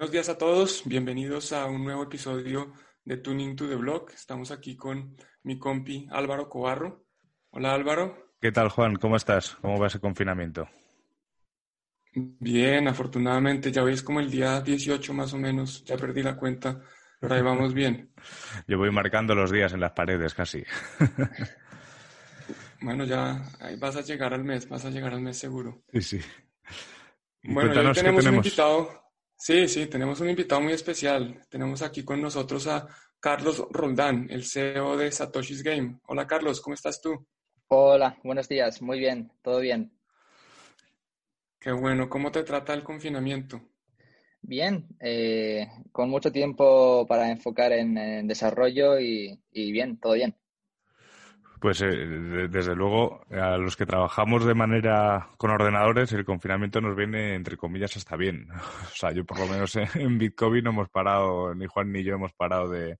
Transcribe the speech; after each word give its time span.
Buenos 0.00 0.12
días 0.12 0.30
a 0.30 0.38
todos, 0.38 0.82
bienvenidos 0.86 1.52
a 1.52 1.66
un 1.66 1.84
nuevo 1.84 2.04
episodio 2.04 2.72
de 3.04 3.18
Tuning 3.18 3.54
to 3.54 3.68
the 3.68 3.74
Block. 3.74 4.14
Estamos 4.14 4.50
aquí 4.50 4.74
con 4.74 5.14
mi 5.42 5.58
compi 5.58 6.08
Álvaro 6.10 6.48
Cobarro. 6.48 7.04
Hola 7.50 7.74
Álvaro. 7.74 8.32
¿Qué 8.40 8.50
tal 8.50 8.70
Juan? 8.70 8.96
¿Cómo 8.96 9.16
estás? 9.16 9.58
¿Cómo 9.60 9.78
va 9.78 9.88
ese 9.88 10.00
confinamiento? 10.00 10.66
Bien, 12.14 12.88
afortunadamente 12.88 13.70
ya 13.70 13.82
es 13.82 14.02
como 14.02 14.20
el 14.20 14.30
día 14.30 14.62
18 14.62 15.12
más 15.12 15.34
o 15.34 15.36
menos, 15.36 15.84
ya 15.84 15.98
perdí 15.98 16.22
la 16.22 16.34
cuenta, 16.34 16.80
pero 17.20 17.34
ahí 17.34 17.42
vamos 17.42 17.74
bien. 17.74 18.10
Yo 18.66 18.78
voy 18.78 18.90
marcando 18.90 19.34
los 19.34 19.50
días 19.50 19.74
en 19.74 19.80
las 19.80 19.92
paredes 19.92 20.32
casi. 20.32 20.64
bueno, 22.80 23.04
ya 23.04 23.42
ahí 23.60 23.76
vas 23.76 23.96
a 23.96 24.00
llegar 24.00 24.32
al 24.32 24.44
mes, 24.44 24.66
vas 24.66 24.86
a 24.86 24.90
llegar 24.90 25.12
al 25.12 25.20
mes 25.20 25.36
seguro. 25.36 25.82
Sí, 25.92 26.00
sí. 26.00 26.20
bueno, 27.42 27.78
hoy 27.78 27.92
tenemos 27.92 28.24
un 28.24 28.36
invitado 28.36 29.09
Sí, 29.42 29.66
sí, 29.68 29.86
tenemos 29.86 30.20
un 30.20 30.28
invitado 30.28 30.60
muy 30.60 30.74
especial. 30.74 31.40
Tenemos 31.48 31.80
aquí 31.80 32.04
con 32.04 32.20
nosotros 32.20 32.66
a 32.66 32.86
Carlos 33.18 33.64
Roldán, 33.70 34.26
el 34.28 34.44
CEO 34.44 34.98
de 34.98 35.10
Satoshi's 35.10 35.62
Game. 35.62 35.98
Hola 36.08 36.26
Carlos, 36.26 36.60
¿cómo 36.60 36.74
estás 36.74 37.00
tú? 37.00 37.26
Hola, 37.68 38.18
buenos 38.22 38.50
días, 38.50 38.82
muy 38.82 38.98
bien, 38.98 39.32
todo 39.40 39.60
bien. 39.60 39.98
Qué 41.58 41.72
bueno, 41.72 42.10
¿cómo 42.10 42.30
te 42.30 42.42
trata 42.42 42.74
el 42.74 42.84
confinamiento? 42.84 43.62
Bien, 44.42 44.86
eh, 45.00 45.68
con 45.90 46.10
mucho 46.10 46.30
tiempo 46.30 47.06
para 47.06 47.30
enfocar 47.30 47.72
en, 47.72 48.28
desarrollo 48.28 49.00
y 49.00 49.38
bien, 49.50 49.98
todo 49.98 50.12
bien. 50.12 50.36
Pues 51.60 51.82
eh, 51.82 52.48
desde 52.48 52.74
luego, 52.74 53.20
a 53.30 53.58
los 53.58 53.76
que 53.76 53.84
trabajamos 53.84 54.46
de 54.46 54.54
manera 54.54 55.28
con 55.36 55.50
ordenadores, 55.50 56.10
el 56.12 56.24
confinamiento 56.24 56.80
nos 56.80 56.96
viene, 56.96 57.34
entre 57.34 57.58
comillas, 57.58 57.94
hasta 57.98 58.16
bien. 58.16 58.48
O 58.92 58.96
sea, 58.96 59.12
yo 59.12 59.24
por 59.26 59.38
lo 59.38 59.46
menos 59.46 59.76
en 59.76 60.16
Bitcoin 60.16 60.64
no 60.64 60.70
hemos 60.70 60.88
parado, 60.88 61.54
ni 61.54 61.66
Juan 61.66 61.92
ni 61.92 62.02
yo 62.02 62.14
hemos 62.14 62.32
parado 62.32 62.70
de, 62.70 62.98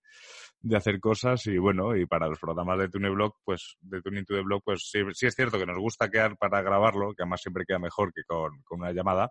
hacer 0.77 1.01
cosas 1.01 1.47
y 1.47 1.57
bueno, 1.57 1.97
y 1.97 2.05
para 2.05 2.29
los 2.29 2.39
programas 2.39 2.79
de 2.79 2.91
TuneBlock, 2.91 3.39
pues 3.45 3.77
de 3.81 4.03
Tuning 4.03 4.27
to 4.27 4.35
the 4.35 4.43
pues 4.63 4.91
sí, 4.91 5.01
sí, 5.15 5.27
es 5.27 5.35
cierto 5.35 5.59
que 5.59 5.65
nos 5.65 5.79
gusta 5.79 6.11
quedar 6.11 6.37
para 6.37 6.61
grabarlo, 6.61 7.15
que 7.15 7.23
además 7.23 7.41
siempre 7.41 7.65
queda 7.67 7.79
mejor 7.79 8.13
que 8.13 8.25
con, 8.25 8.61
con 8.63 8.81
una 8.81 8.93
llamada, 8.93 9.31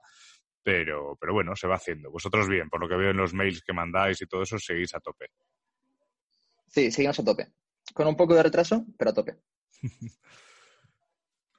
pero, 0.63 1.15
pero 1.19 1.33
bueno, 1.33 1.55
se 1.55 1.67
va 1.67 1.75
haciendo. 1.75 2.09
Vosotros 2.09 2.47
bien, 2.47 2.67
por 2.67 2.81
lo 2.81 2.89
que 2.89 2.95
veo 2.95 3.11
en 3.11 3.17
los 3.17 3.35
mails 3.35 3.61
que 3.61 3.73
mandáis 3.73 4.19
y 4.23 4.25
todo 4.25 4.41
eso, 4.41 4.57
seguís 4.57 4.95
a 4.95 4.99
tope. 4.99 5.27
Sí, 6.67 6.91
seguimos 6.91 7.19
a 7.19 7.23
tope 7.23 7.47
con 7.93 8.07
un 8.07 8.15
poco 8.15 8.35
de 8.35 8.43
retraso, 8.43 8.85
pero 8.97 9.11
a 9.11 9.13
tope. 9.13 9.37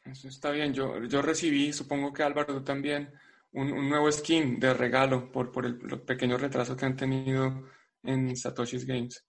Eso 0.04 0.28
está 0.28 0.50
bien. 0.50 0.72
Yo, 0.72 1.04
yo 1.04 1.22
recibí, 1.22 1.72
supongo 1.72 2.12
que 2.12 2.22
Álvaro 2.22 2.62
también, 2.62 3.12
un, 3.52 3.88
nuevo 3.88 4.10
skin 4.10 4.58
de 4.58 4.74
regalo 4.74 5.30
por, 5.30 5.52
por 5.52 5.66
el, 5.66 5.78
pequeño 6.02 6.36
retraso 6.36 6.76
que 6.76 6.86
han 6.86 6.96
tenido 6.96 7.68
en 8.02 8.36
Satoshi's 8.36 8.86
Games. 8.86 9.24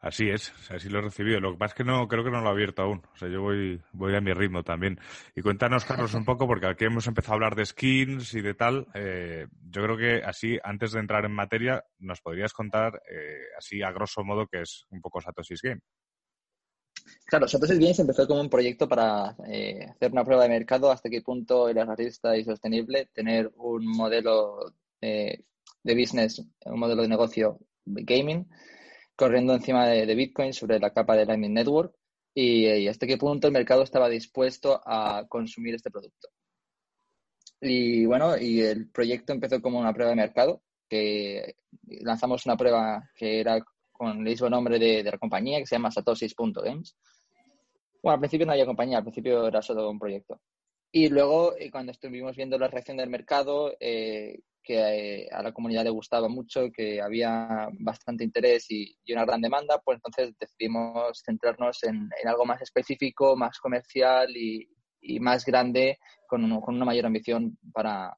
Así 0.00 0.28
es, 0.28 0.52
así 0.70 0.90
lo 0.90 0.98
he 0.98 1.02
recibido. 1.02 1.40
Lo 1.40 1.52
que 1.52 1.58
pasa 1.58 1.72
es 1.72 1.76
que 1.78 1.84
no, 1.84 2.06
creo 2.06 2.22
que 2.22 2.30
no 2.30 2.42
lo 2.42 2.48
he 2.48 2.52
abierto 2.52 2.82
aún. 2.82 3.00
O 3.14 3.16
sea, 3.16 3.26
yo 3.26 3.40
voy, 3.40 3.80
voy 3.92 4.14
a 4.14 4.20
mi 4.20 4.34
ritmo 4.34 4.62
también. 4.62 5.00
Y 5.34 5.40
cuéntanos, 5.40 5.86
Carlos, 5.86 6.12
un 6.12 6.26
poco, 6.26 6.46
porque 6.46 6.66
aquí 6.66 6.84
hemos 6.84 7.06
empezado 7.06 7.32
a 7.32 7.36
hablar 7.36 7.54
de 7.54 7.64
skins 7.64 8.34
y 8.34 8.42
de 8.42 8.52
tal. 8.52 8.86
Eh, 8.92 9.46
yo 9.62 9.82
creo 9.82 9.96
que 9.96 10.22
así, 10.22 10.58
antes 10.62 10.92
de 10.92 11.00
entrar 11.00 11.24
en 11.24 11.32
materia, 11.32 11.82
nos 12.00 12.20
podrías 12.20 12.52
contar, 12.52 13.00
eh, 13.10 13.44
así 13.56 13.80
a 13.82 13.92
grosso 13.92 14.22
modo, 14.22 14.46
qué 14.46 14.60
es 14.60 14.84
un 14.90 15.00
poco 15.00 15.22
Satoshi's 15.22 15.62
Game. 15.62 15.80
Claro, 17.26 17.48
Satoshi 17.48 17.74
Games 17.74 17.98
empezó 17.98 18.26
como 18.26 18.40
un 18.40 18.50
proyecto 18.50 18.88
para 18.88 19.36
eh, 19.46 19.86
hacer 19.90 20.12
una 20.12 20.24
prueba 20.24 20.44
de 20.44 20.50
mercado 20.50 20.90
hasta 20.90 21.10
qué 21.10 21.22
punto 21.22 21.68
era 21.68 21.84
realista 21.84 22.36
y 22.36 22.44
sostenible 22.44 23.08
tener 23.12 23.52
un 23.56 23.86
modelo 23.86 24.74
eh, 25.00 25.44
de 25.82 25.94
business, 25.94 26.42
un 26.64 26.78
modelo 26.78 27.02
de 27.02 27.08
negocio 27.08 27.58
gaming 27.84 28.46
corriendo 29.16 29.54
encima 29.54 29.86
de, 29.86 30.14
Bitcoin 30.14 30.52
sobre 30.52 30.78
la 30.78 30.92
capa 30.92 31.16
de 31.16 31.26
Lightning 31.26 31.54
Network 31.54 31.94
y, 32.34 32.88
hasta 32.88 33.06
qué 33.06 33.16
punto 33.16 33.46
el 33.46 33.52
mercado 33.52 33.82
estaba 33.82 34.08
dispuesto 34.08 34.80
a 34.84 35.26
consumir 35.28 35.74
este 35.74 35.90
producto. 35.90 36.28
Y 37.60 38.04
bueno, 38.06 38.36
y 38.36 38.60
el 38.60 38.90
proyecto 38.90 39.32
empezó 39.32 39.62
como 39.62 39.78
una 39.78 39.92
prueba 39.94 40.10
de 40.10 40.16
mercado, 40.16 40.62
que 40.88 41.56
lanzamos 41.86 42.44
una 42.46 42.56
prueba 42.56 43.10
que 43.16 43.40
era 43.40 43.64
con 44.04 44.18
el 44.18 44.24
mismo 44.24 44.50
nombre 44.50 44.78
de, 44.78 45.02
la 45.02 45.18
compañía, 45.18 45.58
que 45.58 45.66
se 45.66 45.76
llama 45.76 45.90
Satosis.games. 45.90 46.96
Bueno, 48.02 48.14
al 48.14 48.20
principio 48.20 48.46
no 48.46 48.52
había 48.52 48.66
compañía, 48.66 48.98
al 48.98 49.04
principio 49.04 49.46
era 49.46 49.62
solo 49.62 49.90
un 49.90 49.98
proyecto. 49.98 50.40
Y 50.92 51.08
luego, 51.08 51.56
eh, 51.56 51.70
cuando 51.70 51.92
estuvimos 51.92 52.36
viendo 52.36 52.58
la 52.58 52.68
reacción 52.68 52.98
del 52.98 53.08
mercado, 53.08 53.74
eh, 53.80 54.40
que 54.62 55.24
eh, 55.24 55.28
a 55.32 55.42
la 55.42 55.52
comunidad 55.52 55.84
le 55.84 55.90
gustaba 55.90 56.28
mucho, 56.28 56.70
que 56.70 57.00
había 57.00 57.68
bastante 57.80 58.24
interés 58.24 58.70
y, 58.70 58.94
una 59.12 59.24
gran 59.24 59.40
demanda, 59.40 59.80
pues 59.82 59.96
entonces 59.96 60.34
decidimos 60.38 61.22
centrarnos 61.24 61.82
en, 61.84 62.10
algo 62.26 62.44
más 62.44 62.60
específico, 62.60 63.36
más 63.36 63.58
comercial 63.58 64.36
y, 64.36 64.68
más 65.20 65.44
grande, 65.44 65.98
con, 66.26 66.60
con, 66.60 66.76
una 66.76 66.84
mayor 66.84 67.06
ambición 67.06 67.58
para, 67.72 68.16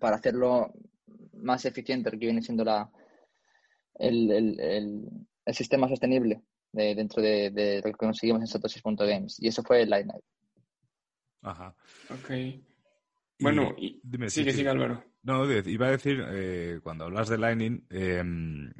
para 0.00 0.16
hacerlo 0.16 0.72
más 1.34 1.64
eficiente, 1.64 2.10
que 2.10 2.16
viene 2.16 2.42
siendo 2.42 2.64
la, 2.64 2.90
el, 3.98 4.30
el, 4.30 4.60
el, 5.46 5.54
sistema 5.54 5.88
sostenible 5.88 6.42
de, 6.72 6.94
dentro 6.94 7.22
de, 7.22 7.50
de, 7.50 7.76
lo 7.76 7.90
que 7.90 7.92
conseguimos 7.92 8.42
en 8.42 8.48
Satoshi.games. 8.48 9.36
Y 9.40 9.48
eso 9.48 9.62
fue 9.62 9.82
el 9.82 9.90
Lightning. 9.90 10.20
Ajá. 11.42 11.74
Ok. 12.10 12.30
Bueno, 13.38 13.74
y, 13.76 14.00
dime, 14.02 14.30
sigue, 14.30 14.52
sigue, 14.52 14.68
Álvaro. 14.68 15.04
No, 15.22 15.44
iba 15.50 15.88
a 15.88 15.90
decir, 15.90 16.24
eh, 16.30 16.78
cuando 16.82 17.04
hablas 17.04 17.28
de 17.28 17.36
Lightning, 17.36 17.84
em, 17.90 18.72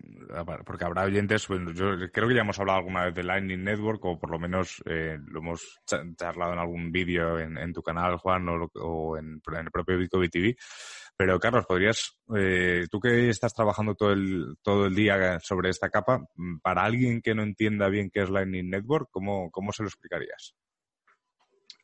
porque 0.65 0.85
habrá 0.85 1.03
oyentes, 1.03 1.49
bueno, 1.49 1.73
yo 1.73 1.97
creo 2.13 2.29
que 2.29 2.35
ya 2.35 2.43
hemos 2.43 2.59
hablado 2.61 2.79
alguna 2.79 3.05
vez 3.05 3.15
de 3.15 3.25
Lightning 3.25 3.65
Network, 3.65 4.05
o 4.05 4.19
por 4.19 4.31
lo 4.31 4.39
menos 4.39 4.81
eh, 4.87 5.19
lo 5.27 5.41
hemos 5.41 5.81
charlado 6.17 6.53
en 6.53 6.59
algún 6.59 6.93
vídeo 6.93 7.39
en, 7.41 7.59
en, 7.59 7.73
tu 7.73 7.83
canal, 7.83 8.17
Juan, 8.19 8.49
o, 8.49 8.71
o 8.75 9.17
en, 9.17 9.43
en, 9.45 9.57
el 9.57 9.71
propio 9.73 9.99
Bitcoin 9.99 10.31
TV. 10.31 10.57
Pero 11.19 11.41
Carlos, 11.41 11.65
podrías, 11.67 12.19
eh, 12.37 12.87
tú 12.91 13.01
que 13.01 13.31
estás 13.31 13.55
trabajando 13.55 13.95
todo 13.95 14.13
el, 14.13 14.57
todo 14.63 14.87
el 14.87 14.95
día 14.95 15.41
sobre 15.41 15.71
esta 15.71 15.89
capa, 15.89 16.29
mm, 16.35 16.59
para 16.59 16.85
alguien 16.85 17.23
que 17.23 17.35
no 17.35 17.43
entienda 17.43 17.89
bien 17.89 18.11
qué 18.11 18.23
es 18.23 18.31
Lightning 18.31 18.69
Network, 18.69 19.09
¿cómo, 19.11 19.51
cómo 19.51 19.73
se 19.73 19.83
lo 19.83 19.89
explicarías? 19.89 20.55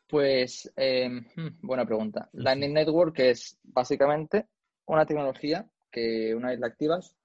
Pues, 0.07 0.71
eh, 0.77 1.09
buena 1.63 1.87
pregunta. 1.87 2.29
Lightning 2.35 2.75
Network 2.75 3.19
es 3.21 3.59
básicamente 3.63 4.49
una 4.85 5.07
tecnología 5.07 5.67
que 5.91 6.35
una 6.35 6.51
vez 6.51 6.61
la 6.61 6.67
activas 6.67 7.17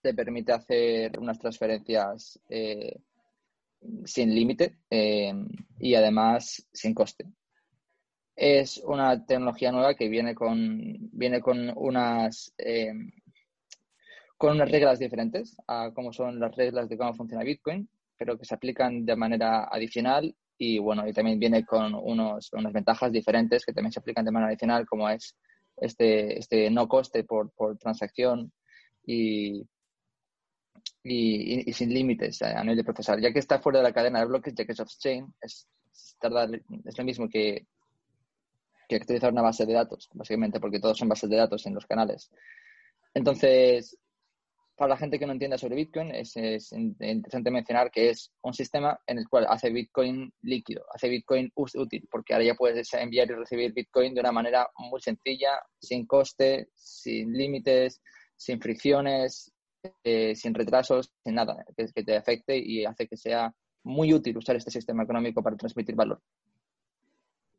te 0.00 0.14
permite 0.14 0.52
hacer 0.52 1.18
unas 1.18 1.38
transferencias 1.38 2.40
eh, 2.48 3.00
sin 4.04 4.32
límite 4.34 4.78
y 5.78 5.94
además 5.94 6.68
sin 6.72 6.94
coste 6.94 7.26
es 8.36 8.78
una 8.84 9.24
tecnología 9.24 9.72
nueva 9.72 9.94
que 9.94 10.08
viene 10.08 10.34
con, 10.34 10.96
viene 11.12 11.40
con 11.40 11.72
unas 11.76 12.54
eh, 12.58 12.92
con 14.36 14.54
unas 14.54 14.70
reglas 14.70 14.98
diferentes 14.98 15.56
a 15.68 15.92
cómo 15.94 16.12
son 16.12 16.40
las 16.40 16.56
reglas 16.56 16.88
de 16.88 16.98
cómo 16.98 17.14
funciona 17.14 17.44
Bitcoin, 17.44 17.88
pero 18.16 18.36
que 18.36 18.44
se 18.44 18.54
aplican 18.54 19.04
de 19.06 19.14
manera 19.14 19.68
adicional 19.70 20.34
y 20.58 20.78
bueno, 20.78 21.06
y 21.06 21.12
también 21.12 21.38
viene 21.38 21.64
con 21.64 21.94
unos, 21.94 22.52
unas 22.52 22.72
ventajas 22.72 23.12
diferentes 23.12 23.64
que 23.64 23.72
también 23.72 23.92
se 23.92 24.00
aplican 24.00 24.24
de 24.24 24.32
manera 24.32 24.50
adicional, 24.50 24.86
como 24.86 25.08
es 25.08 25.36
este, 25.76 26.38
este 26.38 26.70
no 26.70 26.88
coste 26.88 27.24
por, 27.24 27.50
por 27.52 27.76
transacción 27.78 28.52
y, 29.04 29.66
y, 31.02 31.72
sin 31.72 31.92
límites 31.92 32.42
a 32.42 32.62
nivel 32.62 32.76
de 32.76 32.84
procesar. 32.84 33.20
Ya 33.20 33.32
que 33.32 33.38
está 33.38 33.60
fuera 33.60 33.78
de 33.78 33.84
la 33.84 33.92
cadena 33.92 34.20
de 34.20 34.26
bloques, 34.26 34.54
ya 34.54 34.64
que 34.64 34.72
es 34.72 34.80
off-chain, 34.80 35.32
es, 35.40 35.68
es 36.84 36.98
lo 36.98 37.04
mismo 37.04 37.28
que 37.28 37.66
que 38.98 39.04
utilizar 39.04 39.32
una 39.32 39.42
base 39.42 39.66
de 39.66 39.72
datos, 39.72 40.08
básicamente, 40.12 40.60
porque 40.60 40.80
todos 40.80 40.98
son 40.98 41.08
bases 41.08 41.28
de 41.30 41.36
datos 41.36 41.66
en 41.66 41.74
los 41.74 41.86
canales. 41.86 42.30
Entonces, 43.14 43.98
para 44.76 44.90
la 44.90 44.96
gente 44.96 45.18
que 45.18 45.26
no 45.26 45.32
entienda 45.32 45.58
sobre 45.58 45.76
Bitcoin, 45.76 46.12
es, 46.14 46.34
interesante 46.72 47.50
mencionar 47.50 47.90
que 47.90 48.10
es 48.10 48.32
un 48.42 48.54
sistema 48.54 48.98
en 49.06 49.18
el 49.18 49.28
cual 49.28 49.46
hace 49.48 49.70
Bitcoin 49.70 50.32
líquido, 50.42 50.84
hace 50.92 51.08
Bitcoin 51.08 51.52
útil, 51.54 52.08
porque 52.10 52.32
ahora 52.32 52.46
ya 52.46 52.54
puedes 52.54 52.92
enviar 52.94 53.30
y 53.30 53.34
recibir 53.34 53.72
Bitcoin 53.72 54.14
de 54.14 54.20
una 54.20 54.32
manera 54.32 54.68
muy 54.76 55.00
sencilla, 55.00 55.60
sin 55.80 56.06
coste, 56.06 56.68
sin 56.74 57.32
límites, 57.32 58.00
sin 58.36 58.60
fricciones, 58.60 59.52
eh, 60.04 60.34
sin 60.34 60.54
retrasos, 60.54 61.12
sin 61.22 61.34
nada 61.34 61.64
que 61.76 62.04
te 62.04 62.16
afecte 62.16 62.56
y 62.56 62.84
hace 62.84 63.06
que 63.06 63.16
sea 63.16 63.54
muy 63.84 64.14
útil 64.14 64.38
usar 64.38 64.56
este 64.56 64.70
sistema 64.70 65.02
económico 65.02 65.42
para 65.42 65.56
transmitir 65.56 65.94
valor. 65.94 66.20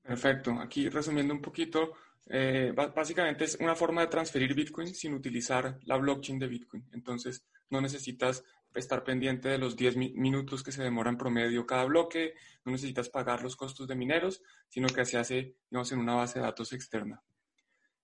Perfecto. 0.03 0.51
Aquí 0.59 0.89
resumiendo 0.89 1.33
un 1.33 1.41
poquito, 1.41 1.93
eh, 2.27 2.73
básicamente 2.75 3.45
es 3.45 3.55
una 3.59 3.73
forma 3.73 4.01
de 4.01 4.07
transferir 4.07 4.53
Bitcoin 4.53 4.93
sin 4.93 5.13
utilizar 5.13 5.79
la 5.85 5.97
blockchain 5.97 6.37
de 6.37 6.47
Bitcoin. 6.47 6.85
Entonces, 6.91 7.45
no 7.69 7.79
necesitas 7.79 8.43
estar 8.75 9.03
pendiente 9.03 9.49
de 9.49 9.57
los 9.57 9.75
10 9.75 9.95
minutos 9.95 10.63
que 10.63 10.71
se 10.71 10.83
demoran 10.83 11.17
promedio 11.17 11.65
cada 11.65 11.85
bloque, 11.85 12.33
no 12.65 12.71
necesitas 12.71 13.09
pagar 13.09 13.43
los 13.43 13.55
costos 13.55 13.87
de 13.87 13.95
mineros, 13.95 14.41
sino 14.67 14.87
que 14.87 15.05
se 15.05 15.17
hace, 15.17 15.55
digamos, 15.69 15.91
en 15.91 15.99
una 15.99 16.15
base 16.15 16.39
de 16.39 16.45
datos 16.45 16.73
externa. 16.73 17.21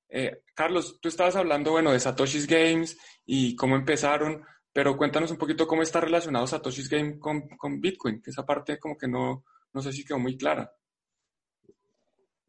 Eh, 0.08 0.44
Carlos, 0.56 1.00
tú 1.02 1.10
estabas 1.10 1.36
hablando, 1.36 1.72
bueno, 1.72 1.92
de 1.92 2.00
Satoshi's 2.00 2.48
Games 2.48 2.98
y 3.26 3.56
cómo 3.56 3.76
empezaron, 3.76 4.44
pero 4.72 4.96
cuéntanos 4.96 5.32
un 5.32 5.38
poquito 5.38 5.68
cómo 5.68 5.82
está 5.82 6.00
relacionado 6.00 6.48
Satoshi's 6.48 6.90
Game 6.90 7.20
con, 7.20 7.48
con 7.50 7.82
Bitcoin, 7.82 8.22
que 8.22 8.32
esa 8.32 8.46
parte 8.46 8.80
como 8.80 8.98
que 8.98 9.08
no, 9.08 9.44
no 9.74 9.82
sé 9.82 9.92
si 9.92 10.06
quedó 10.06 10.20
muy 10.20 10.38
clara. 10.38 10.72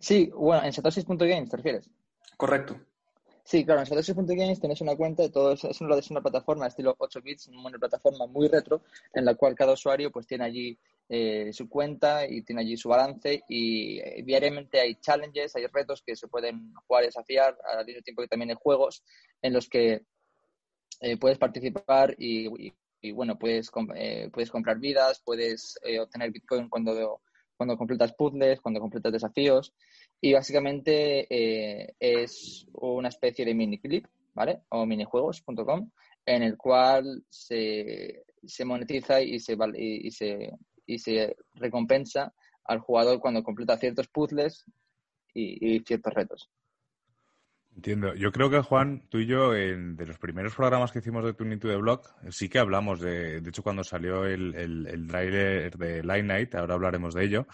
Sí, 0.01 0.31
bueno, 0.35 0.65
en 0.65 0.73
satoshis.games 0.73 1.51
te 1.51 1.57
refieres. 1.59 1.91
Correcto. 2.39 2.81
Sí, 3.45 3.65
claro, 3.67 3.81
en 3.81 3.87
satoshis.games 3.87 4.59
tienes 4.59 4.81
una 4.81 4.97
cuenta 4.97 5.23
de 5.23 5.31
todo 5.31 5.53
eso, 5.53 5.69
es 5.69 5.81
una, 6.11 6.23
plataforma 6.23 6.67
estilo 6.67 6.95
8 6.99 7.21
bits, 7.21 7.49
una 7.49 7.79
plataforma 7.79 8.27
muy 8.27 8.49
retro, 8.49 8.83
en 9.13 9.27
la 9.27 9.35
cual 9.35 9.55
cada 9.55 9.75
usuario 9.75 10.11
pues 10.11 10.27
tiene 10.27 10.45
allí 10.45 10.79
eh, 11.09 11.53
su 11.53 11.69
cuenta 11.69 12.27
y 12.27 12.43
tiene 12.43 12.63
allí 12.63 12.79
su 12.79 12.89
balance 12.89 13.43
y 13.49 13.99
eh, 13.99 14.23
diariamente 14.25 14.81
hay 14.81 14.95
challenges, 14.95 15.55
hay 15.57 15.67
retos 15.67 16.03
que 16.03 16.17
se 16.17 16.29
pueden 16.29 16.73
jugar 16.87 17.03
y 17.03 17.07
desafiar, 17.07 17.59
al 17.65 17.85
mismo 17.85 18.01
tiempo 18.01 18.23
que 18.23 18.29
también 18.29 18.51
hay 18.51 18.57
juegos 18.59 19.03
en 19.43 19.53
los 19.53 19.69
que 19.69 20.03
eh, 21.01 21.17
puedes 21.19 21.37
participar 21.37 22.15
y, 22.17 22.73
bueno, 23.13 23.39
puedes, 23.39 23.71
puedes 24.33 24.51
comprar 24.51 24.79
vidas, 24.79 25.21
puedes 25.25 25.79
obtener 26.01 26.31
Bitcoin 26.31 26.69
cuando 26.69 27.21
cuando 27.61 27.77
completas 27.77 28.15
puzzles, 28.15 28.59
cuando 28.63 28.81
completas 28.81 29.13
desafíos. 29.13 29.75
Y 30.19 30.33
básicamente 30.33 31.27
eh, 31.29 31.95
es 32.01 32.67
una 32.73 33.11
especie 33.11 33.45
de 33.45 33.53
mini 33.53 33.79
clip, 33.79 34.07
¿vale? 34.33 34.63
O 34.71 34.87
minijuegos.com, 34.87 35.91
en 36.25 36.43
el 36.43 36.57
cual 36.57 37.23
se, 37.29 38.25
se 38.43 38.65
monetiza 38.65 39.21
y 39.21 39.39
se, 39.41 39.59
y, 39.77 40.11
se, 40.11 40.57
y 40.87 40.99
se 41.01 41.37
recompensa 41.53 42.33
al 42.65 42.79
jugador 42.79 43.21
cuando 43.21 43.43
completa 43.43 43.77
ciertos 43.77 44.09
puzzles 44.09 44.65
y 45.35 45.81
ciertos 45.81 46.15
retos. 46.15 46.51
Entiendo. 47.77 48.15
Yo 48.15 48.33
creo 48.33 48.51
que, 48.51 48.61
Juan, 48.61 49.07
tú 49.09 49.19
y 49.19 49.27
yo, 49.27 49.55
en, 49.55 49.97
de 49.97 50.07
los 50.07 50.19
primeros 50.19 50.55
programas 50.55 50.93
que 50.93 50.99
hicimos 50.99 51.25
de 51.25 51.35
Tuning 51.35 51.61
to 51.61 51.69
the 51.69 51.77
Block, 51.77 52.09
sí 52.31 52.49
que 52.49 52.59
hablamos 52.59 53.01
de, 53.01 53.41
de 53.41 53.49
hecho, 53.49 53.63
cuando 53.63 53.85
salió 53.85 54.27
el, 54.27 54.55
el, 54.55 55.07
trailer 55.07 55.77
de 55.77 56.03
Light 56.03 56.25
Night, 56.25 56.55
ahora 56.57 56.75
hablaremos 56.75 57.15
de 57.15 57.25
ello, 57.25 57.47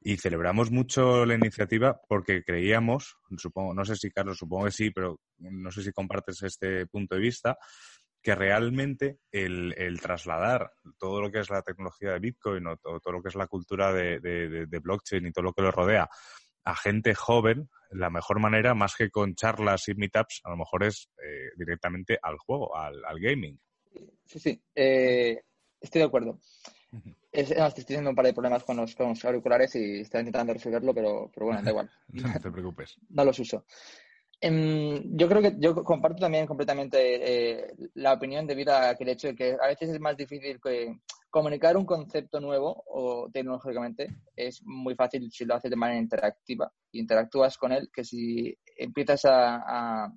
y 0.00 0.16
celebramos 0.16 0.70
mucho 0.70 1.26
la 1.26 1.34
iniciativa 1.34 2.00
porque 2.08 2.44
creíamos, 2.44 3.18
supongo, 3.36 3.74
no 3.74 3.84
sé 3.84 3.96
si 3.96 4.10
Carlos, 4.10 4.38
supongo 4.38 4.66
que 4.66 4.70
sí, 4.70 4.90
pero 4.90 5.20
no 5.38 5.70
sé 5.72 5.82
si 5.82 5.92
compartes 5.92 6.42
este 6.44 6.86
punto 6.86 7.16
de 7.16 7.20
vista, 7.20 7.58
que 8.22 8.34
realmente 8.34 9.18
el, 9.30 9.74
el 9.76 10.00
trasladar 10.00 10.70
todo 10.98 11.20
lo 11.20 11.30
que 11.30 11.40
es 11.40 11.50
la 11.50 11.62
tecnología 11.62 12.12
de 12.12 12.20
Bitcoin 12.20 12.66
o 12.68 12.76
todo, 12.76 13.00
todo 13.00 13.12
lo 13.12 13.22
que 13.22 13.28
es 13.28 13.34
la 13.34 13.46
cultura 13.48 13.92
de, 13.92 14.20
de, 14.20 14.66
de 14.66 14.78
blockchain 14.78 15.26
y 15.26 15.32
todo 15.32 15.44
lo 15.44 15.52
que 15.52 15.62
lo 15.62 15.70
rodea 15.70 16.08
a 16.64 16.74
gente 16.74 17.14
joven, 17.14 17.68
la 17.90 18.10
mejor 18.10 18.40
manera, 18.40 18.74
más 18.74 18.94
que 18.96 19.10
con 19.10 19.34
charlas 19.34 19.88
y 19.88 19.94
meetups, 19.94 20.42
a 20.44 20.50
lo 20.50 20.56
mejor 20.56 20.84
es 20.84 21.08
eh, 21.22 21.50
directamente 21.56 22.18
al 22.22 22.36
juego, 22.38 22.76
al, 22.76 23.02
gaming. 23.20 23.58
Sí, 24.24 24.38
sí, 24.38 24.62
eh, 24.74 25.40
estoy 25.80 26.00
de 26.00 26.06
acuerdo. 26.06 26.38
estoy 27.32 27.84
teniendo 27.84 28.10
un 28.10 28.16
par 28.16 28.26
de 28.26 28.34
problemas 28.34 28.64
con 28.64 28.76
los, 28.76 29.24
auriculares 29.24 29.74
y 29.76 30.00
estoy 30.00 30.20
intentando 30.20 30.52
resolverlo, 30.52 30.94
pero, 30.94 31.30
pero 31.34 31.46
bueno, 31.46 31.62
da 31.62 31.70
igual. 31.70 31.90
no 32.08 32.40
te 32.40 32.50
preocupes. 32.50 32.98
no 33.08 33.24
los 33.24 33.38
uso. 33.38 33.64
Em, 34.40 35.16
yo 35.16 35.28
creo 35.28 35.42
que 35.42 35.56
yo 35.58 35.74
comparto 35.82 36.20
también 36.20 36.46
completamente 36.46 36.98
eh, 37.00 37.74
la 37.94 38.12
opinión 38.12 38.46
debido 38.46 38.72
a 38.72 38.94
que 38.94 39.02
el 39.02 39.10
hecho 39.10 39.28
de 39.28 39.34
que 39.34 39.56
a 39.60 39.66
veces 39.66 39.90
es 39.90 40.00
más 40.00 40.16
difícil 40.16 40.60
que 40.62 40.96
comunicar 41.30 41.76
un 41.76 41.84
concepto 41.84 42.40
nuevo 42.40 42.84
o 42.86 43.28
tecnológicamente 43.30 44.08
es 44.34 44.62
muy 44.64 44.94
fácil 44.94 45.30
si 45.30 45.44
lo 45.44 45.54
haces 45.54 45.70
de 45.70 45.76
manera 45.76 46.00
interactiva. 46.00 46.72
Interactúas 46.92 47.56
con 47.58 47.72
él 47.72 47.90
que 47.92 48.04
si 48.04 48.56
empiezas 48.76 49.22
a 49.26 50.12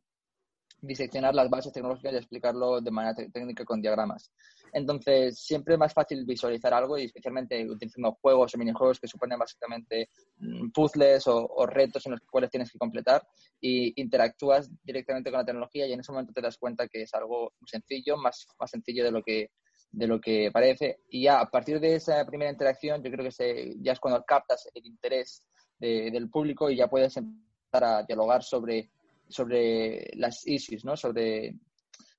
diseccionar 0.82 1.36
las 1.36 1.50
bases 1.50 1.72
tecnológicas 1.72 2.14
y 2.14 2.18
explicarlo 2.18 2.82
de 2.82 2.92
manera 2.92 3.14
técnica 3.14 3.64
con 3.64 3.82
diagramas. 3.82 4.32
Entonces, 4.74 5.40
siempre 5.40 5.76
es 5.76 5.80
más 5.80 5.94
fácil 5.94 6.26
visualizar 6.26 6.74
algo 6.74 6.98
y 6.98 7.06
especialmente 7.06 7.70
utilizando 7.70 8.18
juegos 8.20 8.56
o 8.56 8.58
minijuegos 8.58 9.00
que 9.00 9.08
suponen 9.08 9.38
básicamente 9.38 10.10
mm, 10.38 10.72
puzzles 10.72 11.28
o, 11.28 11.66
retos 11.68 12.06
en 12.08 12.14
los 12.14 12.22
cuales 12.22 12.50
tienes 12.50 12.72
que 12.72 12.80
completar 12.80 13.22
y 13.60 14.02
interactúas 14.02 14.70
directamente 14.84 15.30
con 15.30 15.40
la 15.40 15.46
tecnología 15.46 15.86
y 15.86 15.94
en 15.94 16.00
ese 16.00 16.12
momento 16.12 16.34
te 16.34 16.42
das 16.42 16.58
cuenta 16.58 16.88
que 16.88 17.04
es 17.04 17.14
algo 17.14 17.54
sencillo, 17.66 18.18
más, 18.18 18.48
más 18.60 18.72
sencillo 18.72 19.04
de 19.04 19.12
lo 19.12 19.22
que 19.22 19.52
de 19.92 20.08
lo 20.08 20.22
que 20.22 20.50
parece 20.52 21.02
y 21.10 21.24
ya 21.24 21.42
a 21.42 21.50
partir 21.50 21.80
de 21.80 21.96
esa 21.96 22.26
primera 22.26 22.52
interacción 22.52 23.04
yo 23.04 23.12
creo 23.12 23.26
que 23.26 23.32
se, 23.32 23.76
ya 23.80 23.92
es 23.92 24.00
cuando 24.00 24.24
captas 24.24 24.70
el 24.74 24.86
interés 24.86 25.44
del 25.80 26.30
público 26.30 26.70
y 26.70 26.76
ya 26.76 26.88
puedes 26.88 27.18
empezar 27.18 27.84
a 27.84 28.04
dialogar 28.04 28.44
sobre 28.44 28.92
sobre 29.32 30.12
las 30.16 30.46
issues, 30.46 30.86
¿no? 30.86 30.96
Sobre, 30.96 31.56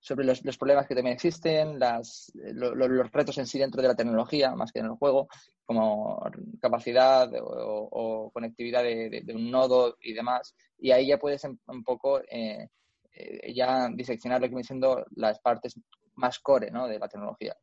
sobre 0.00 0.24
los, 0.24 0.40
problemas 0.58 0.86
que 0.86 0.94
también 0.94 1.14
existen, 1.14 1.78
las, 1.78 2.32
los 2.34 3.12
retos 3.12 3.38
en 3.38 3.46
sí 3.46 3.58
dentro 3.58 3.80
de 3.80 3.88
la 3.88 3.94
tecnología, 3.94 4.54
más 4.54 4.72
que 4.72 4.80
en 4.80 4.86
el 4.86 4.92
juego, 4.92 5.28
como 5.64 6.20
capacidad 6.60 7.30
o, 7.40 8.30
conectividad 8.32 8.82
de, 8.82 9.24
un 9.34 9.50
nodo 9.50 9.96
y 10.00 10.12
demás. 10.12 10.54
Y 10.78 10.90
ahí 10.90 11.06
ya 11.06 11.18
puedes 11.18 11.44
un 11.44 11.84
poco 11.84 12.20
eh, 12.20 12.68
eh, 13.14 13.54
ya 13.54 13.88
diseccionar 13.94 14.40
lo 14.40 14.46
que 14.46 14.54
viene 14.54 14.64
siendo 14.64 15.04
las 15.14 15.38
partes 15.38 15.78
más 16.14 16.38
core 16.38 16.70
¿no? 16.70 16.86
de 16.88 16.98
la 16.98 17.08
tecnología. 17.08 17.56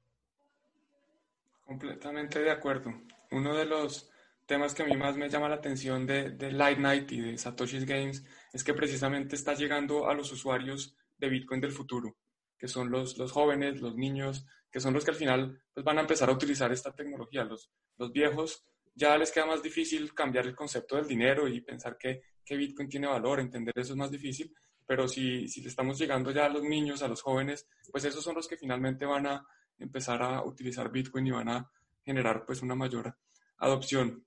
Completamente 1.65 2.39
de 2.39 2.51
acuerdo. 2.51 2.93
Uno 3.31 3.55
de 3.55 3.65
los 3.65 4.09
temas 4.45 4.73
que 4.73 4.81
a 4.83 4.85
mí 4.87 4.97
más 4.97 5.15
me 5.15 5.29
llama 5.29 5.49
la 5.49 5.55
atención 5.55 6.07
de, 6.07 6.31
de 6.31 6.51
Light 6.51 6.79
Night 6.79 7.11
y 7.11 7.21
de 7.21 7.37
Satoshi's 7.37 7.85
Games 7.85 8.25
es 8.51 8.63
que 8.63 8.73
precisamente 8.73 9.35
está 9.35 9.53
llegando 9.53 10.09
a 10.09 10.15
los 10.15 10.31
usuarios 10.31 10.95
de 11.19 11.29
Bitcoin 11.29 11.61
del 11.61 11.71
futuro, 11.71 12.17
que 12.57 12.67
son 12.67 12.89
los, 12.89 13.17
los 13.17 13.31
jóvenes, 13.31 13.81
los 13.81 13.95
niños, 13.95 14.47
que 14.71 14.79
son 14.79 14.93
los 14.93 15.05
que 15.05 15.11
al 15.11 15.17
final 15.17 15.61
pues, 15.73 15.83
van 15.83 15.99
a 15.99 16.01
empezar 16.01 16.29
a 16.29 16.33
utilizar 16.33 16.71
esta 16.71 16.93
tecnología. 16.93 17.43
Los, 17.43 17.71
los 17.97 18.11
viejos 18.11 18.65
ya 18.95 19.17
les 19.17 19.31
queda 19.31 19.45
más 19.45 19.61
difícil 19.61 20.13
cambiar 20.13 20.47
el 20.47 20.55
concepto 20.55 20.95
del 20.95 21.07
dinero 21.07 21.47
y 21.47 21.61
pensar 21.61 21.97
que, 21.97 22.21
que 22.43 22.57
Bitcoin 22.57 22.89
tiene 22.89 23.07
valor, 23.07 23.39
entender 23.39 23.77
eso 23.77 23.93
es 23.93 23.97
más 23.97 24.11
difícil, 24.11 24.53
pero 24.89 25.07
si, 25.07 25.47
si 25.47 25.61
le 25.61 25.69
estamos 25.69 25.99
llegando 25.99 26.31
ya 26.31 26.47
a 26.47 26.49
los 26.49 26.63
niños, 26.63 27.03
a 27.03 27.07
los 27.07 27.21
jóvenes, 27.21 27.67
pues 27.91 28.05
esos 28.05 28.23
son 28.23 28.33
los 28.33 28.47
que 28.47 28.57
finalmente 28.57 29.05
van 29.05 29.27
a 29.27 29.45
empezar 29.77 30.19
a 30.23 30.43
utilizar 30.43 30.91
Bitcoin 30.91 31.27
y 31.27 31.29
van 31.29 31.47
a 31.47 31.71
generar 32.03 32.43
pues 32.43 32.63
una 32.63 32.73
mayor 32.73 33.15
adopción. 33.59 34.25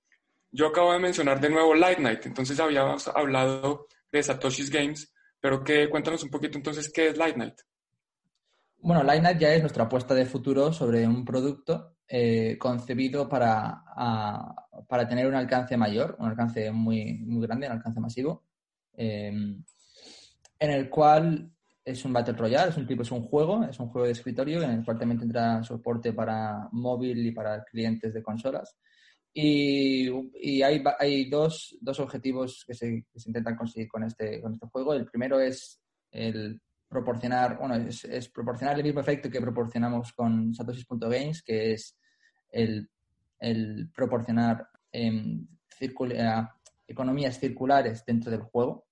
Yo 0.51 0.67
acabo 0.67 0.93
de 0.93 0.99
mencionar 0.99 1.41
de 1.41 1.49
nuevo 1.49 1.75
Light 1.75 1.99
Night, 1.99 2.27
entonces 2.27 2.61
habíamos 2.61 3.09
hablado 3.09 3.87
de 4.09 4.23
Satoshi's 4.23 4.69
Games, 4.69 5.13
pero 5.41 5.65
que, 5.65 5.89
cuéntanos 5.89 6.23
un 6.23 6.29
poquito 6.29 6.57
entonces 6.57 6.89
qué 6.89 7.09
es 7.09 7.17
Light 7.17 7.35
Night. 7.35 7.55
Bueno, 8.77 9.03
Light 9.03 9.21
Night 9.21 9.39
ya 9.39 9.53
es 9.53 9.59
nuestra 9.59 9.83
apuesta 9.83 10.15
de 10.15 10.25
futuro 10.25 10.71
sobre 10.71 11.05
un 11.05 11.25
producto 11.25 11.97
eh, 12.07 12.57
concebido 12.57 13.27
para, 13.27 13.83
para 14.87 15.09
tener 15.09 15.27
un 15.27 15.35
alcance 15.35 15.75
mayor, 15.75 16.15
un 16.19 16.29
alcance 16.29 16.71
muy, 16.71 17.15
muy 17.15 17.45
grande, 17.45 17.67
un 17.67 17.73
alcance 17.73 17.99
masivo, 17.99 18.45
em, 18.93 19.61
en 20.63 20.71
el 20.71 20.89
cual 20.89 21.51
es 21.83 22.05
un 22.05 22.13
Battle 22.13 22.37
Royale, 22.37 22.69
es 22.69 22.77
un 22.77 22.87
tipo, 22.87 23.01
es 23.01 23.11
un 23.11 23.23
juego, 23.23 23.65
es 23.65 23.77
un 23.81 23.89
juego 23.89 24.05
de 24.05 24.13
escritorio 24.13 24.61
en 24.63 24.69
el 24.71 24.85
cual 24.85 24.97
también 24.97 25.19
tendrá 25.19 25.61
soporte 25.61 26.13
para 26.13 26.69
móvil 26.71 27.27
y 27.27 27.31
para 27.31 27.65
clientes 27.65 28.13
de 28.13 28.23
consolas. 28.23 28.77
Y, 29.33 30.07
hay, 30.61 30.81
hay 30.99 31.29
dos, 31.29 31.77
dos, 31.81 31.99
objetivos 31.99 32.63
que 32.65 32.73
se, 32.73 33.05
que 33.11 33.19
se, 33.19 33.29
intentan 33.29 33.57
conseguir 33.57 33.89
con 33.89 34.05
este, 34.05 34.39
con 34.39 34.53
este 34.53 34.67
juego. 34.67 34.93
El 34.93 35.05
primero 35.05 35.37
es 35.37 35.81
el 36.11 36.61
proporcionar, 36.87 37.57
bueno, 37.57 37.75
es, 37.75 38.05
es 38.05 38.29
proporcionar 38.29 38.77
el 38.77 38.85
mismo 38.85 39.01
efecto 39.01 39.29
que 39.29 39.41
proporcionamos 39.41 40.13
con 40.13 40.55
Satoshi.games, 40.55 41.43
que 41.43 41.73
es 41.73 41.97
el, 42.51 42.89
el 43.37 43.91
proporcionar 43.93 44.65
eh, 44.93 45.41
economías 46.87 47.37
circulares 47.37 48.05
dentro 48.05 48.31
del 48.31 48.43
juego 48.43 48.85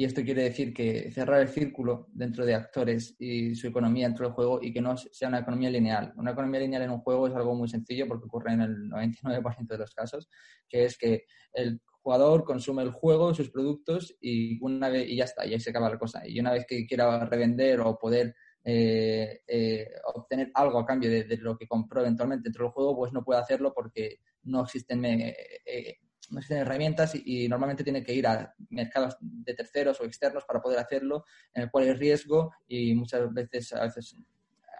y 0.00 0.04
esto 0.06 0.22
quiere 0.22 0.44
decir 0.44 0.72
que 0.72 1.10
cerrar 1.10 1.42
el 1.42 1.50
círculo 1.50 2.08
dentro 2.14 2.46
de 2.46 2.54
actores 2.54 3.14
y 3.18 3.54
su 3.54 3.66
economía 3.66 4.06
dentro 4.06 4.24
del 4.24 4.34
juego 4.34 4.58
y 4.62 4.72
que 4.72 4.80
no 4.80 4.96
sea 4.96 5.28
una 5.28 5.40
economía 5.40 5.68
lineal. 5.68 6.14
Una 6.16 6.30
economía 6.30 6.60
lineal 6.60 6.84
en 6.84 6.90
un 6.92 7.00
juego 7.00 7.28
es 7.28 7.34
algo 7.34 7.54
muy 7.54 7.68
sencillo 7.68 8.08
porque 8.08 8.24
ocurre 8.24 8.54
en 8.54 8.62
el 8.62 8.90
99% 8.90 9.66
de 9.66 9.76
los 9.76 9.92
casos, 9.92 10.30
que 10.66 10.86
es 10.86 10.96
que 10.96 11.26
el 11.52 11.82
jugador 12.00 12.44
consume 12.44 12.82
el 12.82 12.92
juego, 12.92 13.34
sus 13.34 13.50
productos 13.50 14.16
y 14.22 14.58
una 14.64 14.88
vez 14.88 15.06
y 15.06 15.16
ya 15.16 15.24
está, 15.24 15.44
y 15.44 15.52
ahí 15.52 15.60
se 15.60 15.68
acaba 15.68 15.90
la 15.90 15.98
cosa. 15.98 16.26
Y 16.26 16.40
una 16.40 16.52
vez 16.52 16.64
que 16.66 16.86
quiera 16.86 17.26
revender 17.26 17.80
o 17.80 17.98
poder 17.98 18.34
eh, 18.64 19.42
eh, 19.46 19.86
obtener 20.14 20.50
algo 20.54 20.78
a 20.78 20.86
cambio 20.86 21.10
de, 21.10 21.36
lo 21.36 21.58
que 21.58 21.68
compró 21.68 22.00
eventualmente 22.00 22.44
dentro 22.44 22.64
del 22.64 22.72
juego, 22.72 22.96
pues 22.96 23.12
no 23.12 23.22
puede 23.22 23.40
hacerlo 23.40 23.74
porque 23.74 24.20
no 24.44 24.62
existen, 24.62 25.04
eh, 25.04 25.98
no 26.30 26.38
existen 26.38 26.58
herramientas 26.58 27.14
y, 27.14 27.48
normalmente 27.48 27.84
tiene 27.84 28.02
que 28.02 28.14
ir 28.14 28.26
a 28.26 28.54
mercados 28.70 29.16
de 29.20 29.54
terceros 29.54 30.00
o 30.00 30.04
externos 30.04 30.44
para 30.44 30.60
poder 30.60 30.78
hacerlo, 30.78 31.24
en 31.54 31.64
el 31.64 31.70
cual 31.70 31.84
hay 31.84 31.92
riesgo 31.94 32.52
y 32.68 32.94
muchas 32.94 33.32
veces, 33.32 33.72
a 33.72 33.82
veces 33.82 34.16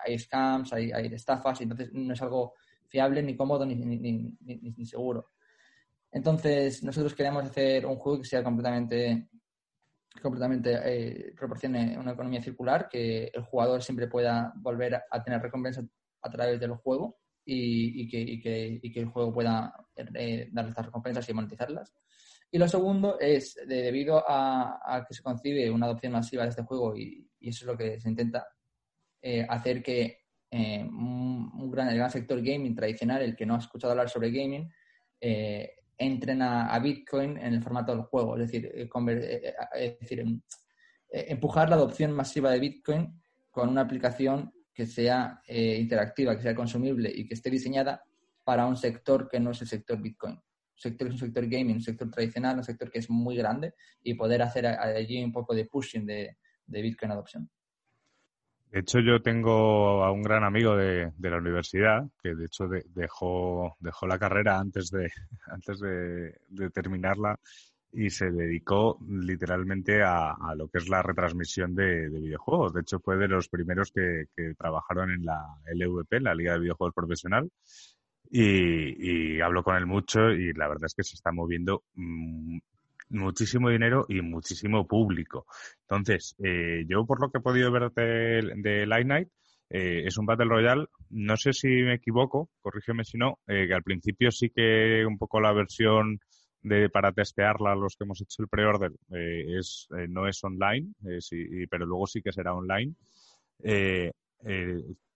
hay 0.04 0.18
scams, 0.18 0.72
hay, 0.72 0.90
estafas 1.12 1.60
y 1.60 1.64
entonces 1.64 1.90
no 1.92 2.14
es 2.14 2.22
algo 2.22 2.54
fiable, 2.88 3.22
ni 3.22 3.36
cómodo, 3.36 3.66
ni, 3.66 3.74
ni, 3.74 3.98
ni, 3.98 4.36
ni 4.40 4.86
seguro. 4.86 5.30
Entonces, 6.12 6.82
nosotros 6.82 7.14
queremos 7.14 7.44
hacer 7.44 7.86
un 7.86 7.96
juego 7.96 8.18
que 8.18 8.28
sea 8.28 8.42
completamente 8.42 9.28
completamente 10.20 10.80
eh, 10.84 11.32
proporcione 11.36 11.96
una 11.96 12.12
economía 12.12 12.42
circular, 12.42 12.88
que 12.88 13.30
el 13.32 13.42
jugador 13.44 13.82
siempre 13.82 14.08
pueda 14.08 14.52
volver 14.56 15.00
a, 15.08 15.22
tener 15.22 15.40
recompensa 15.40 15.82
a 16.22 16.30
través 16.30 16.58
del 16.58 16.74
juego 16.74 17.19
y, 17.44 18.08
que, 18.08 18.80
el 19.00 19.06
juego 19.06 19.32
pueda 19.32 19.74
eh, 19.96 20.48
dar 20.52 20.68
estas 20.68 20.86
recompensas 20.86 21.28
y 21.28 21.34
monetizarlas. 21.34 21.94
Y 22.50 22.58
lo 22.58 22.68
segundo 22.68 23.18
es, 23.18 23.56
debido 23.66 24.24
a, 24.26 25.04
que 25.06 25.14
se 25.14 25.22
concibe 25.22 25.70
una 25.70 25.86
adopción 25.86 26.12
masiva 26.12 26.44
de 26.44 26.50
este 26.50 26.62
juego 26.62 26.96
y, 26.96 27.26
eso 27.40 27.64
es 27.64 27.66
lo 27.66 27.76
que 27.76 27.98
se 27.98 28.08
intenta 28.10 28.46
eh, 29.22 29.46
hacer 29.48 29.82
que 29.82 30.18
un, 30.52 31.70
gran, 31.70 31.88
el 31.88 31.96
gran 31.96 32.10
sector 32.10 32.42
gaming 32.42 32.74
tradicional, 32.74 33.22
el 33.22 33.36
que 33.36 33.46
no 33.46 33.54
ha 33.54 33.58
escuchado 33.58 33.92
hablar 33.92 34.10
sobre 34.10 34.30
gaming, 34.30 34.68
entren 36.00 36.40
a, 36.40 36.78
Bitcoin 36.78 37.36
en 37.36 37.54
el 37.54 37.62
formato 37.62 37.94
del 37.94 38.04
juego. 38.04 38.36
Es 38.36 38.50
decir, 38.50 38.66
eh, 38.74 38.88
eh, 38.90 39.54
eh, 39.74 39.98
decir 40.00 40.20
em, 40.20 40.40
empujar 41.10 41.68
la 41.68 41.76
adopción 41.76 42.12
masiva 42.12 42.50
de 42.50 42.58
Bitcoin 42.58 43.20
con 43.50 43.68
una 43.68 43.82
aplicación 43.82 44.52
que 44.72 44.86
sea 44.86 45.42
interactiva, 45.46 46.36
que 46.36 46.42
sea 46.42 46.54
consumible 46.54 47.10
y 47.14 47.26
que 47.26 47.34
esté 47.34 47.50
diseñada 47.50 48.02
para 48.44 48.66
un 48.66 48.76
sector 48.76 49.28
que 49.28 49.40
no 49.40 49.50
es 49.50 49.60
el 49.62 49.68
sector 49.68 50.00
Bitcoin. 50.00 50.34
Un 50.34 50.42
sector 50.74 51.08
es 51.08 51.14
un 51.14 51.18
sector 51.20 51.46
gaming, 51.46 51.76
un 51.76 51.82
sector 51.82 52.10
tradicional, 52.10 52.56
un 52.56 52.64
sector 52.64 52.90
que 52.90 53.00
es 53.00 53.10
muy 53.10 53.36
grande 53.36 53.74
y 54.02 54.14
poder 54.14 54.42
hacer 54.42 54.66
allí 54.66 55.22
un 55.22 55.32
poco 55.32 55.54
de 55.54 55.66
pushing 55.66 56.06
de, 56.06 56.36
de 56.66 56.82
Bitcoin 56.82 57.12
adopción. 57.12 57.50
De 58.70 58.80
hecho, 58.80 59.00
yo 59.00 59.20
tengo 59.20 60.04
a 60.04 60.12
un 60.12 60.22
gran 60.22 60.44
amigo 60.44 60.76
de, 60.76 61.12
la 61.18 61.38
universidad 61.38 62.04
que, 62.22 62.36
de 62.36 62.44
hecho, 62.44 62.68
dejó, 62.94 63.76
dejó 63.80 64.06
la 64.06 64.18
carrera 64.18 64.60
antes 64.60 64.90
de, 64.90 65.10
antes 65.46 65.80
de, 65.80 66.70
terminarla 66.72 67.38
y 67.92 68.10
se 68.10 68.30
dedicó 68.30 68.98
literalmente 69.08 70.02
a, 70.02 70.36
lo 70.56 70.68
que 70.68 70.78
es 70.78 70.88
la 70.88 71.02
retransmisión 71.02 71.74
de, 71.74 72.08
videojuegos. 72.08 72.72
De 72.72 72.82
hecho, 72.82 73.00
fue 73.00 73.16
de 73.16 73.28
los 73.28 73.48
primeros 73.48 73.92
que, 73.92 74.26
trabajaron 74.56 75.10
en 75.10 75.24
la 75.24 75.40
LVP, 75.74 76.20
la 76.20 76.34
Liga 76.34 76.54
de 76.54 76.60
Videojuegos 76.60 76.94
Profesional. 76.94 77.50
Y, 78.32 79.36
y 79.36 79.40
hablo 79.40 79.64
con 79.64 79.76
él 79.76 79.86
mucho 79.86 80.30
y 80.30 80.52
la 80.52 80.68
verdad 80.68 80.86
es 80.86 80.94
que 80.94 81.02
se 81.02 81.16
está 81.16 81.32
moviendo 81.32 81.82
mm, 81.94 82.58
muchísimo 83.10 83.70
dinero 83.70 84.06
y 84.08 84.20
muchísimo 84.22 84.86
público. 84.86 85.46
Entonces, 85.82 86.34
eh, 86.42 86.84
yo 86.88 87.04
por 87.04 87.20
lo 87.20 87.30
que 87.30 87.38
he 87.38 87.42
podido 87.42 87.70
ver 87.70 87.90
de, 87.92 88.52
de 88.56 88.86
Light 88.86 89.06
Night, 89.06 89.28
eh, 89.68 90.04
es 90.06 90.18
un 90.18 90.26
Battle 90.26 90.48
Royale, 90.48 90.86
no 91.10 91.36
sé 91.36 91.52
si 91.52 91.68
me 91.68 91.94
equivoco, 91.94 92.50
corrígeme 92.60 93.04
si 93.04 93.18
no, 93.18 93.38
eh, 93.46 93.66
que 93.68 93.74
al 93.74 93.84
principio 93.84 94.30
sí 94.30 94.50
que 94.50 95.04
un 95.06 95.16
poco 95.18 95.40
la 95.40 95.52
versión 95.52 96.18
de 96.62 96.90
para 96.90 97.12
testearla 97.12 97.74
los 97.74 97.96
que 97.96 98.04
hemos 98.04 98.20
hecho 98.20 98.42
el 98.42 98.48
pre-order 98.48 98.92
es 99.10 99.88
no 100.08 100.28
es 100.28 100.42
online, 100.44 100.92
sí, 101.20 101.66
pero 101.70 101.86
luego 101.86 102.06
sí 102.06 102.22
que 102.22 102.32
será 102.32 102.54
online. 102.54 102.94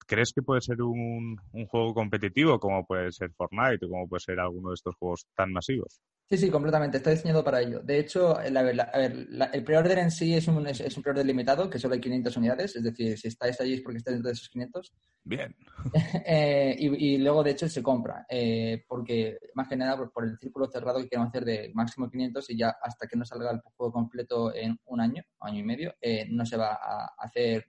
¿Crees 0.06 0.32
que 0.32 0.42
puede 0.42 0.60
ser 0.60 0.82
un, 0.82 1.36
un, 1.52 1.66
juego 1.66 1.94
competitivo 1.94 2.58
como 2.58 2.86
puede 2.86 3.12
ser 3.12 3.30
Fortnite 3.32 3.86
o 3.86 3.88
como 3.88 4.08
puede 4.08 4.20
ser 4.20 4.40
alguno 4.40 4.70
de 4.70 4.74
estos 4.74 4.94
juegos 4.96 5.26
tan 5.34 5.52
masivos? 5.52 6.00
Sí, 6.30 6.38
sí, 6.38 6.50
completamente. 6.50 6.96
Está 6.96 7.10
diseñado 7.10 7.44
para 7.44 7.60
ello. 7.60 7.80
De 7.80 7.98
hecho, 7.98 8.38
la, 8.50 8.60
a 8.60 8.98
ver, 8.98 9.26
el 9.52 9.62
pre-order 9.62 9.98
en 9.98 10.10
sí 10.10 10.34
es 10.34 10.48
un, 10.48 10.66
es, 10.66 10.96
un 10.96 11.02
pre-order 11.02 11.26
limitado, 11.26 11.68
que 11.68 11.78
solo 11.78 11.94
hay 11.94 12.00
500 12.00 12.36
unidades. 12.38 12.76
Es 12.76 12.82
decir, 12.82 13.18
si 13.18 13.28
estáis 13.28 13.60
allí 13.60 13.74
es 13.74 13.82
porque 13.82 13.98
estáis 13.98 14.16
dentro 14.16 14.30
de 14.30 14.32
esos 14.32 14.48
500. 14.48 14.92
Bien. 15.24 15.54
Eh, 16.26 16.74
y, 16.78 17.18
luego, 17.18 17.42
de 17.42 17.50
hecho, 17.50 17.68
se 17.68 17.82
compra. 17.82 18.24
Eh, 18.30 18.84
porque, 18.88 19.38
más 19.54 19.68
que 19.68 19.76
nada, 19.76 19.96
por, 20.10 20.24
el 20.24 20.38
círculo 20.38 20.66
cerrado 20.66 21.00
que 21.00 21.08
queremos 21.08 21.28
hacer 21.28 21.44
de 21.44 21.70
máximo 21.74 22.10
500 22.10 22.50
y 22.50 22.56
ya 22.56 22.74
hasta 22.82 23.06
que 23.06 23.16
no 23.16 23.24
salga 23.26 23.50
el 23.50 23.60
juego 23.76 23.92
completo 23.92 24.54
en 24.54 24.78
un 24.86 25.00
año, 25.00 25.22
año 25.40 25.60
y 25.60 25.62
medio, 25.62 25.94
eh, 26.00 26.26
no 26.30 26.46
se 26.46 26.56
va 26.56 26.78
a 26.80 27.14
hacer 27.18 27.66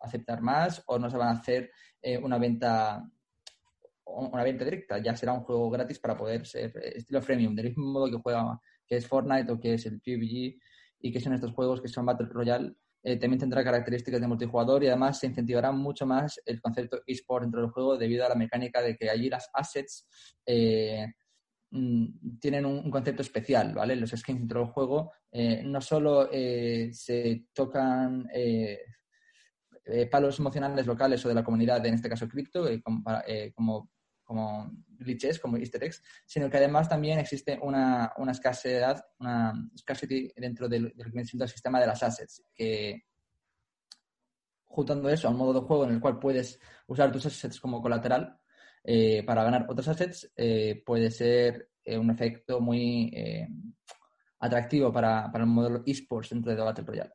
aceptar 0.00 0.42
más 0.42 0.82
o 0.86 0.98
no 0.98 1.10
se 1.10 1.16
van 1.16 1.28
a 1.28 1.40
hacer 1.40 1.70
una 2.22 2.38
venta 2.38 3.02
una 4.06 4.44
venta 4.44 4.64
directa, 4.64 4.98
ya 4.98 5.16
será 5.16 5.32
un 5.32 5.40
juego 5.40 5.70
gratis 5.70 5.98
para 5.98 6.16
poder 6.16 6.46
ser 6.46 6.76
eh, 6.76 6.92
estilo 6.96 7.22
freemium, 7.22 7.54
del 7.54 7.68
mismo 7.68 7.86
modo 7.86 8.10
que 8.10 8.18
juega, 8.22 8.60
que 8.86 8.96
es 8.96 9.06
Fortnite 9.06 9.50
o 9.52 9.60
que 9.60 9.74
es 9.74 9.86
el 9.86 10.00
PUBG 10.00 10.58
y 11.00 11.12
que 11.12 11.20
son 11.20 11.34
estos 11.34 11.52
juegos 11.52 11.80
que 11.80 11.88
son 11.88 12.06
Battle 12.06 12.28
Royale, 12.30 12.74
eh, 13.02 13.16
también 13.16 13.40
tendrá 13.40 13.62
características 13.62 14.20
de 14.20 14.26
multijugador 14.26 14.82
y 14.82 14.88
además 14.88 15.18
se 15.18 15.26
incentivará 15.26 15.72
mucho 15.72 16.06
más 16.06 16.40
el 16.46 16.60
concepto 16.60 17.02
eSport 17.06 17.44
dentro 17.44 17.60
del 17.60 17.70
juego 17.70 17.98
debido 17.98 18.24
a 18.24 18.30
la 18.30 18.34
mecánica 18.34 18.80
de 18.80 18.96
que 18.96 19.10
allí 19.10 19.28
las 19.28 19.50
assets 19.52 20.06
eh, 20.46 21.06
mm, 21.70 22.38
tienen 22.40 22.64
un, 22.64 22.90
concepto 22.90 23.20
especial, 23.20 23.74
¿vale? 23.74 23.96
Los 23.96 24.10
skins 24.10 24.40
dentro 24.40 24.60
del 24.60 24.70
juego 24.70 25.12
no 25.64 25.80
solo 25.80 26.30
se 26.30 27.46
tocan 27.52 28.28
palos 30.10 30.38
emocionales 30.38 30.86
locales 30.86 31.24
o 31.24 31.28
de 31.28 31.34
la 31.34 31.44
comunidad, 31.44 31.84
en 31.84 31.94
este 31.94 32.08
caso 32.08 32.28
cripto, 32.28 32.66
como 33.54 33.90
como 34.24 34.70
glitches, 34.98 35.38
como 35.38 35.56
easter 35.56 35.84
eggs, 35.84 36.02
sino 36.26 36.50
que 36.50 36.56
además 36.56 36.88
también 36.88 37.18
existe 37.18 37.58
una, 37.62 38.12
una 38.16 38.32
escasez, 38.32 39.00
una 39.18 39.52
scarcity 39.78 40.32
dentro 40.36 40.68
del, 40.68 40.92
del, 40.96 41.48
sistema 41.48 41.78
de 41.78 41.86
las 41.86 42.02
assets, 42.02 42.42
que 42.54 43.04
juntando 44.64 45.08
eso 45.08 45.28
a 45.28 45.30
un 45.30 45.36
modo 45.36 45.60
de 45.60 45.66
juego 45.66 45.84
en 45.84 45.92
el 45.92 46.00
cual 46.00 46.18
puedes 46.18 46.58
usar 46.88 47.12
tus 47.12 47.26
assets 47.26 47.60
como 47.60 47.80
colateral 47.80 48.40
eh, 48.82 49.22
para 49.24 49.44
ganar 49.44 49.66
otros 49.68 49.86
assets, 49.88 50.32
eh, 50.36 50.82
puede 50.84 51.10
ser 51.10 51.70
eh, 51.84 51.96
un 51.96 52.10
efecto 52.10 52.60
muy 52.60 53.14
atractivo 54.40 54.92
para, 54.92 55.30
para 55.30 55.44
el 55.44 55.50
modelo 55.50 55.82
esports 55.86 56.30
dentro 56.30 56.54
de 56.54 56.60
Battle 56.60 56.84
Royale. 56.84 57.12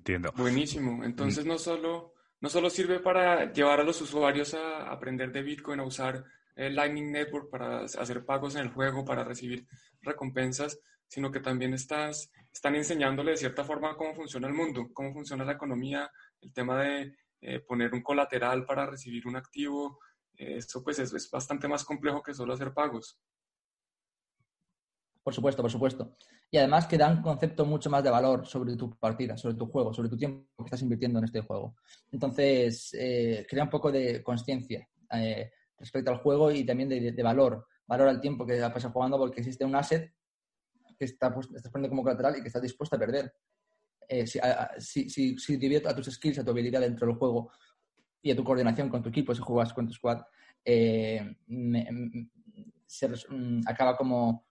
Entiendo. 0.00 0.32
Buenísimo. 0.34 1.04
Entonces 1.04 1.44
no 1.44 1.58
solo 1.58 2.14
no 2.40 2.48
solo 2.48 2.70
sirve 2.70 3.00
para 3.00 3.52
llevar 3.52 3.80
a 3.80 3.84
los 3.84 4.00
usuarios 4.00 4.54
a 4.54 4.90
aprender 4.90 5.30
de 5.30 5.42
Bitcoin, 5.42 5.78
a 5.80 5.84
usar 5.84 6.24
el 6.56 6.74
Lightning 6.74 7.12
Network 7.12 7.50
para 7.50 7.84
hacer 7.84 8.24
pagos 8.24 8.54
en 8.54 8.62
el 8.62 8.70
juego, 8.70 9.04
para 9.04 9.24
recibir 9.24 9.66
recompensas, 10.00 10.80
sino 11.06 11.30
que 11.30 11.40
también 11.40 11.74
estás, 11.74 12.32
están 12.50 12.76
enseñándole 12.76 13.32
de 13.32 13.36
cierta 13.36 13.62
forma 13.62 13.94
cómo 13.94 14.14
funciona 14.14 14.48
el 14.48 14.54
mundo, 14.54 14.88
cómo 14.94 15.12
funciona 15.12 15.44
la 15.44 15.52
economía, 15.52 16.10
el 16.40 16.50
tema 16.54 16.82
de 16.82 17.14
eh, 17.42 17.60
poner 17.60 17.92
un 17.92 18.02
colateral 18.02 18.64
para 18.64 18.86
recibir 18.86 19.26
un 19.26 19.36
activo. 19.36 19.98
Eh, 20.34 20.56
eso 20.56 20.82
pues 20.82 20.98
es, 20.98 21.12
es 21.12 21.30
bastante 21.30 21.68
más 21.68 21.84
complejo 21.84 22.22
que 22.22 22.32
solo 22.32 22.54
hacer 22.54 22.72
pagos. 22.72 23.20
Por 25.30 25.34
supuesto, 25.36 25.62
por 25.62 25.70
supuesto. 25.70 26.16
Y 26.50 26.56
además 26.56 26.88
que 26.88 26.98
da 26.98 27.08
un 27.08 27.22
concepto 27.22 27.64
mucho 27.64 27.88
más 27.88 28.02
de 28.02 28.10
valor 28.10 28.48
sobre 28.48 28.74
tu 28.74 28.98
partida, 28.98 29.36
sobre 29.36 29.54
tu 29.54 29.66
juego, 29.66 29.94
sobre 29.94 30.08
tu 30.08 30.16
tiempo 30.16 30.44
que 30.58 30.64
estás 30.64 30.82
invirtiendo 30.82 31.20
en 31.20 31.26
este 31.26 31.40
juego. 31.40 31.76
Entonces, 32.10 32.92
eh, 32.98 33.46
crea 33.48 33.62
un 33.62 33.70
poco 33.70 33.92
de 33.92 34.24
conciencia 34.24 34.88
eh, 35.12 35.52
respecto 35.78 36.10
al 36.10 36.18
juego 36.18 36.50
y 36.50 36.64
también 36.64 36.88
de, 36.88 37.22
valor. 37.22 37.64
Valor 37.86 38.08
al 38.08 38.20
tiempo 38.20 38.44
que 38.44 38.58
pasas 38.58 38.90
jugando 38.90 39.18
porque 39.18 39.38
existe 39.38 39.64
un 39.64 39.76
asset 39.76 40.12
que 40.98 41.04
está, 41.04 41.32
pues, 41.32 41.46
estás 41.54 41.70
poniendo 41.70 41.90
como 41.90 42.02
colateral 42.02 42.36
y 42.36 42.40
que 42.40 42.48
estás 42.48 42.62
dispuesto 42.62 42.96
a 42.96 42.98
perder. 42.98 43.32
Eh, 44.08 44.26
si, 44.26 44.40
a, 44.40 44.72
si, 44.80 45.36
a 45.86 45.94
tus 45.94 46.06
skills, 46.06 46.40
a 46.40 46.44
tu 46.44 46.50
habilidad 46.50 46.80
dentro 46.80 47.06
del 47.06 47.14
juego 47.14 47.52
y 48.20 48.32
a 48.32 48.36
tu 48.36 48.42
coordinación 48.42 48.88
con 48.88 49.00
tu 49.00 49.10
equipo, 49.10 49.32
si 49.32 49.42
juegas 49.42 49.72
con 49.72 49.86
tu 49.86 49.92
squad, 49.92 50.22
se, 50.64 51.36
mm, 51.46 53.60
acaba 53.68 53.96
como 53.96 54.49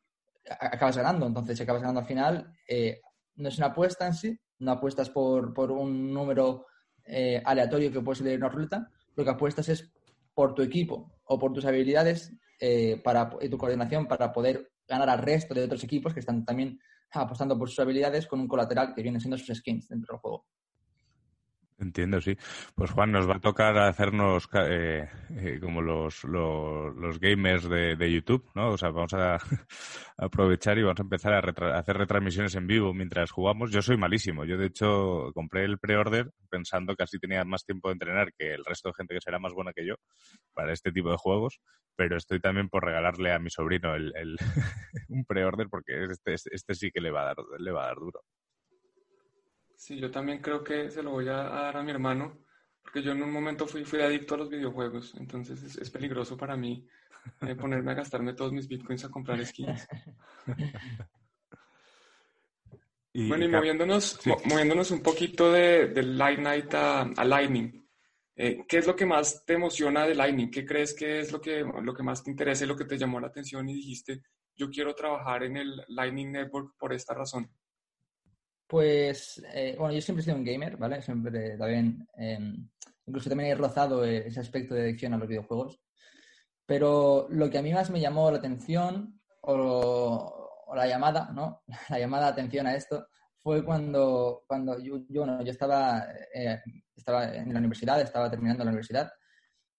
acabas 0.50 0.98
ganando. 0.98 1.26
Entonces, 1.26 1.58
si 1.58 1.64
acabas 1.64 1.82
ganando 1.82 2.02
al 2.02 2.08
final, 2.08 2.54
eh, 2.68 3.02
no 3.36 3.50
es 3.50 3.58
una 3.58 3.68
apuesta 3.68 4.08
en 4.08 4.14
sí, 4.14 4.40
no 4.60 4.72
apuestas 4.72 5.10
por, 5.10 5.54
por 5.54 5.72
un 5.72 6.14
número 6.14 6.66
eh, 7.06 7.42
aleatorio 7.46 7.92
que 7.92 8.02
puede 8.02 8.18
ser 8.18 8.28
de 8.28 8.36
una 8.38 8.50
ruleta, 8.50 8.90
lo 9.16 9.24
que 9.24 9.30
apuestas 9.30 9.70
es 9.70 9.92
por 10.34 10.54
tu 10.54 10.62
equipo 10.62 11.12
o 11.26 11.40
por 11.40 11.54
tus 11.54 11.66
habilidades 11.66 12.34
eh, 12.60 13.02
para, 13.04 13.32
y 13.42 13.50
tu 13.50 13.58
coordinación 13.58 14.08
para 14.08 14.32
poder 14.32 14.72
ganar 14.88 15.10
al 15.10 15.20
resto 15.20 15.54
de 15.54 15.64
otros 15.64 15.84
equipos 15.84 16.14
que 16.14 16.20
están 16.20 16.46
también 16.46 16.80
apostando 17.12 17.58
por 17.58 17.70
sus 17.70 17.80
habilidades 17.80 18.28
con 18.28 18.40
un 18.40 18.48
colateral 18.48 18.94
que 18.94 19.02
viene 19.02 19.20
siendo 19.20 19.38
sus 19.38 19.58
skins 19.58 19.88
dentro 19.88 20.14
del 20.14 20.22
juego. 20.22 20.46
Entiendo, 21.80 22.20
sí. 22.20 22.36
Pues 22.76 22.92
Juan, 22.92 23.14
nos 23.14 23.30
va 23.30 23.36
a 23.38 23.40
tocar 23.40 23.78
hacernos 23.78 24.50
eh, 24.54 25.08
eh, 25.30 25.60
como 25.62 25.82
los, 25.82 26.26
los, 26.26 27.20
gamers 27.20 27.70
de, 27.70 27.96
de, 27.96 28.12
YouTube, 28.12 28.50
¿no? 28.54 28.72
O 28.72 28.78
sea, 28.78 28.90
vamos 28.90 29.14
a, 29.14 29.38
aprovechar 30.18 30.78
y 30.78 30.84
vamos 30.84 31.00
a 31.00 31.04
empezar 31.04 31.34
a, 31.34 31.78
hacer 31.80 31.98
retransmisiones 31.98 32.56
en 32.56 32.68
vivo 32.68 32.94
mientras 32.94 33.32
jugamos. 33.32 33.72
Yo 33.72 33.82
soy 33.82 33.96
malísimo. 33.96 34.44
Yo, 34.44 34.58
de 34.58 34.68
hecho, 34.68 35.32
compré 35.34 35.64
el 35.64 35.80
pre-order 35.80 36.32
pensando 36.50 36.96
que 36.98 37.04
así 37.04 37.18
tenía 37.18 37.46
más 37.46 37.64
tiempo 37.64 37.88
de 37.88 37.94
entrenar 37.94 38.34
que 38.38 38.54
el 38.54 38.66
resto 38.66 38.90
de 38.90 38.96
gente 38.96 39.14
que 39.16 39.22
será 39.22 39.40
más 39.40 39.54
buena 39.54 39.72
que 39.72 39.86
yo 39.86 39.96
para 40.54 40.74
este 40.74 40.92
tipo 40.92 41.12
de 41.12 41.18
juegos, 41.18 41.62
pero 41.96 42.18
estoy 42.18 42.42
también 42.42 42.68
por 42.68 42.84
regalarle 42.84 43.32
a 43.32 43.40
mi 43.40 43.50
sobrino 43.50 43.96
el, 43.96 44.12
el 44.18 44.36
un 45.08 45.24
pre-order 45.24 45.70
porque 45.70 46.04
este, 46.04 46.34
este 46.34 46.76
sí 46.76 46.92
que 46.92 47.00
le 47.00 47.12
va 47.12 47.22
a 47.22 47.26
dar, 47.26 47.38
le 47.58 47.72
va 47.72 47.86
a 47.86 47.88
dar 47.88 47.98
duro. 48.00 48.22
Sí, 49.80 49.98
yo 49.98 50.12
también 50.12 50.40
creo 50.40 50.62
que 50.62 50.92
se 50.92 51.02
lo 51.02 51.12
voy 51.12 51.30
a, 51.30 51.36
dar 51.36 51.78
a 51.78 51.84
mi 51.84 51.92
hermano, 51.92 52.44
porque 52.82 53.02
yo 53.02 53.14
en 53.14 53.24
un 53.24 53.32
momento 53.32 53.66
fui, 53.66 53.86
fui 53.86 54.02
adicto 54.02 54.36
a 54.36 54.40
los 54.40 54.50
videojuegos, 54.50 55.16
entonces 55.18 55.78
es, 55.78 55.90
peligroso 55.90 56.36
para 56.36 56.58
mí 56.58 56.86
eh, 57.48 57.56
ponerme 57.56 57.92
a 57.92 57.96
gastarme 57.96 58.34
todos 58.34 58.52
mis 58.52 58.68
bitcoins 58.68 59.06
a 59.06 59.10
comprar 59.10 59.44
skins. 59.46 59.88
bueno, 63.14 63.46
y 63.46 63.48
moviéndonos, 63.48 64.20
moviéndonos 64.44 64.92
un 64.92 65.02
poquito 65.02 65.50
de, 65.54 65.88
de 65.88 66.04
Light 66.04 66.40
Night 66.40 66.74
a, 66.74 67.06
Lightning. 67.24 67.88
Eh, 68.36 68.66
¿Qué 68.68 68.80
es 68.80 68.86
lo 68.86 68.98
que 68.98 69.06
más 69.06 69.46
te 69.46 69.54
emociona 69.54 70.06
de 70.06 70.14
Lightning? 70.14 70.52
¿Qué 70.52 70.66
crees 70.66 70.94
que 70.94 71.20
es 71.22 71.32
lo 71.32 71.40
que, 71.40 71.62
lo 71.62 71.94
que 71.94 72.04
más 72.04 72.22
te 72.22 72.32
interesa 72.32 72.66
y 72.66 72.68
lo 72.68 72.76
que 72.76 72.84
te 72.84 72.98
llamó 72.98 73.22
la 73.22 73.28
atención 73.28 73.70
y 73.70 73.76
dijiste, 73.76 74.24
yo 74.58 74.70
quiero 74.70 74.94
trabajar 74.94 75.44
en 75.44 75.56
el 75.56 75.86
Lightning 75.88 76.34
Network 76.34 76.76
por 76.78 76.92
esta 76.92 77.14
razón? 77.14 77.50
Pues, 78.70 79.42
eh, 79.52 79.76
bueno, 79.80 79.96
yo 79.96 80.00
siempre 80.00 80.22
he 80.22 80.26
sido 80.26 80.38
un 80.38 80.44
gamer, 80.44 80.78
¿vale? 80.78 81.02
Siempre 81.02 81.58
también, 81.58 82.08
em, 82.16 82.70
incluso 83.08 83.28
también 83.28 83.50
he 83.50 83.56
rozado 83.56 84.06
eh, 84.06 84.28
ese 84.28 84.42
aspecto 84.42 84.76
de 84.76 84.84
adicción 84.84 85.12
a 85.12 85.18
los 85.18 85.28
videojuegos. 85.28 85.82
Pero 86.68 87.26
lo 87.32 87.50
que 87.50 87.58
a 87.58 87.64
mí 87.64 87.74
más 87.74 87.90
me 87.90 88.00
llamó 88.00 88.30
la 88.30 88.38
atención, 88.38 89.20
o, 89.42 90.70
la 90.76 90.86
llamada, 90.88 91.32
¿no? 91.34 91.64
La 91.90 91.98
llamada 92.00 92.26
de 92.28 92.32
atención 92.34 92.68
a 92.68 92.76
esto, 92.76 93.08
fue 93.40 93.66
cuando, 93.66 94.44
cuando 94.48 94.78
yo, 94.80 95.00
yo, 95.10 95.26
yo 95.44 95.52
estaba, 95.52 96.06
eh, 96.32 96.62
estaba 96.96 97.36
en 97.36 97.52
la 97.52 97.60
universidad, 97.60 98.00
estaba 98.02 98.30
terminando 98.30 98.64
la 98.64 98.70
universidad, 98.70 99.12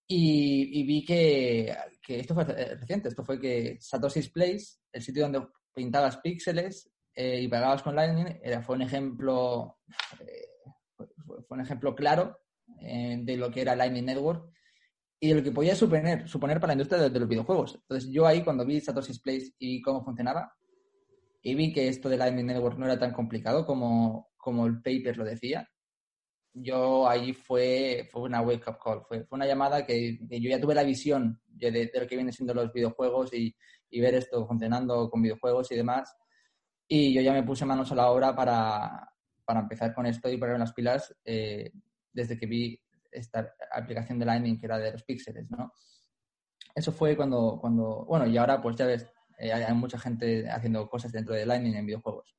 y, 0.08 0.82
vi 0.84 1.04
que, 1.04 1.76
que, 2.02 2.18
esto 2.18 2.34
fue 2.34 2.44
reciente, 2.44 3.08
esto 3.08 3.22
fue 3.24 3.38
que 3.38 3.78
Satoshi's 3.80 4.30
Place, 4.30 4.80
el 4.92 5.02
sitio 5.02 5.22
donde 5.22 5.46
pintabas 5.72 6.16
píxeles, 6.16 6.90
eh, 7.14 7.40
y 7.42 7.48
pagabas 7.48 7.82
con 7.82 7.94
Lightning, 7.96 8.38
era, 8.42 8.62
fue 8.62 8.76
un 8.76 8.82
ejemplo, 8.82 9.78
eh, 10.20 10.48
fue, 11.26 11.44
un 11.50 11.60
ejemplo 11.60 11.94
claro 11.94 12.38
eh, 12.80 13.18
de 13.22 13.36
lo 13.36 13.50
que 13.50 13.62
era 13.62 13.76
Lightning 13.76 14.04
Network 14.04 14.50
y 15.18 15.28
de 15.28 15.34
lo 15.34 15.42
que 15.42 15.52
podía 15.52 15.74
suponer, 15.74 16.28
suponer 16.28 16.60
para 16.60 16.68
la 16.68 16.74
industria 16.74 17.08
de, 17.08 17.18
los 17.18 17.28
videojuegos. 17.28 17.74
Entonces 17.74 18.10
yo 18.10 18.26
ahí 18.26 18.42
cuando 18.42 18.64
vi 18.64 18.80
Satoshi's 18.80 19.20
Place 19.20 19.52
y 19.58 19.82
cómo 19.82 20.04
funcionaba 20.04 20.54
y 21.42 21.54
vi 21.54 21.72
que 21.72 21.88
esto 21.88 22.08
de 22.08 22.16
Lightning 22.16 22.46
Network 22.46 22.78
no 22.78 22.86
era 22.86 22.98
tan 22.98 23.12
complicado 23.12 23.66
como, 23.66 24.30
como 24.36 24.66
el 24.66 24.80
paper 24.80 25.16
lo 25.16 25.24
decía, 25.24 25.68
yo 26.52 27.08
ahí 27.08 27.32
fue, 27.32 28.08
fue 28.10 28.22
una 28.22 28.40
wake-up 28.40 28.78
call, 28.82 29.02
fue, 29.06 29.24
fue, 29.24 29.36
una 29.36 29.46
llamada 29.46 29.86
que, 29.86 30.18
yo 30.18 30.50
ya 30.50 30.60
tuve 30.60 30.74
la 30.74 30.82
visión 30.82 31.40
de, 31.46 31.70
de, 31.70 31.90
lo 31.94 32.06
que 32.06 32.16
vienen 32.16 32.32
siendo 32.32 32.54
los 32.54 32.72
videojuegos 32.72 33.32
y, 33.34 33.54
y, 33.88 34.00
ver 34.00 34.14
esto 34.14 34.46
funcionando 34.46 35.08
con 35.10 35.22
videojuegos 35.22 35.70
y 35.70 35.76
demás. 35.76 36.16
Y 36.92 37.14
yo 37.14 37.22
ya 37.22 37.32
me 37.32 37.44
puse 37.44 37.64
manos 37.64 37.92
a 37.92 37.94
la 37.94 38.10
obra 38.10 38.34
para, 38.34 39.12
para 39.44 39.60
empezar 39.60 39.94
con 39.94 40.06
esto 40.06 40.28
y 40.28 40.36
poner 40.36 40.58
las 40.58 40.72
pilas 40.72 41.16
eh, 41.24 41.70
desde 42.12 42.36
que 42.36 42.46
vi 42.46 42.82
esta 43.12 43.54
aplicación 43.72 44.18
de 44.18 44.24
Lightning 44.24 44.58
que 44.58 44.66
era 44.66 44.76
de 44.76 44.90
los 44.90 45.04
píxeles, 45.04 45.48
¿no? 45.52 45.72
Eso 46.74 46.90
fue 46.90 47.16
cuando, 47.16 47.58
cuando, 47.60 48.04
bueno, 48.06 48.26
y 48.26 48.36
ahora 48.36 48.60
pues 48.60 48.74
ya 48.74 48.86
ves, 48.86 49.06
eh, 49.38 49.52
hay 49.52 49.72
mucha 49.72 50.00
gente 50.00 50.50
haciendo 50.50 50.88
cosas 50.88 51.12
dentro 51.12 51.32
de 51.32 51.46
Lightning 51.46 51.76
en 51.76 51.86
videojuegos. 51.86 52.34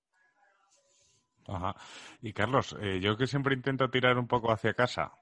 Ajá. 1.47 1.73
Y 2.21 2.33
Carlos, 2.33 2.75
eh, 2.81 2.99
yo 2.99 3.15
que 3.15 3.27
siempre 3.27 3.55
intento 3.55 3.89
tirar 3.89 4.17
un 4.17 4.27
poco 4.27 4.51
hacia 4.51 4.73
casa, 4.73 5.13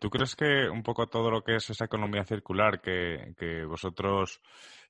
¿tú 0.00 0.08
crees 0.08 0.34
que 0.34 0.66
un 0.70 0.82
poco 0.82 1.08
todo 1.08 1.30
lo 1.30 1.44
que 1.44 1.56
es 1.56 1.68
esa 1.68 1.84
economía 1.84 2.24
circular 2.24 2.80
que, 2.80 3.34
que 3.36 3.66
vosotros 3.66 4.40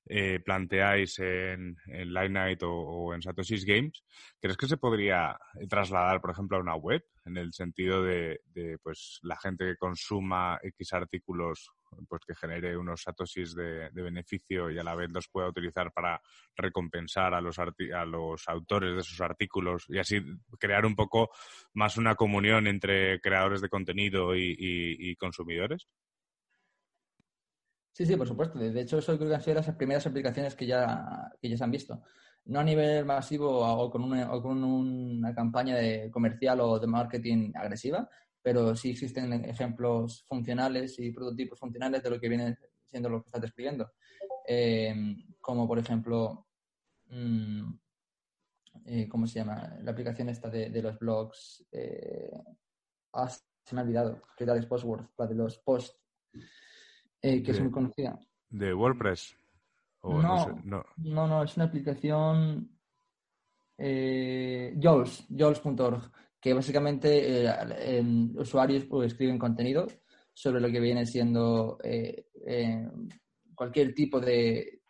eh, 0.05 0.39
planteáis 0.43 1.17
en, 1.19 1.77
en 1.87 2.13
Night 2.33 2.61
o, 2.63 3.13
en 3.13 3.21
Satoshi's 3.21 3.65
Games, 3.65 4.03
¿crees 4.39 4.57
que 4.57 4.67
se 4.67 4.77
podría 4.77 5.37
trasladar, 5.69 6.19
por 6.19 6.31
ejemplo, 6.31 6.57
a 6.57 6.61
una 6.61 6.75
web? 6.75 7.03
En 7.25 7.37
el 7.37 7.53
sentido 7.53 8.03
de, 8.03 8.41
pues 8.81 9.19
la 9.23 9.37
gente 9.37 9.65
que 9.65 9.77
consuma 9.77 10.59
X 10.61 10.91
artículos, 10.91 11.71
pues 12.09 12.21
que 12.27 12.35
genere 12.35 12.75
unos 12.75 13.03
satoshis 13.03 13.55
de, 13.55 13.89
beneficio 13.93 14.69
y 14.69 14.77
a 14.77 14.83
la 14.83 14.95
vez 14.95 15.09
los 15.09 15.29
pueda 15.29 15.47
utilizar 15.47 15.93
para 15.93 16.19
recompensar 16.57 17.33
a 17.33 17.39
los, 17.39 17.57
a 17.59 18.05
los 18.05 18.47
autores 18.49 18.95
de 18.95 18.99
esos 18.99 19.21
artículos 19.21 19.85
y 19.87 19.99
así 19.99 20.21
crear 20.59 20.85
un 20.85 20.95
poco 20.95 21.29
más 21.73 21.95
una 21.95 22.15
comunión 22.15 22.67
entre 22.67 23.21
creadores 23.21 23.61
de 23.61 23.69
contenido 23.69 24.35
y 24.35 25.15
consumidores? 25.15 25.87
Sí, 27.93 28.07
sí, 28.07 28.15
por 28.15 28.27
supuesto. 28.27 28.57
De 28.57 28.81
hecho, 28.81 28.97
eso 28.97 29.15
creo 29.17 29.29
que 29.29 29.35
han 29.35 29.41
sido 29.41 29.57
las 29.57 29.75
primeras 29.75 30.05
aplicaciones 30.07 30.55
que 30.55 30.65
ya, 30.65 31.31
que 31.39 31.47
ya 31.47 31.57
se 31.57 31.63
han 31.63 31.71
visto. 31.71 32.01
No 32.45 32.59
a 32.59 32.63
nivel 32.63 33.05
masivo 33.05 33.59
o 33.59 33.91
con 33.91 34.03
una, 34.03 34.33
o 34.33 34.41
con 34.41 34.63
una 34.63 35.33
campaña 35.35 35.75
de 35.75 36.09
comercial 36.09 36.59
o 36.61 36.79
de 36.79 36.87
marketing 36.87 37.51
agresiva, 37.55 38.09
pero 38.41 38.75
sí 38.75 38.89
existen 38.89 39.31
ejemplos 39.45 40.25
funcionales 40.27 40.97
y 40.99 41.11
prototipos 41.11 41.59
funcionales 41.59 42.01
de 42.01 42.09
lo 42.09 42.19
que 42.19 42.29
viene 42.29 42.57
siendo 42.89 43.09
lo 43.09 43.21
que 43.21 43.27
estás 43.27 43.41
describiendo. 43.41 43.91
Eh, 44.47 44.95
como, 45.39 45.67
por 45.67 45.77
ejemplo, 45.77 46.47
mm, 47.09 47.73
eh, 48.85 49.07
¿cómo 49.07 49.27
se 49.27 49.39
llama? 49.39 49.77
La 49.83 49.91
aplicación 49.91 50.29
esta 50.29 50.49
de, 50.49 50.81
los 50.81 50.97
blogs. 50.97 51.63
Eh, 51.71 52.31
ah, 53.13 53.29
se 53.29 53.75
me 53.75 53.81
ha 53.81 53.83
olvidado. 53.83 54.19
Que 54.35 54.45
era 54.45 54.55
de 54.55 54.67
la 55.17 55.27
de 55.27 55.35
los 55.35 55.59
posts 55.59 55.99
eh, 57.23 57.41
que 57.41 57.51
es 57.51 57.61
muy 57.61 57.71
conocida. 57.71 58.19
¿De 58.49 58.73
WordPress? 58.73 59.35
no, 60.03 60.61
no, 60.97 61.27
no. 61.27 61.43
es 61.43 61.55
una 61.55 61.65
aplicación 61.65 62.69
eh, 63.77 64.77
que 66.39 66.53
básicamente 66.53 67.45
eh, 67.45 68.03
usuarios 68.35 68.83
pues, 68.85 69.13
escriben 69.13 69.39
contenido 69.39 69.87
sobre 70.33 70.59
lo 70.59 70.69
que 70.69 70.81
viene 70.81 71.05
siendo 71.05 71.79
eh, 71.83 72.25
cualquier 73.55 73.93
tipo 73.93 74.19
de, 74.19 74.81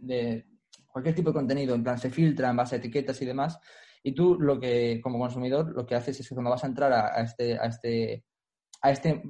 de, 0.00 0.46
cualquier 0.86 1.14
tipo 1.14 1.30
de 1.30 1.34
contenido, 1.34 1.74
en 1.74 1.84
plan 1.84 1.98
se 1.98 2.10
filtra 2.10 2.48
en 2.48 2.56
base 2.56 2.76
a 2.76 2.78
etiquetas 2.78 3.20
y 3.20 3.26
demás, 3.26 3.60
y 4.02 4.12
tú 4.12 4.38
lo 4.40 4.58
que 4.58 5.00
como 5.02 5.18
consumidor 5.18 5.72
lo 5.74 5.84
que 5.84 5.94
haces 5.94 6.18
es 6.18 6.28
que 6.28 6.34
cuando 6.34 6.50
vas 6.50 6.64
a 6.64 6.68
entrar 6.68 6.92
a, 6.92 7.18
a 7.18 7.22
este 7.22 7.58
a 7.58 7.66
este 7.66 8.24
a 8.80 8.90
este 8.90 9.22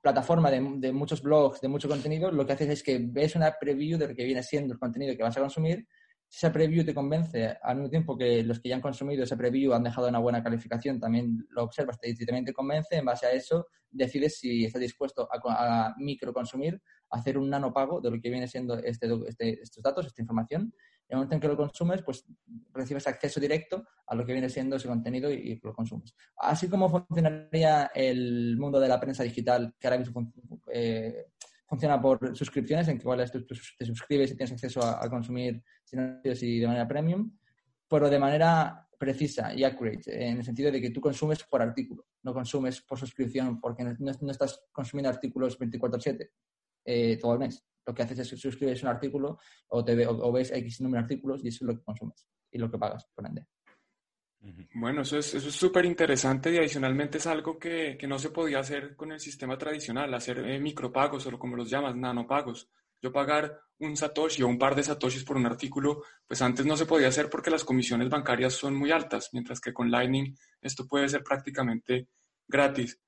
plataforma 0.00 0.50
de, 0.50 0.92
muchos 0.92 1.22
blogs, 1.22 1.60
de 1.60 1.68
mucho 1.68 1.88
contenido, 1.88 2.30
lo 2.30 2.46
que 2.46 2.52
haces 2.52 2.68
es 2.68 2.82
que 2.82 2.98
ves 3.00 3.36
una 3.36 3.54
preview 3.60 3.98
de 3.98 4.08
lo 4.08 4.14
que 4.14 4.24
viene 4.24 4.42
siendo 4.42 4.74
el 4.74 4.78
contenido 4.78 5.16
que 5.16 5.22
vas 5.22 5.36
a 5.36 5.40
consumir. 5.40 5.86
Si 6.28 6.38
esa 6.38 6.52
preview 6.52 6.84
te 6.84 6.94
convence, 6.94 7.56
al 7.62 7.76
mismo 7.76 7.90
tiempo 7.90 8.16
que 8.16 8.42
los 8.44 8.60
que 8.60 8.68
ya 8.68 8.76
han 8.76 8.80
consumido 8.80 9.24
esa 9.24 9.36
preview 9.36 9.72
han 9.72 9.82
dejado 9.82 10.08
una 10.08 10.20
buena 10.20 10.42
calificación, 10.42 11.00
también 11.00 11.46
lo 11.50 11.64
observas 11.64 11.98
y 12.02 12.24
también 12.24 12.44
te 12.44 12.52
convence, 12.52 12.96
en 12.96 13.04
base 13.04 13.26
a 13.26 13.32
eso 13.32 13.66
decides 13.90 14.38
si 14.38 14.64
estás 14.64 14.80
dispuesto 14.80 15.28
a, 15.30 15.88
a 15.88 15.94
microconsumir, 15.98 16.80
hacer 17.10 17.36
un 17.36 17.50
nanopago 17.50 18.00
de 18.00 18.10
lo 18.10 18.20
que 18.20 18.30
viene 18.30 18.46
siendo 18.46 18.78
este, 18.78 19.08
este, 19.26 19.60
estos 19.60 19.82
datos, 19.82 20.06
esta 20.06 20.22
información, 20.22 20.72
en 21.10 21.14
el 21.14 21.16
momento 21.16 21.34
en 21.34 21.40
que 21.40 21.48
lo 21.48 21.56
consumes, 21.56 22.02
pues 22.02 22.24
recibes 22.72 23.04
acceso 23.08 23.40
directo 23.40 23.84
a 24.06 24.14
lo 24.14 24.24
que 24.24 24.32
viene 24.32 24.48
siendo 24.48 24.76
ese 24.76 24.86
contenido 24.86 25.28
y, 25.28 25.58
lo 25.60 25.74
consumes. 25.74 26.14
Así 26.36 26.68
como 26.68 26.88
funcionaría 26.88 27.90
el 27.92 28.56
mundo 28.56 28.78
de 28.78 28.86
la 28.86 29.00
prensa 29.00 29.24
digital, 29.24 29.74
que 29.78 29.88
ahora 29.88 29.98
mismo 29.98 30.32
eh, 30.72 31.26
funciona 31.66 32.00
por 32.00 32.36
suscripciones, 32.36 32.86
en 32.86 32.96
que 32.96 33.02
igual 33.02 33.28
tú, 33.28 33.44
te 33.44 33.84
suscribes 33.84 34.30
y 34.30 34.36
tienes 34.36 34.52
acceso 34.52 34.80
a, 34.84 35.10
consumir 35.10 35.60
sin 35.82 36.20
y 36.22 36.60
de 36.60 36.66
manera 36.68 36.86
premium, 36.86 37.36
pero 37.88 38.08
de 38.08 38.18
manera 38.20 38.86
precisa 38.96 39.52
y 39.52 39.64
accurate, 39.64 40.28
en 40.28 40.38
el 40.38 40.44
sentido 40.44 40.70
de 40.70 40.80
que 40.80 40.90
tú 40.90 41.00
consumes 41.00 41.42
por 41.42 41.60
artículo, 41.60 42.06
no 42.22 42.32
consumes 42.32 42.82
por 42.82 43.00
suscripción 43.00 43.60
porque 43.60 43.82
no, 43.82 44.30
estás 44.30 44.62
consumiendo 44.70 45.08
artículos 45.08 45.58
24/7 45.58 46.30
eh, 46.84 47.18
todo 47.20 47.32
el 47.32 47.40
mes 47.40 47.64
lo 47.86 47.94
que 47.94 48.02
haces 48.02 48.18
es 48.18 48.30
que 48.30 48.36
suscribes 48.36 48.82
un 48.82 48.88
artículo 48.88 49.38
o, 49.68 49.84
te 49.84 50.06
o, 50.06 50.32
ves 50.32 50.52
X 50.52 50.80
número 50.80 51.00
de 51.00 51.04
artículos 51.04 51.44
y 51.44 51.48
eso 51.48 51.64
es 51.64 51.68
lo 51.68 51.76
que 51.76 51.84
consumes 51.84 52.26
y 52.50 52.58
lo 52.58 52.70
que 52.70 52.78
pagas, 52.78 53.06
por 53.14 53.26
ende. 53.26 53.46
Bueno, 54.74 55.02
eso 55.02 55.18
es 55.18 55.26
súper 55.26 55.84
interesante 55.84 56.52
y 56.52 56.56
adicionalmente 56.56 57.18
es 57.18 57.26
algo 57.26 57.58
que, 57.58 57.98
que, 57.98 58.06
no 58.06 58.18
se 58.18 58.30
podía 58.30 58.60
hacer 58.60 58.96
con 58.96 59.12
el 59.12 59.20
sistema 59.20 59.58
tradicional, 59.58 60.14
hacer 60.14 60.38
eh, 60.38 60.58
micropagos 60.58 61.26
o 61.26 61.38
como 61.38 61.56
los 61.56 61.68
llamas, 61.68 61.94
nanopagos. 61.94 62.70
yo 63.02 63.12
pagar 63.12 63.60
un 63.80 63.96
satoshi 63.96 64.42
o 64.42 64.48
un 64.48 64.58
par 64.58 64.74
de 64.74 64.82
satoshis 64.82 65.24
por 65.24 65.36
un 65.36 65.46
artículo, 65.46 66.04
pues 66.26 66.40
antes 66.40 66.64
no 66.64 66.76
se 66.76 66.86
podía 66.86 67.08
hacer 67.08 67.28
porque 67.28 67.50
las 67.50 67.64
comisiones 67.64 68.08
bancarias 68.08 68.54
son 68.54 68.74
muy 68.74 68.90
altas, 68.90 69.28
mientras 69.32 69.60
que 69.60 69.74
con 69.74 69.90
Lightning 69.90 70.34
esto 70.60 70.86
puede 70.86 71.08
ser 71.08 71.22
prácticamente 71.22 72.08
gratis. 72.48 72.98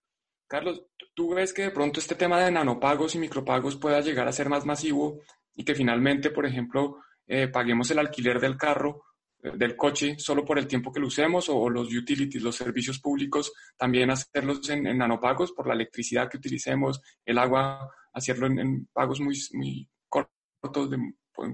Carlos, 0.52 0.84
¿tú 1.14 1.30
ves 1.30 1.54
que 1.54 1.62
de 1.62 1.70
pronto 1.70 1.98
este 1.98 2.14
tema 2.14 2.38
de 2.38 2.50
nanopagos 2.50 3.14
y 3.14 3.18
micropagos 3.18 3.76
pueda 3.76 4.02
llegar 4.02 4.28
a 4.28 4.32
ser 4.32 4.50
más 4.50 4.66
masivo 4.66 5.22
y 5.54 5.64
que 5.64 5.74
finalmente, 5.74 6.28
por 6.28 6.44
ejemplo, 6.44 6.98
eh, 7.26 7.48
paguemos 7.48 7.90
el 7.90 7.98
alquiler 7.98 8.38
del 8.38 8.58
carro, 8.58 9.02
eh, 9.42 9.52
del 9.56 9.74
coche, 9.74 10.16
solo 10.18 10.44
por 10.44 10.58
el 10.58 10.66
tiempo 10.66 10.92
que 10.92 11.00
lo 11.00 11.06
usemos 11.06 11.48
o, 11.48 11.70
los 11.70 11.88
utilities, 11.90 12.42
los 12.42 12.54
servicios 12.54 13.00
públicos, 13.00 13.50
también 13.78 14.10
hacerlos 14.10 14.68
en, 14.68 14.82
nanopagos 14.98 15.52
por 15.52 15.66
la 15.66 15.72
electricidad 15.72 16.28
que 16.28 16.36
utilicemos, 16.36 17.00
el 17.24 17.38
agua, 17.38 17.90
hacerlo 18.12 18.46
en, 18.46 18.88
pagos 18.92 19.20
muy, 19.20 19.88
cortos, 20.06 20.90
de 20.90 20.98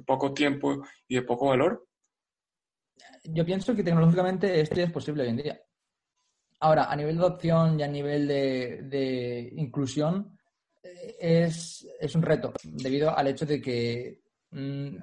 poco 0.05 0.35
tiempo 0.35 0.83
y 1.07 1.15
de 1.15 1.23
poco 1.23 1.47
valor? 1.47 1.87
Yo 3.23 3.47
pienso 3.47 3.77
que 3.77 3.85
tecnológicamente 3.85 4.61
esto 4.61 4.81
es 4.81 4.91
posible 4.91 5.23
hoy 5.23 5.29
en 5.29 5.37
día. 5.37 5.68
Ahora, 6.61 6.91
a 6.91 6.97
nivel 6.97 7.17
de 7.17 7.25
adopción 7.25 7.79
y 7.79 7.83
a 7.85 7.89
nivel 7.89 8.27
de, 8.27 9.53
inclusión, 9.57 10.37
eh, 10.83 11.17
es, 11.21 12.15
un 12.15 12.23
reto, 12.23 12.53
debido 12.65 13.17
al 13.17 13.29
hecho 13.29 13.47
de 13.47 13.61
que 13.61 14.23
mm, 14.51 14.97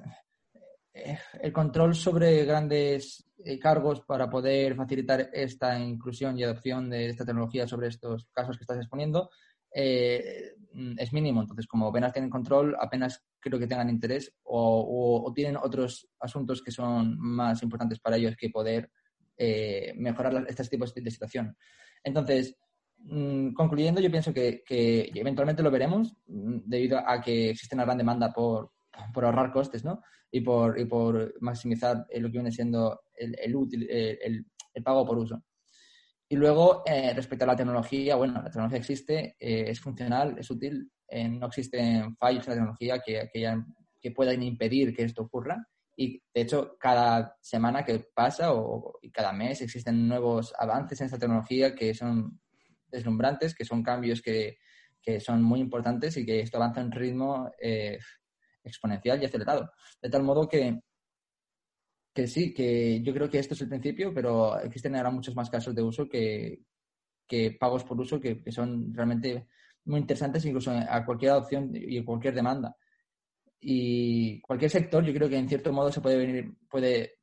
eh, 0.94 1.20
el 1.42 1.54
control 1.54 1.96
sobre 1.96 2.44
grandes 2.44 3.26
eh, 3.38 3.58
cargos 3.58 4.02
para 4.02 4.30
poder 4.30 4.76
facilitar 4.76 5.30
esta 5.32 5.80
inclusión 5.80 6.38
y 6.38 6.44
adopción 6.44 6.90
de 6.90 7.08
esta 7.08 7.24
tecnología 7.24 7.66
sobre 7.66 7.88
estos 7.88 8.28
casos 8.34 8.58
que 8.58 8.64
estás 8.64 8.78
exponiendo 8.78 9.30
mm, 9.74 11.00
es 11.00 11.14
mínimo. 11.14 11.40
Entonces, 11.40 11.68
como 11.68 11.88
apenas 11.88 12.12
tienen 12.12 12.30
control, 12.30 12.76
apenas 12.78 13.24
creo 13.40 13.60
que 13.60 13.68
tengan 13.68 13.90
interés 13.90 14.34
o 14.44 15.32
tienen 15.34 15.56
otros 15.56 16.10
asuntos 16.20 16.62
que 16.62 16.72
son 16.72 17.18
más 17.18 17.64
importantes 17.64 18.00
para 18.00 18.18
ellos 18.18 18.36
que 18.36 18.50
poder 18.50 18.92
eh, 19.38 19.94
mejorar 19.98 20.46
estos 20.48 20.70
tipos 20.70 20.94
de, 20.94 21.12
situación. 21.12 21.56
Entonces, 22.04 22.56
mm, 23.00 23.54
concluyendo, 23.54 24.02
yo 24.02 24.12
pienso 24.12 24.34
que, 24.34 24.64
eventualmente 25.14 25.64
lo 25.64 25.72
veremos 25.72 26.16
mm, 26.28 26.60
debido 26.66 27.00
a 27.00 27.22
que 27.22 27.50
existe 27.50 27.76
una 27.76 27.86
gran 27.86 27.98
demanda 27.98 28.32
por, 28.32 28.72
ahorrar 29.16 29.52
costes 29.52 29.84
¿no? 29.84 30.02
y, 30.32 30.42
por, 30.42 30.80
y 30.80 30.86
por 30.86 31.34
maximizar 31.42 32.06
lo 32.16 32.28
que 32.28 32.38
viene 32.38 32.52
siendo 32.52 33.02
el, 33.16 33.36
el, 33.40 34.46
el, 34.74 34.84
pago 34.84 35.06
por 35.06 35.18
uso. 35.18 35.44
Y 36.30 36.38
luego, 36.38 36.84
eh, 36.86 37.14
respecto 37.14 37.44
a 37.46 37.50
la 37.50 37.56
tecnología, 37.56 38.16
bueno, 38.16 38.34
la 38.36 38.46
tecnología 38.46 38.80
existe, 38.80 39.36
eh, 39.40 39.66
es 39.68 39.80
funcional, 39.80 40.38
es 40.40 40.50
útil, 40.50 40.90
no 41.30 41.48
existen 41.48 42.16
fallos 42.18 42.48
en 42.48 42.50
la 42.50 42.56
tecnología 42.56 43.00
que, 43.00 43.30
que 44.02 44.12
puedan 44.12 44.42
impedir 44.44 44.94
que 44.96 45.04
esto 45.04 45.24
ocurra. 45.24 45.68
Y 45.96 46.22
de 46.34 46.42
hecho, 46.42 46.78
cada 46.78 47.38
semana 47.42 47.86
que 47.86 48.00
pasa 48.14 48.54
o 48.54 49.00
cada 49.14 49.32
mes 49.32 49.62
existen 49.62 50.08
nuevos 50.08 50.54
avances 50.58 51.00
en 51.00 51.06
esta 51.06 51.18
tecnología 51.18 51.74
que 51.74 51.94
son 51.94 52.40
deslumbrantes, 52.90 53.56
que 53.56 53.64
son 53.64 53.82
cambios 53.82 54.22
que, 54.22 54.58
que 55.02 55.20
son 55.20 55.42
muy 55.42 55.62
importantes 55.62 56.18
y 56.18 56.26
que 56.26 56.42
esto 56.42 56.58
avanza 56.58 56.82
en 56.82 56.92
ritmo 56.92 57.50
eh, 57.62 57.98
exponencial 58.64 59.22
y 59.22 59.26
acelerado. 59.26 59.72
De 60.02 60.10
tal 60.10 60.24
modo 60.24 60.50
que, 60.50 60.82
que 62.14 62.28
sí, 62.28 62.54
que 62.54 63.02
yo 63.02 63.14
creo 63.14 63.30
que 63.30 63.40
esto 63.40 63.54
es 63.54 63.62
el 63.62 63.70
principio, 63.70 64.14
pero 64.14 64.60
existen 64.60 64.96
ahora 64.96 65.12
muchos 65.12 65.36
más 65.36 65.50
casos 65.50 65.74
de 65.74 65.82
uso 65.82 66.10
que, 66.10 66.60
que 67.26 67.52
pagos 67.52 67.86
por 67.86 68.00
uso 68.02 68.20
que, 68.20 68.44
que 68.44 68.52
son 68.52 68.94
realmente 68.94 69.48
muy 69.86 70.02
interesantes 70.02 70.44
incluso 70.46 70.72
a 70.72 71.06
cualquier 71.06 71.32
adopción 71.32 71.72
y 71.74 72.04
cualquier 72.04 72.34
demanda 72.34 72.76
y 73.60 74.42
cualquier 74.42 74.72
sector 74.72 75.04
yo 75.04 75.14
creo 75.14 75.30
que 75.30 75.38
en 75.38 75.50
cierto 75.50 75.72
modo 75.72 75.92
se 75.92 76.02
puede 76.02 76.18
venir, 76.18 76.56
puede, 76.70 77.20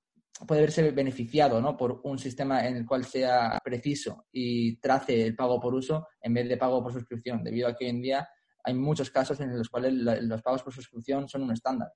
puede 0.46 0.62
verse 0.62 0.90
beneficiado 0.90 1.60
¿no? 1.60 1.76
por 1.76 2.00
un 2.04 2.18
sistema 2.18 2.66
en 2.66 2.76
el 2.76 2.86
cual 2.86 3.04
sea 3.04 3.58
preciso 3.62 4.26
y 4.32 4.76
trace 4.76 5.26
el 5.26 5.36
pago 5.36 5.60
por 5.60 5.74
uso 5.74 6.08
en 6.20 6.34
vez 6.34 6.48
de 6.48 6.56
pago 6.56 6.82
por 6.82 6.92
suscripción, 6.92 7.44
debido 7.44 7.68
a 7.68 7.76
que 7.76 7.84
hoy 7.84 7.90
en 7.90 8.02
día 8.02 8.28
hay 8.64 8.74
muchos 8.74 9.10
casos 9.10 9.40
en 9.40 9.56
los 9.56 9.68
cuales 9.68 9.92
los 9.94 10.42
pagos 10.42 10.62
por 10.62 10.72
suscripción 10.72 11.28
son 11.28 11.42
un 11.42 11.52
estándar, 11.52 11.92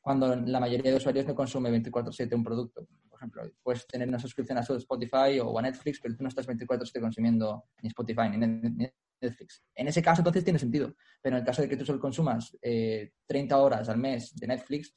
cuando 0.00 0.36
la 0.36 0.60
mayoría 0.60 0.92
de 0.92 0.98
usuarios 0.98 1.26
no 1.26 1.34
consume 1.34 1.70
24/7 1.70 2.34
un 2.34 2.44
producto. 2.44 2.86
Por 3.08 3.18
ejemplo, 3.18 3.42
puedes 3.62 3.86
tener 3.86 4.08
una 4.08 4.18
suscripción 4.18 4.58
a 4.58 4.60
Spotify 4.60 5.40
o 5.42 5.58
a 5.58 5.62
Netflix, 5.62 6.00
pero 6.00 6.14
tú 6.14 6.22
no 6.22 6.28
estás 6.28 6.46
24/7 6.46 7.00
consumiendo 7.00 7.64
ni 7.82 7.88
Spotify 7.88 8.28
ni, 8.30 8.88
Netflix. 9.20 9.62
En 9.74 9.88
ese 9.88 10.02
caso, 10.02 10.20
entonces 10.20 10.44
tiene 10.44 10.58
sentido. 10.58 10.94
Pero 11.20 11.36
en 11.36 11.40
el 11.40 11.46
caso 11.46 11.62
de 11.62 11.68
que 11.68 11.76
tú 11.76 11.84
solo 11.84 12.00
consumas 12.00 12.56
eh, 12.62 13.12
30 13.26 13.58
horas 13.58 13.88
al 13.88 13.98
mes 13.98 14.34
de 14.34 14.46
Netflix, 14.46 14.92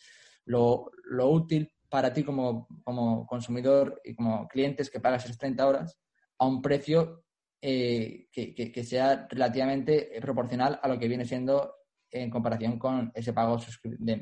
lo, 0.46 0.92
lo 1.06 1.30
útil 1.30 1.72
para 1.90 2.14
ti 2.14 2.24
como, 2.24 2.68
como, 2.84 3.26
consumidor 3.26 4.00
y 4.04 4.16
como 4.16 4.48
cliente 4.48 4.84
es 4.84 4.90
que 4.90 5.00
pagas 5.00 5.26
esas 5.26 5.38
30 5.38 5.68
horas 5.68 6.00
a 6.38 6.46
un 6.46 6.62
precio 6.62 7.26
eh, 7.62 8.28
que, 8.32 8.84
sea 8.84 9.28
relativamente 9.30 10.12
proporcional 10.22 10.80
a 10.82 10.88
lo 10.88 10.98
que 10.98 11.08
viene 11.08 11.26
siendo 11.26 11.76
en 12.12 12.30
comparación 12.30 12.80
con 12.80 13.12
ese 13.14 13.34
pago 13.34 13.60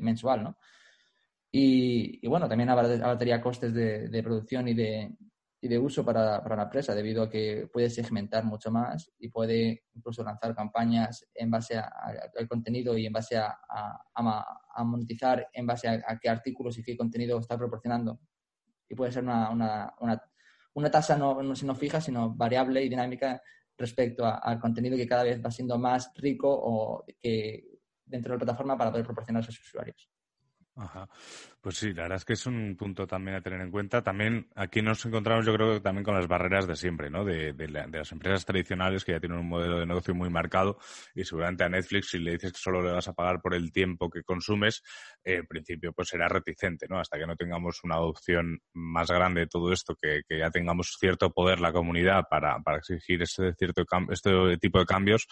mensual, 0.00 0.42
¿no? 0.42 0.58
Y, 1.50 2.18
y, 2.22 2.28
bueno, 2.28 2.46
también 2.46 2.68
abarataría 2.68 3.40
costes 3.40 3.72
de, 3.72 4.08
de 4.08 4.22
producción 4.22 4.68
y 4.68 4.74
de, 4.74 5.16
y 5.60 5.68
de 5.68 5.78
uso 5.78 6.04
para, 6.04 6.42
para, 6.42 6.56
la 6.56 6.62
empresa, 6.64 6.94
debido 6.94 7.22
a 7.22 7.28
que 7.28 7.68
puede 7.72 7.90
segmentar 7.90 8.44
mucho 8.44 8.70
más 8.70 9.10
y 9.18 9.28
puede 9.28 9.84
incluso 9.94 10.22
lanzar 10.22 10.54
campañas 10.54 11.26
en 11.34 11.50
base 11.50 11.76
al 11.76 12.48
contenido 12.48 12.96
y 12.96 13.06
en 13.06 13.12
base 13.12 13.36
a, 13.36 13.58
a, 13.68 14.84
monetizar 14.84 15.48
en 15.52 15.66
base 15.66 15.88
a, 15.88 16.18
qué 16.20 16.28
artículos 16.28 16.78
y 16.78 16.84
qué 16.84 16.96
contenido 16.96 17.38
está 17.40 17.58
proporcionando. 17.58 18.20
Y 18.88 18.94
puede 18.94 19.10
ser 19.10 19.24
una, 19.24 19.50
una, 19.50 19.92
una, 19.98 20.22
una 20.74 20.90
tasa 20.90 21.16
no, 21.16 21.42
no, 21.42 21.54
no, 21.60 21.74
fija, 21.74 22.00
sino 22.00 22.34
variable 22.34 22.84
y 22.84 22.88
dinámica 22.88 23.42
respecto 23.76 24.24
al 24.24 24.60
contenido 24.60 24.96
que 24.96 25.08
cada 25.08 25.24
vez 25.24 25.44
va 25.44 25.50
siendo 25.50 25.76
más 25.76 26.12
rico 26.16 26.48
o 26.50 27.04
que 27.20 27.64
dentro 28.04 28.32
de 28.32 28.36
la 28.36 28.44
plataforma 28.44 28.78
para 28.78 28.90
poder 28.90 29.04
proporcionar 29.04 29.42
a 29.42 29.46
sus 29.46 29.60
usuarios. 29.60 30.08
Ajá. 30.78 31.08
Pues 31.60 31.76
sí, 31.76 31.92
la 31.92 32.02
verdad 32.02 32.18
es 32.18 32.24
que 32.24 32.34
es 32.34 32.46
un 32.46 32.76
punto 32.76 33.04
también 33.04 33.36
a 33.36 33.40
tener 33.40 33.60
en 33.60 33.72
cuenta. 33.72 34.00
También 34.00 34.48
aquí 34.54 34.80
nos 34.80 35.04
encontramos, 35.04 35.44
yo 35.44 35.52
creo, 35.54 35.82
también 35.82 36.04
con 36.04 36.14
las 36.14 36.28
barreras 36.28 36.68
de 36.68 36.76
siempre, 36.76 37.10
¿no? 37.10 37.24
De, 37.24 37.52
de, 37.52 37.66
las 37.68 38.12
empresas 38.12 38.44
tradicionales 38.44 39.04
que 39.04 39.10
ya 39.10 39.18
tienen 39.18 39.40
un 39.40 39.48
modelo 39.48 39.80
de 39.80 39.86
negocio 39.86 40.14
muy 40.14 40.30
marcado 40.30 40.78
y 41.16 41.24
seguramente 41.24 41.64
a 41.64 41.68
Netflix, 41.68 42.10
si 42.10 42.20
le 42.20 42.32
dices 42.32 42.52
que 42.52 42.58
solo 42.60 42.80
le 42.80 42.92
vas 42.92 43.08
a 43.08 43.12
pagar 43.12 43.40
por 43.40 43.54
el 43.54 43.72
tiempo 43.72 44.08
que 44.08 44.22
consumes, 44.22 44.84
eh, 45.24 45.34
en 45.34 45.46
principio 45.48 45.92
pues 45.92 46.08
será 46.08 46.28
reticente, 46.28 46.86
¿no? 46.88 47.00
Hasta 47.00 47.18
que 47.18 47.26
no 47.26 47.34
tengamos 47.34 47.82
una 47.82 47.96
adopción 47.96 48.60
más 48.72 49.10
grande 49.10 49.40
de 49.40 49.46
todo 49.48 49.72
esto, 49.72 49.96
que, 50.00 50.20
que 50.28 50.38
ya 50.38 50.50
tengamos 50.50 50.96
cierto 51.00 51.32
poder 51.32 51.58
la 51.58 51.72
comunidad 51.72 52.22
para, 52.30 52.60
para 52.60 52.78
exigir 52.78 53.20
este, 53.20 53.52
cierto 53.54 53.82
este 54.10 54.58
tipo 54.58 54.78
de 54.78 54.86
cambios, 54.86 55.26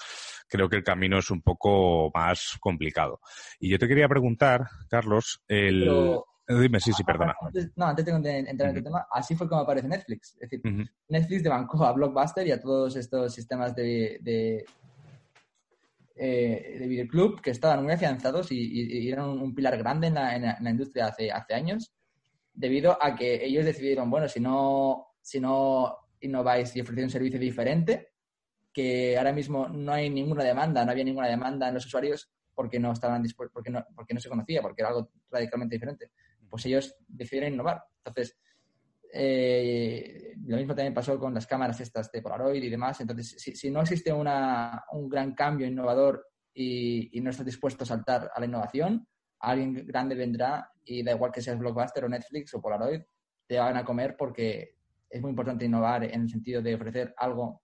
creo 0.49 0.69
que 0.69 0.77
el 0.77 0.85
camino 0.85 1.19
es 1.19 1.31
un 1.31 1.41
poco 1.41 2.11
más 2.13 2.57
complicado. 2.59 3.21
Y 3.61 3.71
yo 3.71 3.79
te 3.79 3.87
quería 3.87 4.09
preguntar, 4.09 4.67
Carlos, 4.89 5.36
el... 5.49 6.21
Dime, 6.49 6.79
sí, 6.79 6.93
sí, 6.93 7.03
perdona. 7.03 7.35
no, 7.75 7.87
antes 7.87 8.05
tengo 8.05 8.23
que 8.23 8.39
entrar 8.39 8.71
en 8.71 8.77
el 8.77 8.85
tema. 8.85 9.07
Así 9.11 9.35
fue 9.35 9.49
como 9.49 9.63
aparece 9.63 9.89
Netflix. 9.89 10.37
Es 10.41 10.49
decir, 10.49 10.61
Netflix 11.09 11.43
de 11.43 11.51
Netflix 11.51 11.81
a 11.83 11.93
Blockbuster 11.93 12.47
y 12.47 12.53
a 12.53 12.61
todos 12.61 12.95
estos 12.95 13.35
sistemas 13.35 13.75
de, 13.75 14.19
de, 14.21 14.65
eh, 16.15 16.77
de 16.79 16.87
videoclub 16.87 17.41
que 17.41 17.51
estaban 17.51 17.83
muy 17.83 17.93
afianzados 17.93 18.53
y, 18.53 19.11
eran 19.11 19.29
un, 19.29 19.55
pilar 19.57 19.77
grande 19.77 20.07
en 20.07 20.15
la, 20.15 20.37
en 20.37 20.65
la, 20.65 20.71
industria 20.71 21.09
hace, 21.09 21.33
hace 21.33 21.53
años, 21.53 21.93
debido 22.55 22.97
a 23.03 23.17
que 23.17 23.45
ellos 23.45 23.65
decidieron, 23.65 24.09
bueno, 24.09 24.29
si 24.29 24.39
no, 24.39 25.09
si 25.21 25.41
no 25.41 25.97
innováis 26.21 26.75
y 26.77 26.81
ofrecéis 26.81 27.07
un 27.07 27.11
servicio 27.11 27.41
diferente, 27.41 28.13
que 28.73 29.19
ahora 29.19 29.33
mismo 29.33 29.69
no 29.69 29.93
hay 29.93 30.11
ninguna 30.11 30.45
demanda, 30.45 30.85
no 30.85 30.93
había 30.93 31.05
ninguna 31.05 31.29
demanda 31.29 31.69
en 31.69 31.75
los 31.75 31.87
usuarios 31.87 32.31
porque 32.57 32.81
no 32.81 32.91
estaban 32.91 33.23
dispuestos, 33.23 33.53
porque 33.53 33.71
no, 33.71 33.87
porque 33.95 34.15
no 34.15 34.21
se 34.21 34.29
conocía, 34.29 34.63
porque 34.63 34.83
era 34.83 34.89
algo 34.89 35.11
radicalmente 35.31 35.77
diferente 35.77 36.11
pues 36.49 36.67
ellos 36.67 36.97
decidieron 37.07 37.53
innovar. 37.53 37.83
Entonces, 38.05 38.39
eh, 39.13 40.35
lo 40.47 40.57
mismo 40.57 40.75
también 40.75 40.95
pasó 40.95 41.19
con 41.19 41.35
las 41.35 41.47
cámaras 41.47 41.81
estas 41.81 42.11
de 42.11 42.23
Polaroid 42.23 42.63
y 42.63 42.71
demás. 42.71 43.01
Entonces, 43.01 43.37
si, 43.39 43.71
no 43.71 43.81
existe 43.83 44.13
una, 44.13 44.85
un 44.93 45.09
gran 45.09 45.35
cambio 45.35 45.67
innovador 45.67 46.27
y, 46.55 47.21
no 47.21 47.31
estás 47.31 47.47
dispuesto 47.47 47.85
a 47.85 47.87
saltar 47.87 48.31
a 48.35 48.41
la 48.41 48.47
innovación, 48.47 49.07
alguien 49.41 49.87
grande 49.87 50.15
vendrá 50.15 50.71
y 50.85 51.03
da 51.03 51.13
igual 51.13 51.33
que 51.33 51.43
seas 51.43 51.59
Blockbuster 51.59 52.05
o 52.05 52.09
Netflix 52.09 52.55
o 52.55 52.61
Polaroid, 52.61 53.03
te 53.47 53.59
van 53.59 53.77
a 53.77 53.85
comer 53.85 54.17
porque 54.17 54.77
es 55.09 55.21
muy 55.21 55.31
importante 55.31 55.65
innovar 55.65 56.05
en 56.05 56.23
el 56.23 56.29
sentido 56.29 56.63
de 56.63 56.75
ofrecer 56.75 57.15
algo 57.17 57.63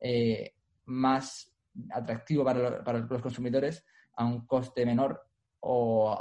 eh, 0.00 0.54
más 0.84 1.52
atractivo 1.90 2.44
para, 2.44 2.84
para 2.84 3.00
los 3.00 3.22
consumidores 3.22 3.84
a 4.16 4.24
un 4.24 4.46
coste 4.46 4.84
menor 4.84 5.22
o, 5.60 6.16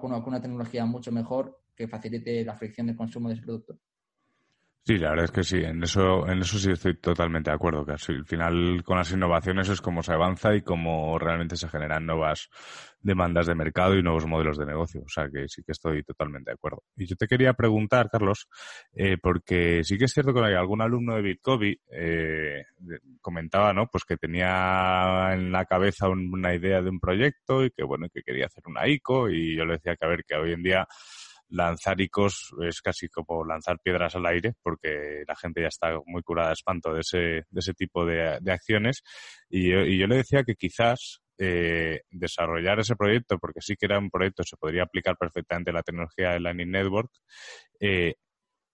con, 0.00 0.12
una, 0.12 0.40
tecnología 0.40 0.84
mucho 0.84 1.12
mejor 1.12 1.60
que 1.74 1.88
facilite 1.88 2.44
la 2.44 2.54
fricción 2.54 2.86
de 2.86 2.96
consumo 2.96 3.28
de 3.28 3.34
ese 3.34 3.42
producto. 3.42 3.78
Sí, 4.86 4.98
la 4.98 5.10
verdad 5.10 5.24
es 5.24 5.30
que 5.30 5.42
sí, 5.44 5.56
en 5.64 5.82
eso, 5.82 6.28
en 6.28 6.40
eso 6.40 6.58
sí 6.58 6.70
estoy 6.70 6.94
totalmente 6.98 7.48
de 7.50 7.54
acuerdo, 7.54 7.86
que 7.86 7.92
al 7.92 8.26
final 8.26 8.82
con 8.84 8.98
las 8.98 9.10
innovaciones 9.12 9.66
es 9.70 9.80
como 9.80 10.02
se 10.02 10.12
avanza 10.12 10.54
y 10.54 10.60
cómo 10.60 11.18
realmente 11.18 11.56
se 11.56 11.70
generan 11.70 12.04
nuevas 12.04 12.50
demandas 13.00 13.46
de 13.46 13.54
mercado 13.54 13.96
y 13.96 14.02
nuevos 14.02 14.26
modelos 14.26 14.58
de 14.58 14.66
negocio. 14.66 15.00
O 15.00 15.08
sea 15.08 15.30
que 15.32 15.48
sí 15.48 15.62
que 15.64 15.72
estoy 15.72 16.02
totalmente 16.02 16.50
de 16.50 16.56
acuerdo. 16.56 16.82
Y 16.96 17.06
yo 17.06 17.16
te 17.16 17.26
quería 17.26 17.54
preguntar, 17.54 18.10
Carlos, 18.10 18.46
eh, 18.92 19.16
porque 19.22 19.80
sí 19.84 19.96
que 19.96 20.04
es 20.04 20.12
cierto 20.12 20.34
que 20.34 20.40
algún 20.40 20.82
alumno 20.82 21.14
de 21.16 21.22
Bitcoin 21.22 21.76
eh, 21.90 22.64
comentaba, 23.22 23.72
¿no? 23.72 23.86
Pues 23.86 24.04
que 24.04 24.18
tenía 24.18 25.30
en 25.32 25.50
la 25.50 25.64
cabeza 25.64 26.10
una 26.10 26.54
idea 26.54 26.82
de 26.82 26.90
un 26.90 27.00
proyecto 27.00 27.64
y 27.64 27.70
que 27.70 27.84
bueno, 27.84 28.08
que 28.12 28.20
quería 28.22 28.46
hacer 28.46 28.64
una 28.66 28.86
ICO 28.86 29.30
y 29.30 29.56
yo 29.56 29.64
le 29.64 29.74
decía 29.74 29.96
que 29.96 30.04
a 30.04 30.10
ver 30.10 30.24
que 30.26 30.34
hoy 30.34 30.52
en 30.52 30.62
día 30.62 30.86
lanzar 31.48 32.00
icos 32.00 32.54
es 32.62 32.80
casi 32.80 33.08
como 33.08 33.44
lanzar 33.44 33.78
piedras 33.80 34.14
al 34.16 34.26
aire, 34.26 34.54
porque 34.62 35.24
la 35.26 35.36
gente 35.36 35.62
ya 35.62 35.68
está 35.68 35.98
muy 36.06 36.22
curada 36.22 36.48
de 36.48 36.54
espanto 36.54 36.94
de 36.94 37.00
ese, 37.00 37.18
de 37.18 37.58
ese 37.58 37.74
tipo 37.74 38.04
de, 38.04 38.40
acciones. 38.50 39.02
Y 39.48 39.70
yo, 39.70 40.06
le 40.06 40.16
decía 40.16 40.42
que 40.44 40.54
quizás 40.54 41.20
eh, 41.38 42.02
desarrollar 42.10 42.80
ese 42.80 42.96
proyecto, 42.96 43.38
porque 43.38 43.60
sí 43.60 43.76
que 43.76 43.86
era 43.86 43.98
un 43.98 44.10
proyecto, 44.10 44.42
se 44.44 44.56
podría 44.56 44.84
aplicar 44.84 45.16
perfectamente 45.16 45.72
la 45.72 45.82
tecnología 45.82 46.30
de 46.30 46.40
Lightning 46.40 46.70
Network, 46.70 47.10
eh, 47.80 48.14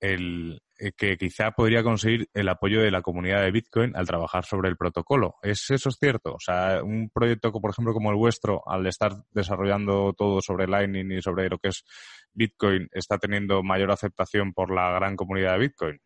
el, 0.00 0.60
que 0.96 1.16
quizá 1.18 1.50
podría 1.50 1.82
conseguir 1.82 2.28
el 2.32 2.48
apoyo 2.48 2.80
de 2.80 2.90
la 2.90 3.02
comunidad 3.02 3.42
de 3.42 3.50
Bitcoin 3.50 3.94
al 3.94 4.06
trabajar 4.06 4.44
sobre 4.46 4.70
el 4.70 4.76
protocolo. 4.76 5.36
¿Es 5.42 5.70
eso 5.70 5.90
es 5.90 5.96
cierto? 5.96 6.34
O 6.34 6.40
sea, 6.40 6.82
un 6.82 7.10
proyecto, 7.10 7.52
por 7.52 7.70
ejemplo, 7.70 7.92
como 7.92 8.10
el 8.10 8.16
vuestro, 8.16 8.62
al 8.66 8.86
estar 8.86 9.12
desarrollando 9.30 10.14
todo 10.14 10.40
sobre 10.40 10.66
Lightning 10.66 11.12
y 11.12 11.22
sobre 11.22 11.48
lo 11.50 11.58
que 11.58 11.68
es 11.68 11.84
Bitcoin, 12.32 12.88
está 12.92 13.18
teniendo 13.18 13.62
mayor 13.62 13.90
aceptación 13.90 14.54
por 14.54 14.74
la 14.74 14.90
gran 14.92 15.16
comunidad 15.16 15.52
de 15.52 15.58
Bitcoin. 15.58 16.00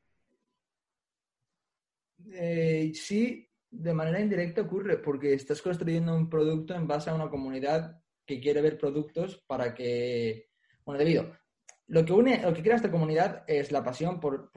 Eh, 2.33 2.91
sí, 2.95 3.49
de 3.71 3.95
manera 3.95 4.21
indirecta 4.21 4.63
ocurre, 4.63 4.99
porque 4.99 5.35
estás 5.35 5.63
construyendo 5.63 6.17
un 6.17 6.29
producto 6.29 6.75
en 6.75 6.89
base 6.89 7.11
a 7.11 7.15
una 7.15 7.29
comunidad 7.29 8.01
que 8.27 8.41
quiere 8.41 8.61
ver 8.61 8.77
productos 8.77 9.43
para 9.47 9.73
que, 9.75 10.49
bueno, 10.85 10.99
debido 10.99 11.44
lo 11.89 12.05
que 12.05 12.13
une, 12.13 12.43
lo 12.43 12.53
que 12.55 12.63
crea 12.63 12.77
esta 12.77 12.91
comunidad 12.91 13.45
es 13.47 13.71
la 13.73 13.85
pasión 13.85 14.21
por, 14.21 14.51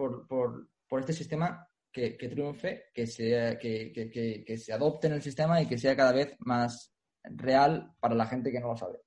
este 1.00 1.14
sistema 1.14 1.68
que, 1.92 2.12
triunfe, 2.12 2.86
que, 2.94 3.08
sea, 3.08 3.58
que, 3.58 4.58
se 4.58 4.74
adopte 4.74 5.08
en 5.08 5.14
el 5.14 5.22
sistema 5.22 5.62
y 5.62 5.68
que 5.68 5.78
sea 5.78 5.96
cada 5.96 6.12
vez 6.12 6.36
más 6.40 6.94
real 7.24 7.94
para 8.00 8.16
la 8.16 8.28
gente 8.28 8.52
que 8.52 8.60
no 8.60 8.70
lo 8.70 8.78
sabe. 8.78 9.02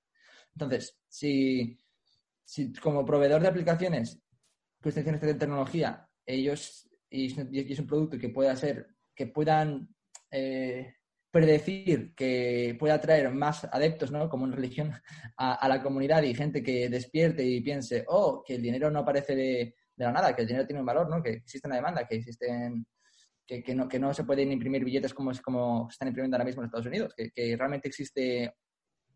Entonces, 0.55 0.99
si, 1.09 1.79
si 2.45 2.73
como 2.75 3.05
proveedor 3.05 3.41
de 3.41 3.49
aplicaciones 3.49 4.21
que 4.83 4.89
extensiones 4.89 5.21
de 5.21 5.35
tecnología, 5.35 6.09
ellos, 6.27 6.89
y, 7.09 7.73
es 7.73 7.79
un 7.79 7.87
producto 7.87 8.19
que 8.19 8.29
pueda 8.29 8.55
ser, 8.57 8.89
que 9.15 9.27
puedan 9.27 9.89
eh, 10.31 10.95
predecir 11.31 12.15
que 12.15 12.77
pueda 12.79 12.95
atraer 12.95 13.31
más 13.31 13.65
adeptos, 13.65 14.11
¿no? 14.11 14.29
Como 14.29 14.47
en 14.47 14.53
religión, 14.53 14.93
a, 15.37 15.69
la 15.69 15.83
comunidad 15.83 16.23
y 16.23 16.35
gente 16.35 16.63
que 16.63 16.89
despierte 16.89 17.45
y 17.45 17.61
piense, 17.61 18.05
oh, 18.09 18.43
que 18.45 18.57
el 18.57 18.63
dinero 18.63 18.91
no 18.91 19.01
aparece 19.01 19.37
de, 19.37 19.75
la 19.97 20.13
nada, 20.13 20.35
que 20.35 20.43
el 20.43 20.49
dinero 20.49 20.67
tiene 20.67 20.81
un 20.81 20.87
valor, 20.87 21.09
¿no? 21.09 21.23
Que 21.23 21.31
existe 21.31 21.69
una 21.69 21.77
demanda, 21.77 22.07
que 22.07 22.17
existen 22.17 22.87
que, 23.47 23.75
no, 23.75 23.89
que 23.89 23.99
no 23.99 24.15
se 24.15 24.25
pueden 24.25 24.53
imprimir 24.53 24.85
billetes 24.85 25.13
como, 25.13 25.33
como 25.43 25.89
se 25.91 25.95
están 25.95 26.09
imprimiendo 26.09 26.37
ahora 26.37 26.45
mismo 26.45 26.63
en 26.63 26.67
Estados 26.67 26.87
Unidos, 26.87 27.15
que, 27.17 27.57
realmente 27.57 27.89
existe 27.89 28.55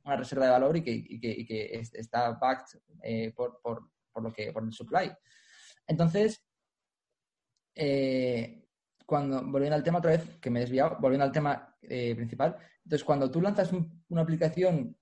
una 0.04 0.16
reserva 0.16 0.46
de 0.46 0.50
valor 0.50 0.76
y 0.76 0.82
que, 0.82 1.82
está 1.92 2.32
backed 2.32 2.80
eh, 3.02 3.32
por, 3.34 3.60
lo 4.16 4.32
que, 4.32 4.52
por 4.52 4.64
el 4.64 4.72
supply. 4.72 5.12
Entonces, 5.86 6.44
eh, 7.74 8.63
cuando, 9.06 9.42
volviendo 9.44 9.76
al 9.76 9.82
tema 9.82 9.98
otra 9.98 10.12
vez, 10.12 10.38
que 10.40 10.50
me 10.50 10.60
he 10.60 10.62
desviado, 10.62 10.96
volviendo 11.00 11.24
al 11.24 11.32
tema 11.32 11.76
eh, 11.82 12.14
principal, 12.14 12.56
entonces 12.84 13.04
cuando 13.04 13.30
tú 13.30 13.40
lanzas 13.40 13.70
una 14.08 14.22
aplicación 14.22 14.96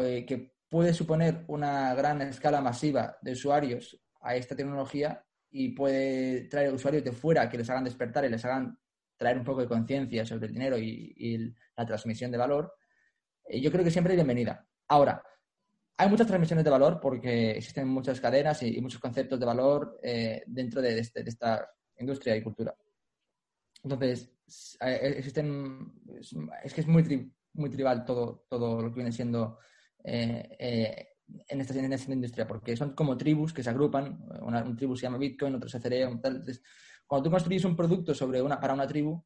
eh, 0.00 0.24
que 0.26 0.54
puede 0.68 0.94
suponer 0.94 1.44
una 1.48 1.94
gran 1.94 2.22
escala 2.22 2.60
masiva 2.60 3.18
de 3.20 3.32
usuarios 3.32 4.00
a 4.22 4.36
esta 4.36 4.56
tecnología 4.56 5.24
y 5.50 5.70
puede 5.70 6.48
traer 6.48 6.72
usuarios 6.72 7.04
de 7.04 7.12
fuera 7.12 7.48
que 7.48 7.58
les 7.58 7.68
hagan 7.68 7.84
despertar 7.84 8.24
y 8.24 8.30
les 8.30 8.44
hagan 8.44 8.78
traer 9.16 9.36
un 9.36 9.44
poco 9.44 9.60
de 9.60 9.68
conciencia 9.68 10.24
sobre 10.24 10.46
el 10.46 10.52
dinero 10.52 10.78
y, 10.78 11.54
la 11.76 11.86
transmisión 11.86 12.30
de 12.30 12.38
valor, 12.38 12.74
eh, 13.46 13.60
yo 13.60 13.70
creo 13.70 13.82
que 13.82 13.90
siempre 13.90 14.12
es 14.12 14.16
bienvenida. 14.16 14.66
Ahora, 14.88 15.22
hay 15.96 16.08
muchas 16.08 16.26
transmisiones 16.26 16.64
de 16.64 16.70
valor 16.70 17.00
porque 17.00 17.52
existen 17.52 17.88
muchas 17.88 18.20
cadenas 18.20 18.62
y, 18.62 18.80
muchos 18.80 19.00
conceptos 19.00 19.38
de 19.38 19.46
valor 19.46 19.98
dentro 20.46 20.82
de, 20.82 20.98
este, 20.98 21.22
de, 21.22 21.30
esta 21.30 21.66
industria 21.98 22.36
y 22.36 22.42
cultura. 22.42 22.74
Entonces, 23.82 24.30
eh, 24.80 25.14
existen, 25.18 25.92
es 26.62 26.74
que 26.74 26.80
es 26.82 26.86
muy, 26.86 27.32
muy 27.54 27.70
tribal 27.70 28.04
todo, 28.04 28.46
todo 28.48 28.80
lo 28.82 28.90
que 28.90 28.96
viene 28.96 29.12
siendo 29.12 29.58
eh, 30.04 30.56
eh, 30.58 31.08
en, 31.48 31.60
esta, 31.60 31.74
en, 31.78 31.92
esta, 31.92 32.12
industria, 32.12 32.46
porque 32.46 32.76
son 32.76 32.94
como 32.94 33.16
tribus 33.16 33.52
que 33.52 33.62
se 33.62 33.70
agrupan, 33.70 34.24
una, 34.42 34.62
un 34.62 34.76
tribu 34.76 34.96
se 34.96 35.02
llama 35.02 35.18
Bitcoin, 35.18 35.54
otro 35.54 35.68
es 35.68 35.74
Ethereum, 35.74 36.20
tal. 36.20 36.36
Entonces, 36.36 36.62
cuando 37.06 37.24
tú 37.24 37.30
construyes 37.30 37.64
un 37.64 37.76
producto 37.76 38.14
sobre 38.14 38.40
una, 38.40 38.60
para 38.60 38.74
una 38.74 38.86
tribu, 38.86 39.24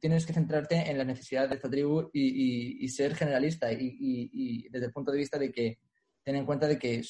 tienes 0.00 0.26
que 0.26 0.32
centrarte 0.32 0.90
en 0.90 0.98
la 0.98 1.04
necesidad 1.04 1.48
de 1.48 1.56
esta 1.56 1.70
tribu 1.70 2.10
y, 2.12 2.88
ser 2.88 3.14
generalista 3.14 3.70
y, 3.72 4.68
desde 4.70 4.86
el 4.86 4.92
punto 4.92 5.12
de 5.12 5.18
vista 5.18 5.38
de 5.38 5.52
que 5.52 5.78
ten 6.22 6.36
en 6.36 6.46
cuenta 6.46 6.66
de 6.66 6.78
que 6.78 7.02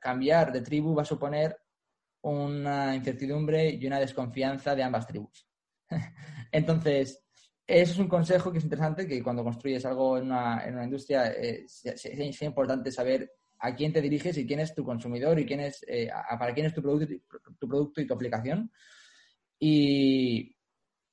cambiar 0.00 0.52
de 0.52 0.62
tribu 0.62 0.94
va 0.94 1.02
a 1.02 1.06
suponer 1.06 1.56
una 2.34 2.94
incertidumbre 2.94 3.70
y 3.70 3.86
una 3.86 4.00
desconfianza 4.00 4.74
de 4.74 4.82
ambas 4.82 5.06
tribus. 5.06 5.46
Entonces, 6.52 7.24
eso 7.66 7.92
es 7.92 7.98
un 7.98 8.08
consejo 8.08 8.52
que 8.52 8.58
es 8.58 8.64
interesante, 8.64 9.06
que 9.06 9.22
cuando 9.22 9.42
construyes 9.42 9.84
algo 9.86 10.18
en 10.18 10.24
una, 10.24 10.64
en 10.64 10.74
una 10.74 10.84
industria 10.84 11.32
eh, 11.32 11.66
importante 12.42 12.92
saber 12.92 13.32
a 13.58 13.74
quién 13.74 13.92
te 13.92 14.00
diriges 14.00 14.36
y 14.38 14.46
quién 14.46 14.60
es 14.60 14.74
tu 14.74 14.84
consumidor 14.84 15.38
y 15.38 15.46
quién 15.46 15.60
es, 15.60 15.84
eh, 15.88 16.08
para 16.38 16.54
quién 16.54 16.66
es 16.66 16.74
tu 16.74 16.82
producto, 16.82 17.12
tu 17.58 17.68
producto 17.68 18.00
y 18.00 18.06
tu 18.06 18.14
aplicación. 18.14 18.70
Y, 19.58 20.54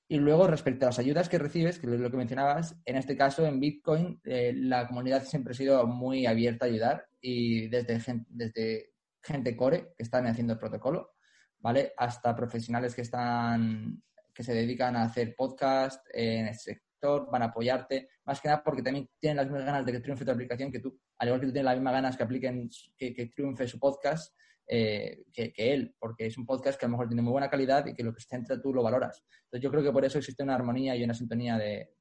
y, 0.07 0.17
luego, 0.17 0.47
respecto 0.47 0.85
a 0.85 0.89
las 0.89 0.99
ayudas 0.99 1.29
que 1.29 1.39
recibes, 1.39 1.79
que 1.79 1.87
es 1.87 1.99
lo 1.99 2.11
que 2.11 2.17
mencionabas, 2.17 2.75
en 2.85 2.97
este 2.97 3.15
caso, 3.15 3.45
en 3.45 3.59
Bitcoin, 3.59 4.19
eh, 4.25 4.53
la 4.55 4.87
comunidad 4.87 5.23
siempre 5.23 5.51
ha 5.51 5.55
sido 5.55 5.87
muy 5.87 6.25
abierta 6.25 6.65
a 6.65 6.69
ayudar 6.69 7.05
y 7.21 7.67
desde, 7.69 7.99
desde 8.29 8.92
gente 9.23 9.55
core 9.55 9.93
que 9.95 10.03
están 10.03 10.27
haciendo 10.27 10.53
el 10.53 10.59
protocolo, 10.59 11.15
¿vale? 11.59 11.93
Hasta 11.97 12.35
profesionales 12.35 12.93
que 12.93 13.01
están 13.01 14.03
que 14.33 14.43
se 14.43 14.53
dedican 14.53 14.95
a 14.95 15.03
hacer 15.03 15.35
podcast 15.35 16.05
en 16.11 16.47
el 16.47 16.55
sector, 16.55 17.29
van 17.31 17.43
a 17.43 17.45
apoyarte, 17.45 18.09
más 18.25 18.41
que 18.41 18.47
nada 18.47 18.63
porque 18.63 18.81
también 18.81 19.09
tienen 19.19 19.37
las 19.37 19.45
mismas 19.45 19.65
ganas 19.65 19.85
de 19.85 19.91
que 19.91 19.99
triunfe 19.99 20.25
tu 20.25 20.31
aplicación 20.31 20.71
que 20.71 20.79
tú, 20.79 20.99
al 21.17 21.27
igual 21.27 21.41
que 21.41 21.47
tú 21.47 21.53
tienes 21.53 21.65
las 21.65 21.75
mismas 21.75 21.93
ganas 21.93 22.17
que 22.17 22.23
apliquen, 22.23 22.69
que, 22.97 23.31
triunfe 23.35 23.67
su 23.67 23.79
podcast 23.79 24.35
eh, 24.67 25.25
que, 25.31 25.53
él, 25.55 25.93
porque 25.99 26.25
es 26.25 26.37
un 26.37 26.45
podcast 26.45 26.79
que 26.79 26.85
a 26.85 26.89
lo 26.89 26.93
mejor 26.93 27.07
tiene 27.07 27.21
muy 27.21 27.31
buena 27.31 27.49
calidad 27.49 27.85
y 27.85 27.93
que 27.93 28.03
lo 28.03 28.13
que 28.13 28.21
se 28.21 28.29
centra 28.29 28.59
tú 28.59 28.73
lo 28.73 28.81
valoras. 28.81 29.23
Entonces 29.43 29.61
yo 29.61 29.69
creo 29.69 29.83
que 29.83 29.91
por 29.91 30.05
eso 30.05 30.17
existe 30.17 30.41
una 30.41 30.55
armonía 30.55 30.95
y 30.95 31.03
una 31.03 31.13
sintonía 31.13 31.57
de, 31.57 31.93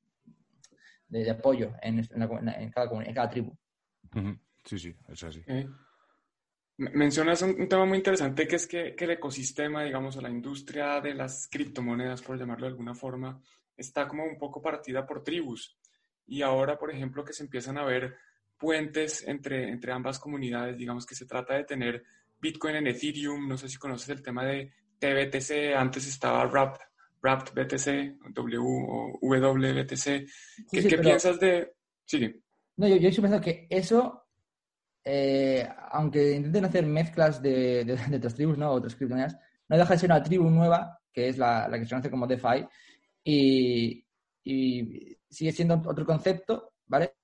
de, 1.08 1.30
apoyo 1.30 1.72
en, 1.82 2.02
cada, 2.70 3.02
en 3.02 3.14
cada 3.14 3.28
tribu. 3.28 3.56
Sí, 4.64 4.78
sí, 4.78 4.96
es 5.08 5.24
así. 5.24 5.42
Mencionas 6.76 7.42
un, 7.42 7.68
tema 7.68 7.84
muy 7.84 7.98
interesante 7.98 8.48
que 8.48 8.56
es 8.56 8.66
que, 8.66 8.94
el 8.98 9.10
ecosistema, 9.10 9.84
digamos, 9.84 10.16
o 10.16 10.20
la 10.20 10.30
industria 10.30 11.00
de 11.00 11.14
las 11.14 11.48
criptomonedas, 11.48 12.22
por 12.22 12.38
llamarlo 12.38 12.66
de 12.66 12.72
alguna 12.72 12.94
forma, 12.94 13.40
está 13.76 14.08
como 14.08 14.24
un 14.24 14.38
poco 14.38 14.62
partida 14.62 15.06
por 15.06 15.22
tribus. 15.22 15.76
Y 16.26 16.42
ahora, 16.42 16.78
por 16.78 16.90
ejemplo, 16.90 17.24
que 17.24 17.32
se 17.32 17.42
empiezan 17.42 17.78
a 17.78 17.84
ver 17.84 18.16
puentes 18.56 19.26
entre, 19.26 19.68
entre 19.68 19.92
ambas 19.92 20.18
comunidades, 20.18 20.78
digamos 20.78 21.04
que 21.04 21.14
se 21.14 21.26
trata 21.26 21.54
de 21.54 21.64
tener 21.64 22.04
Bitcoin 22.40 22.76
en 22.76 22.86
Ethereum, 22.86 23.48
no 23.48 23.58
sé 23.58 23.68
si 23.68 23.76
conoces 23.76 24.08
el 24.08 24.22
tema 24.22 24.44
de 24.44 24.72
TBTC, 24.98 25.74
antes 25.76 26.06
estaba 26.06 26.46
Wrapped, 26.46 26.80
Wrapped 27.22 27.52
BTC, 27.54 28.32
W 28.32 28.58
o 28.60 29.18
WBTC. 29.20 30.26
¿Qué, 30.70 30.98
piensas 30.98 31.38
de...? 31.38 31.72
Sigue. 32.04 32.40
No, 32.76 32.88
yo, 32.88 32.96
yo 32.96 33.08
estoy 33.08 33.22
pensando 33.22 33.44
que 33.44 33.66
eso 33.68 34.22
eh, 35.04 35.68
aunque 35.90 36.32
intenten 36.32 36.64
hacer 36.64 36.86
mezclas 36.86 37.42
de, 37.42 37.98
otras 38.16 38.34
tribus, 38.34 38.58
¿no? 38.58 38.70
Otras 38.70 38.94
criptomonedas, 38.94 39.36
no 39.68 39.76
deja 39.76 39.94
de 39.94 39.98
ser 39.98 40.10
una 40.10 40.22
tribu 40.22 40.48
nueva, 40.48 41.00
que 41.12 41.28
es 41.28 41.38
la, 41.38 41.68
que 41.72 41.84
se 41.84 41.90
conoce 41.90 42.10
como 42.10 42.26
DeFi, 42.26 42.66
y, 43.24 44.06
sigue 45.28 45.52
siendo 45.52 45.80
otro 45.86 46.04
concepto, 46.04 46.74
¿vale? 46.86 47.14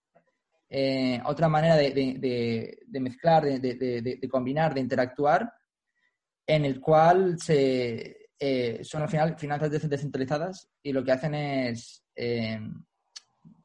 Eh, 0.70 1.20
otra 1.24 1.48
manera 1.48 1.76
de, 1.76 2.78
mezclar, 3.00 3.44
de, 3.44 4.28
combinar, 4.30 4.74
de 4.74 4.80
interactuar, 4.80 5.52
en 6.46 6.64
el 6.64 6.80
cual 6.80 7.38
se, 7.38 8.30
eh, 8.38 8.80
son 8.82 9.02
al 9.02 9.08
final 9.08 9.38
finanzas 9.38 9.70
descentralizadas 9.70 10.68
y 10.82 10.92
lo 10.92 11.04
que 11.04 11.12
hacen 11.12 11.34
es 11.34 12.04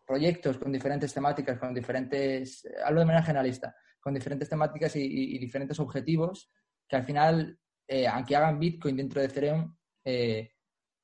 proyectos 0.05 0.57
con 0.57 0.71
diferentes 0.71 1.13
temáticas, 1.13 1.57
con 1.57 1.73
diferentes, 1.73 2.67
hablo 2.85 2.99
de 2.99 3.05
manera 3.05 3.25
generalista, 3.25 3.75
con 4.03 4.13
diferentes 4.13 4.49
temáticas 4.49 4.95
y, 4.97 5.37
diferentes 5.39 5.79
objetivos 5.79 6.51
que 6.87 6.97
al 6.97 7.05
final 7.05 7.57
eh, 7.87 8.05
aunque 8.05 8.35
hagan 8.35 8.59
Bitcoin 8.59 8.97
dentro 8.97 9.21
de 9.21 9.27
Ethereum, 9.27 9.73
eh, 10.03 10.51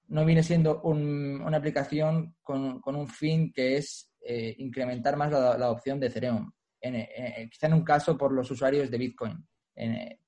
no 0.10 0.26
viene 0.26 0.44
siendo 0.44 0.82
una 0.82 1.58
aplicación 1.58 2.36
con, 2.42 2.82
un 2.84 3.08
fin 3.08 3.54
que 3.54 3.78
es 3.78 4.12
eh, 4.22 4.56
incrementar 4.58 5.16
más 5.16 5.32
la, 5.32 5.52
adopción 5.52 6.00
de 6.00 6.08
Ethereum. 6.08 6.52
quizá 7.52 7.68
en 7.68 7.74
un 7.74 7.84
caso 7.84 8.18
por 8.18 8.34
los 8.34 8.50
usuarios 8.52 8.90
de 8.92 8.98
Bitcoin, 8.98 9.48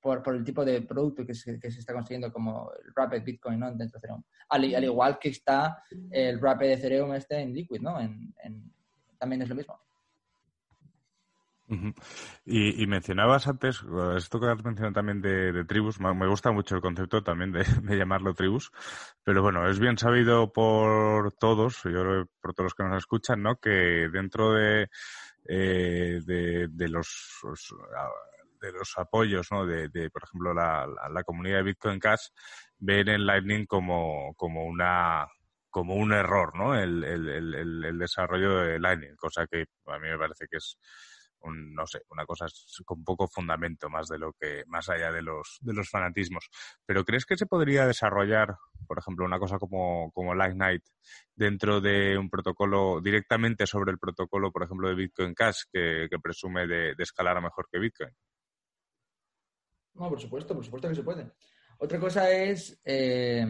por, 0.00 0.22
el 0.34 0.44
tipo 0.44 0.64
de 0.64 0.82
producto 0.82 1.26
que 1.26 1.34
se, 1.34 1.58
está 1.62 1.92
consiguiendo 1.92 2.32
como 2.32 2.70
el 2.72 2.92
Rapid 2.94 3.22
Bitcoin 3.22 3.58
¿no? 3.58 3.66
dentro 3.74 3.98
de 3.98 3.98
Ethereum. 3.98 4.22
Al, 4.48 4.84
igual 4.84 5.18
que 5.18 5.30
está 5.30 5.82
el 6.10 6.40
Rapid 6.40 6.70
Ethereum 6.70 7.12
este 7.14 7.40
en 7.40 7.52
Liquid, 7.52 7.80
¿no? 7.80 7.98
también 9.18 9.42
es 9.42 9.48
lo 9.48 9.56
mismo 9.56 9.78
y, 12.44 12.86
mencionabas 12.86 13.46
antes, 13.46 13.82
esto 14.16 14.40
que 14.40 14.46
has 14.46 14.64
mencionado 14.64 14.92
también 14.92 15.22
de, 15.22 15.64
tribus, 15.64 16.00
me 16.00 16.26
gusta 16.26 16.52
mucho 16.52 16.76
el 16.76 16.82
concepto 16.82 17.22
también 17.22 17.52
de, 17.52 17.96
llamarlo 17.96 18.34
tribus, 18.34 18.70
pero 19.24 19.42
bueno, 19.42 19.68
es 19.68 19.78
bien 19.78 19.96
sabido 19.96 20.52
por 20.52 21.32
todos, 21.32 21.82
yo 21.84 22.24
por 22.40 22.54
todos 22.54 22.66
los 22.66 22.74
que 22.74 22.84
nos 22.84 22.98
escuchan, 22.98 23.42
¿no? 23.42 23.56
Que 23.56 24.08
dentro 24.12 24.52
de, 24.52 24.88
eh, 25.48 26.20
de, 26.24 26.88
los 26.88 27.40
de 28.60 28.72
los 28.72 28.98
apoyos, 28.98 29.48
¿no? 29.50 29.66
De, 29.66 29.88
por 30.10 30.24
ejemplo, 30.24 30.54
la, 30.54 30.86
la, 31.10 31.24
comunidad 31.24 31.58
de 31.58 31.64
Bitcoin 31.64 31.98
Cash, 31.98 32.28
ven 32.78 33.08
el 33.08 33.26
Lightning 33.26 33.66
como, 33.66 34.34
como 34.36 34.64
una 34.64 35.26
como 35.70 35.94
un 35.94 36.12
error, 36.12 36.54
¿no? 36.54 36.74
El, 36.74 37.02
el, 37.02 37.28
el, 37.30 37.84
el 37.84 37.98
desarrollo 37.98 38.58
de 38.58 38.78
Lightning, 38.78 39.16
cosa 39.16 39.46
que 39.46 39.64
a 39.86 39.98
mí 39.98 40.06
me 40.06 40.18
parece 40.18 40.46
que 40.46 40.58
es 40.58 40.76
no 41.50 41.86
sé, 41.86 42.02
una 42.10 42.24
cosa 42.24 42.46
con 42.84 43.04
poco 43.04 43.26
fundamento 43.26 43.88
más 43.88 44.08
de 44.08 44.18
lo 44.18 44.32
que, 44.32 44.64
más 44.66 44.88
allá 44.88 45.10
de 45.10 45.22
los, 45.22 45.58
de 45.60 45.72
los 45.72 45.88
fanatismos. 45.88 46.48
Pero 46.86 47.04
¿crees 47.04 47.26
que 47.26 47.36
se 47.36 47.46
podría 47.46 47.86
desarrollar, 47.86 48.56
por 48.86 48.98
ejemplo, 48.98 49.24
una 49.24 49.38
cosa 49.38 49.58
como, 49.58 50.10
como 50.12 50.34
Lightnight 50.34 50.84
dentro 51.34 51.80
de 51.80 52.16
un 52.16 52.30
protocolo 52.30 53.00
directamente 53.00 53.66
sobre 53.66 53.92
el 53.92 53.98
protocolo, 53.98 54.52
por 54.52 54.62
ejemplo, 54.62 54.88
de 54.88 54.94
Bitcoin 54.94 55.34
Cash 55.34 55.62
que, 55.72 56.08
presume 56.22 56.66
de, 56.66 56.94
escalar 56.98 57.36
a 57.36 57.40
mejor 57.40 57.68
que 57.70 57.78
Bitcoin? 57.78 58.10
No, 59.94 60.08
por 60.08 60.20
supuesto, 60.20 60.54
por 60.54 60.64
supuesto 60.64 60.88
que 60.88 60.94
se 60.94 61.02
puede. 61.02 61.30
Otra 61.78 61.98
cosa 61.98 62.30
es 62.30 62.80
eh, 62.84 63.44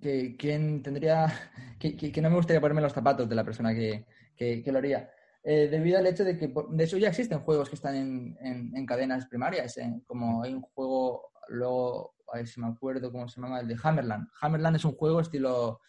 que 0.00 0.36
quién 0.36 0.82
tendría, 0.82 1.26
que, 1.78 2.20
no 2.20 2.30
me 2.30 2.36
gustaría 2.36 2.60
ponerme 2.60 2.82
los 2.82 2.92
zapatos 2.92 3.28
de 3.28 3.34
la 3.34 3.44
persona 3.44 3.74
que, 3.74 4.06
que 4.36 4.72
lo 4.72 4.78
haría. 4.78 5.10
Eh, 5.44 5.66
debido 5.68 5.98
al 5.98 6.06
hecho 6.06 6.24
de 6.24 6.38
que, 6.38 6.52
de 6.70 6.84
eso 6.84 6.96
ya 6.98 7.08
existen 7.08 7.40
juegos 7.40 7.68
que 7.68 7.74
están 7.74 7.96
en, 7.96 8.38
en, 8.74 8.86
cadenas 8.86 9.26
primarias, 9.26 9.76
como 10.06 10.44
hay 10.44 10.54
un 10.54 10.62
juego, 10.62 11.32
luego, 11.48 12.14
a 12.32 12.36
ver 12.36 12.46
si 12.46 12.60
me 12.60 12.68
acuerdo 12.68 13.10
cómo 13.10 13.28
se 13.28 13.40
llama, 13.40 13.58
el 13.60 13.66
de 13.66 13.76
Hammerland. 13.82 14.28
Hammerland 14.40 14.76
es 14.76 14.84
un 14.84 14.94
juego 14.94 15.20
estilo 15.20 15.80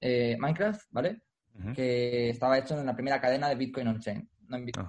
eh, 0.00 0.36
Minecraft, 0.38 0.86
¿vale? 0.90 1.22
Que 1.74 2.30
estaba 2.30 2.58
hecho 2.58 2.78
en 2.78 2.86
la 2.86 2.94
primera 2.94 3.20
cadena 3.20 3.48
de 3.48 3.56
Bitcoin 3.56 3.88
on-chain, 3.88 4.28
no 4.46 4.56
en 4.56 4.66
Bitcoin. 4.66 4.86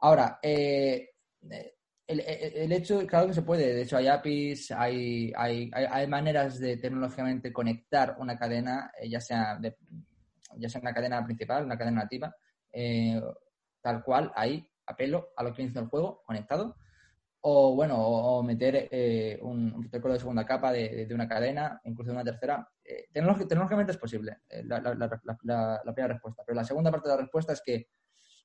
Ahora, 0.00 0.38
eh, 0.42 1.10
el, 2.06 2.20
el, 2.20 2.72
hecho, 2.72 3.06
claro 3.06 3.28
que 3.28 3.34
se 3.34 3.42
puede, 3.42 3.74
de 3.74 3.82
hecho 3.82 3.96
hay 3.96 4.08
APIs, 4.08 4.70
hay, 4.72 5.32
hay, 5.36 5.70
hay, 5.72 6.06
maneras 6.06 6.58
de 6.58 6.76
tecnológicamente 6.76 7.52
conectar 7.52 8.16
una 8.18 8.38
cadena, 8.38 8.90
ya 9.06 9.20
sea 9.20 9.58
de, 9.58 9.76
ya 10.56 10.68
sea 10.68 10.80
una 10.80 10.94
cadena 10.94 11.24
principal, 11.24 11.64
una 11.64 11.78
cadena 11.78 12.02
nativa, 12.02 12.34
eh, 12.72 13.20
tal 13.80 14.02
cual, 14.02 14.32
ahí, 14.34 14.66
a 14.86 14.96
pelo, 14.96 15.30
a 15.36 15.42
lo 15.42 15.52
que 15.52 15.62
inicia 15.62 15.80
el 15.80 15.88
juego, 15.88 16.22
conectado. 16.24 16.76
O 17.44 17.74
bueno, 17.74 17.96
o, 17.98 18.42
meter 18.42 18.88
eh, 18.90 19.38
un, 19.42 19.80
protocolo 19.80 20.14
de 20.14 20.20
segunda 20.20 20.46
capa 20.46 20.70
de, 20.70 21.08
una 21.12 21.28
cadena, 21.28 21.80
incluso 21.84 22.10
de 22.10 22.16
una 22.16 22.24
tercera. 22.24 22.68
Eh, 22.84 23.08
tecnológicamente 23.12 23.92
es 23.92 23.98
posible, 23.98 24.38
la, 24.64 24.80
primera 24.80 26.14
respuesta. 26.14 26.44
Pero 26.46 26.56
la 26.56 26.64
segunda 26.64 26.90
parte 26.90 27.08
de 27.08 27.14
la 27.16 27.20
respuesta 27.20 27.52
es 27.52 27.62
que, 27.64 27.88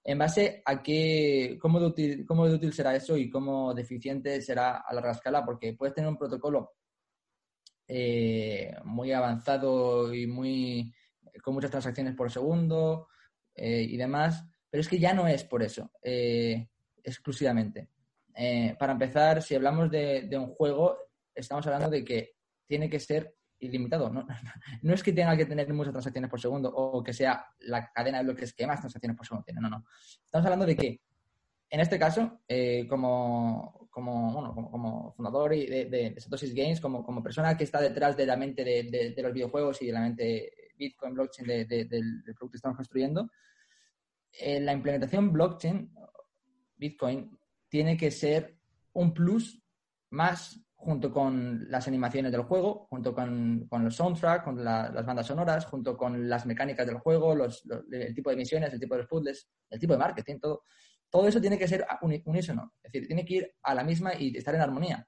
en 0.04 0.18
base 0.18 0.64
a 0.66 0.82
qué, 0.82 1.58
cómo 1.62 1.80
de 1.80 1.86
útil, 1.86 2.26
cómo 2.26 2.48
de 2.48 2.56
útil 2.56 2.74
será 2.74 2.96
eso 2.96 3.18
y 3.18 3.30
cómo 3.30 3.74
deficiente 3.74 4.42
será 4.42 4.78
a 4.78 4.94
larga 4.94 5.12
escala, 5.12 5.46
porque 5.46 5.74
puedes 5.74 5.94
tener 5.94 6.10
un 6.10 6.18
protocolo 6.18 6.74
muy 8.84 9.12
avanzado 9.14 10.14
y 10.14 10.28
muy 10.28 10.94
con 11.42 11.54
muchas 11.54 11.72
transacciones 11.72 12.16
por 12.16 12.32
segundo 12.32 13.08
eh, 13.58 13.82
y 13.90 13.98
demás, 13.98 14.46
pero 14.70 14.82
es 14.82 14.88
que 14.88 15.00
ya 15.00 15.12
no 15.14 15.28
es 15.28 15.44
por 15.44 15.64
eso, 15.64 15.92
eh, 16.04 16.70
exclusivamente. 17.04 17.90
Eh, 18.36 18.76
para 18.78 18.94
empezar, 18.94 19.42
si 19.42 19.56
hablamos 19.56 19.90
de, 19.90 20.30
un 20.34 20.54
juego, 20.54 20.96
estamos 21.34 21.66
hablando 21.66 21.90
de 21.90 22.04
que 22.06 22.36
tiene 22.68 22.88
que 22.88 23.00
ser 23.00 23.34
ilimitado. 23.60 24.12
¿no? 24.12 24.28
no 24.84 24.94
es 24.94 25.02
que 25.02 25.12
tenga 25.12 25.36
que 25.36 25.48
tener 25.48 25.74
muchas 25.74 25.92
transacciones 25.92 26.30
por 26.30 26.40
segundo 26.40 26.70
o 26.70 27.04
que 27.04 27.14
sea 27.14 27.48
la 27.62 27.92
cadena 27.92 28.20
de 28.20 28.26
bloques 28.26 28.54
que 28.54 28.68
más 28.68 28.80
transacciones 28.80 29.18
por 29.18 29.26
segundo 29.26 29.44
tiene. 29.44 29.60
No, 29.60 29.70
no. 29.70 29.84
Estamos 30.24 30.46
hablando 30.46 30.68
de 30.68 30.76
que, 30.76 31.02
en 31.72 31.80
este 31.80 31.98
caso, 31.98 32.42
como, 32.88 33.90
como, 33.90 34.34
bueno, 34.34 34.70
como, 34.70 35.14
fundador 35.14 35.50
de, 35.50 35.86
de, 35.86 36.22
Satoshi 36.22 36.54
Games, 36.54 36.80
como, 36.80 37.04
como 37.04 37.24
persona 37.24 37.58
que 37.58 37.64
está 37.64 37.82
detrás 37.82 38.16
de 38.16 38.28
la 38.28 38.38
mente 38.38 38.64
de 38.64 39.22
los 39.24 39.34
videojuegos 39.34 39.82
y 39.82 39.88
de 39.88 39.94
la 39.94 40.02
mente 40.02 40.67
Bitcoin, 40.78 41.14
blockchain 41.14 41.68
del, 41.68 42.24
producto 42.24 42.52
que 42.52 42.58
estamos 42.58 42.78
construyendo, 42.78 43.30
eh, 44.32 44.60
la 44.60 44.74
implementación 44.74 45.32
blockchain, 45.32 45.94
Bitcoin, 46.76 47.38
tiene 47.70 47.98
que 47.98 48.12
ser 48.12 48.58
un 48.94 49.14
plus 49.14 49.62
más 50.10 50.60
junto 50.76 51.12
con 51.12 51.70
las 51.70 51.88
animaciones 51.88 52.32
del 52.32 52.44
juego, 52.44 52.88
junto 52.90 53.14
con, 53.14 53.68
los 53.70 53.96
soundtracks, 53.96 54.44
con 54.44 54.64
las 54.64 55.06
bandas 55.06 55.26
sonoras, 55.26 55.66
junto 55.66 55.98
con 55.98 56.30
las 56.30 56.46
mecánicas 56.46 56.86
del 56.86 57.00
juego, 57.00 57.34
el 57.34 58.16
tipo 58.16 58.30
de 58.30 58.36
misiones, 58.36 58.72
el 58.72 58.80
tipo 58.80 58.96
de 58.96 59.06
puzzles, 59.06 59.50
el 59.70 59.80
tipo 59.80 59.94
de 59.94 60.00
marketing, 60.00 60.40
todo. 60.40 60.64
Todo 61.10 61.28
eso 61.28 61.40
tiene 61.40 61.58
que 61.58 61.68
ser 61.68 61.86
unísono, 62.02 62.74
es 62.84 62.92
decir, 62.92 63.08
tiene 63.08 63.26
que 63.26 63.34
ir 63.34 63.56
a 63.64 63.74
la 63.74 63.84
misma 63.84 64.14
y 64.14 64.38
estar 64.38 64.54
en 64.54 64.62
armonía. 64.62 65.08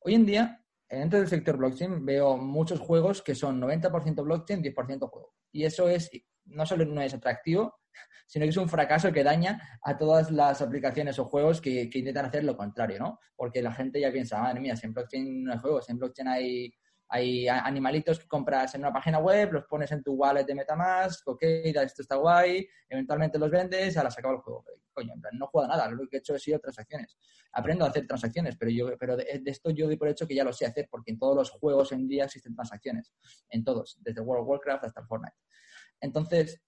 Hoy 0.00 0.14
en 0.14 0.26
día, 0.26 0.64
dentro 0.96 1.18
del 1.18 1.28
sector 1.28 1.56
blockchain 1.56 2.04
veo 2.04 2.36
muchos 2.36 2.80
juegos 2.80 3.22
que 3.22 3.34
son 3.34 3.60
90% 3.60 4.22
blockchain, 4.22 4.62
10% 4.62 5.08
juego. 5.08 5.34
Y 5.52 5.64
eso 5.64 5.88
es, 5.88 6.10
no 6.46 6.64
solo 6.66 6.84
no 6.84 7.00
es 7.00 7.14
atractivo, 7.14 7.74
sino 8.26 8.44
que 8.44 8.50
es 8.50 8.56
un 8.56 8.68
fracaso 8.68 9.12
que 9.12 9.24
daña 9.24 9.78
a 9.82 9.96
todas 9.96 10.30
las 10.30 10.62
aplicaciones 10.62 11.18
o 11.18 11.24
juegos 11.24 11.60
que, 11.60 11.90
intentan 11.92 12.26
hacer 12.26 12.44
lo 12.44 12.56
contrario, 12.56 12.98
¿no? 12.98 13.18
Porque 13.36 13.62
la 13.62 13.72
gente 13.72 14.00
ya 14.00 14.12
piensa, 14.12 14.40
madre 14.40 14.60
mía, 14.60 14.76
si 14.76 14.86
en 14.86 14.94
blockchain 14.94 15.44
no 15.44 15.52
hay 15.52 15.58
juegos, 15.58 15.88
en 15.90 15.98
blockchain 15.98 16.28
hay 16.28 16.74
hay 17.08 17.48
animalitos 17.48 18.18
que 18.18 18.28
compras 18.28 18.74
en 18.74 18.82
una 18.82 18.92
página 18.92 19.18
web, 19.18 19.52
los 19.52 19.64
pones 19.64 19.90
en 19.92 20.02
tu 20.02 20.12
wallet 20.12 20.44
de 20.44 20.54
Metamask, 20.54 21.26
ok, 21.26 21.42
esto 21.42 22.02
está 22.02 22.16
guay, 22.16 22.68
eventualmente 22.88 23.38
los 23.38 23.50
vendes, 23.50 23.96
ahora 23.96 24.10
se 24.10 24.20
acaba 24.20 24.34
el 24.34 24.40
juego. 24.40 24.64
Coño, 24.92 25.14
en 25.14 25.20
plan, 25.20 25.38
no 25.38 25.46
juego 25.46 25.68
nada, 25.68 25.88
lo 25.90 26.06
que 26.08 26.16
he 26.16 26.18
hecho 26.18 26.34
es 26.34 26.42
sido 26.42 26.58
transacciones. 26.58 27.16
Aprendo 27.52 27.84
a 27.84 27.88
hacer 27.88 28.06
transacciones, 28.06 28.56
pero 28.56 28.70
yo 28.70 28.98
pero 28.98 29.16
de, 29.16 29.42
esto 29.46 29.70
yo 29.70 29.86
doy 29.86 29.96
por 29.96 30.08
hecho 30.08 30.26
que 30.26 30.34
ya 30.34 30.44
lo 30.44 30.52
sé 30.52 30.66
hacer, 30.66 30.88
porque 30.90 31.12
en 31.12 31.18
todos 31.18 31.34
los 31.34 31.50
juegos 31.50 31.92
en 31.92 32.06
día 32.06 32.24
existen 32.24 32.54
transacciones, 32.54 33.12
en 33.48 33.64
todos, 33.64 33.96
desde 34.00 34.20
World 34.20 34.42
of 34.42 34.48
Warcraft 34.48 34.84
hasta 34.84 35.06
Fortnite. 35.06 35.36
Entonces, 36.00 36.60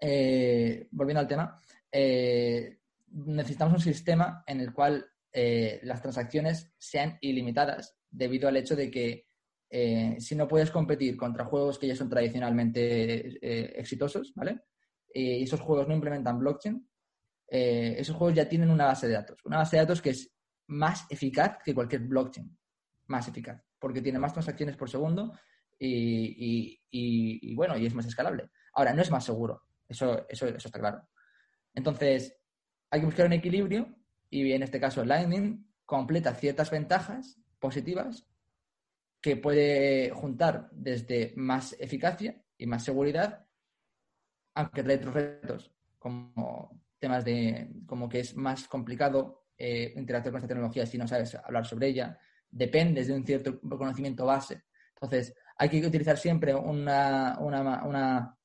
eh, 0.00 0.86
volviendo 0.92 1.20
al 1.20 1.28
tema, 1.28 1.60
eh, 1.90 2.78
necesitamos 3.10 3.74
un 3.74 3.80
sistema 3.80 4.44
en 4.46 4.60
el 4.60 4.72
cual 4.72 5.04
eh, 5.32 5.80
las 5.82 6.00
transacciones 6.00 6.72
sean 6.78 7.18
ilimitadas 7.20 7.96
debido 8.10 8.48
al 8.48 8.56
hecho 8.56 8.76
de 8.76 8.90
que 8.90 9.27
eh, 9.70 10.16
si 10.18 10.34
no 10.34 10.48
puedes 10.48 10.70
competir 10.70 11.16
contra 11.16 11.44
juegos 11.44 11.78
que 11.78 11.86
ya 11.86 11.96
son 11.96 12.08
tradicionalmente 12.08 13.38
eh, 13.40 13.72
exitosos, 13.76 14.32
¿vale? 14.34 14.60
y 15.12 15.42
esos 15.42 15.60
juegos 15.60 15.88
no 15.88 15.94
implementan 15.94 16.38
blockchain, 16.38 16.86
eh, 17.50 17.96
esos 17.98 18.14
juegos 18.14 18.36
ya 18.36 18.48
tienen 18.48 18.70
una 18.70 18.86
base 18.86 19.08
de 19.08 19.14
datos. 19.14 19.44
Una 19.44 19.56
base 19.56 19.76
de 19.76 19.82
datos 19.82 20.02
que 20.02 20.10
es 20.10 20.32
más 20.68 21.06
eficaz 21.10 21.58
que 21.64 21.74
cualquier 21.74 22.02
blockchain. 22.02 22.56
Más 23.06 23.26
eficaz. 23.26 23.60
Porque 23.78 24.02
tiene 24.02 24.18
más 24.18 24.32
transacciones 24.32 24.76
por 24.76 24.88
segundo 24.88 25.32
y, 25.78 27.54
bueno, 27.54 27.76
y 27.78 27.86
es 27.86 27.94
más 27.94 28.06
escalable. 28.06 28.50
Ahora, 28.74 28.92
no 28.92 29.02
es 29.02 29.10
más 29.10 29.24
seguro. 29.24 29.62
Eso, 29.88 30.26
eso, 30.28 30.46
eso 30.46 30.68
está 30.68 30.78
claro. 30.78 31.08
Entonces, 31.74 32.36
hay 32.90 33.00
que 33.00 33.06
buscar 33.06 33.26
un 33.26 33.32
equilibrio 33.32 33.96
y 34.30 34.52
en 34.52 34.62
este 34.62 34.78
caso 34.78 35.04
Lightning 35.04 35.66
completa 35.84 36.34
ciertas 36.34 36.70
ventajas 36.70 37.40
positivas 37.58 38.28
que 39.20 39.36
puede 39.36 40.10
juntar 40.10 40.68
desde 40.72 41.32
más 41.36 41.76
eficacia 41.78 42.40
y 42.56 42.66
más 42.66 42.84
seguridad, 42.84 43.46
aunque 44.54 44.82
trae 44.82 45.00
como 45.98 46.82
temas 46.98 47.24
de 47.24 47.70
como 47.86 48.08
que 48.08 48.20
es 48.20 48.36
más 48.36 48.66
complicado 48.68 49.46
eh, 49.56 49.92
interactuar 49.96 50.32
con 50.32 50.38
esta 50.38 50.48
tecnología 50.48 50.86
si 50.86 50.98
no 50.98 51.08
sabes 51.08 51.34
hablar 51.34 51.66
sobre 51.66 51.88
ella, 51.88 52.18
dependes 52.50 53.08
de 53.08 53.14
un 53.14 53.26
cierto 53.26 53.60
conocimiento 53.60 54.24
base. 54.24 54.62
Entonces, 54.94 55.34
hay 55.56 55.68
que 55.68 55.86
utilizar 55.86 56.16
siempre 56.16 56.54
una, 56.54 57.36
una, 57.40 57.84
una, 57.84 58.36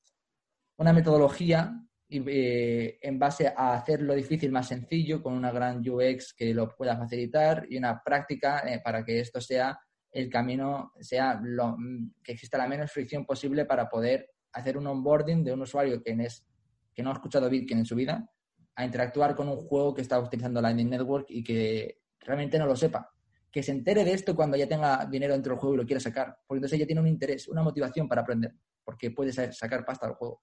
una 0.76 0.92
metodología 0.92 1.80
eh, 2.08 2.98
en 3.00 3.18
base 3.18 3.52
a 3.56 3.74
hacer 3.74 4.02
lo 4.02 4.14
difícil 4.14 4.52
más 4.52 4.68
sencillo, 4.68 5.22
con 5.22 5.34
una 5.34 5.50
gran 5.50 5.78
UX 5.88 6.34
que 6.34 6.52
lo 6.52 6.68
pueda 6.68 6.96
facilitar 6.96 7.66
y 7.68 7.76
una 7.76 8.02
práctica 8.02 8.60
eh, 8.60 8.80
para 8.84 9.04
que 9.04 9.20
esto 9.20 9.40
sea 9.40 9.78
el 10.14 10.30
camino, 10.30 10.92
sea 11.00 11.40
lo, 11.42 11.76
que 12.22 12.32
exista 12.32 12.56
la 12.56 12.68
menos 12.68 12.90
fricción 12.92 13.26
posible 13.26 13.64
para 13.64 13.88
poder 13.88 14.30
hacer 14.52 14.78
un 14.78 14.86
onboarding 14.86 15.42
de 15.42 15.52
un 15.52 15.62
usuario 15.62 16.00
que, 16.00 16.12
es, 16.12 16.46
que 16.94 17.02
no 17.02 17.10
ha 17.10 17.14
escuchado 17.14 17.50
Bitcoin 17.50 17.80
en 17.80 17.84
su 17.84 17.96
vida 17.96 18.30
a 18.76 18.84
interactuar 18.84 19.34
con 19.34 19.48
un 19.48 19.56
juego 19.56 19.92
que 19.92 20.02
está 20.02 20.20
utilizando 20.20 20.60
Lightning 20.60 20.88
Network 20.88 21.26
y 21.28 21.42
que 21.42 22.00
realmente 22.20 22.58
no 22.58 22.66
lo 22.66 22.76
sepa. 22.76 23.10
Que 23.50 23.62
se 23.62 23.72
entere 23.72 24.04
de 24.04 24.12
esto 24.12 24.36
cuando 24.36 24.56
ya 24.56 24.68
tenga 24.68 25.04
dinero 25.06 25.32
dentro 25.32 25.52
del 25.52 25.60
juego 25.60 25.74
y 25.74 25.78
lo 25.78 25.86
quiera 25.86 26.00
sacar. 26.00 26.38
Porque 26.46 26.58
entonces 26.58 26.76
ella 26.76 26.86
tiene 26.86 27.00
un 27.00 27.08
interés, 27.08 27.48
una 27.48 27.62
motivación 27.62 28.08
para 28.08 28.22
aprender, 28.22 28.54
porque 28.84 29.10
puede 29.10 29.32
sacar 29.32 29.84
pasta 29.84 30.06
del 30.06 30.14
juego. 30.14 30.42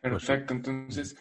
Perfecto, 0.00 0.54
entonces, 0.54 1.16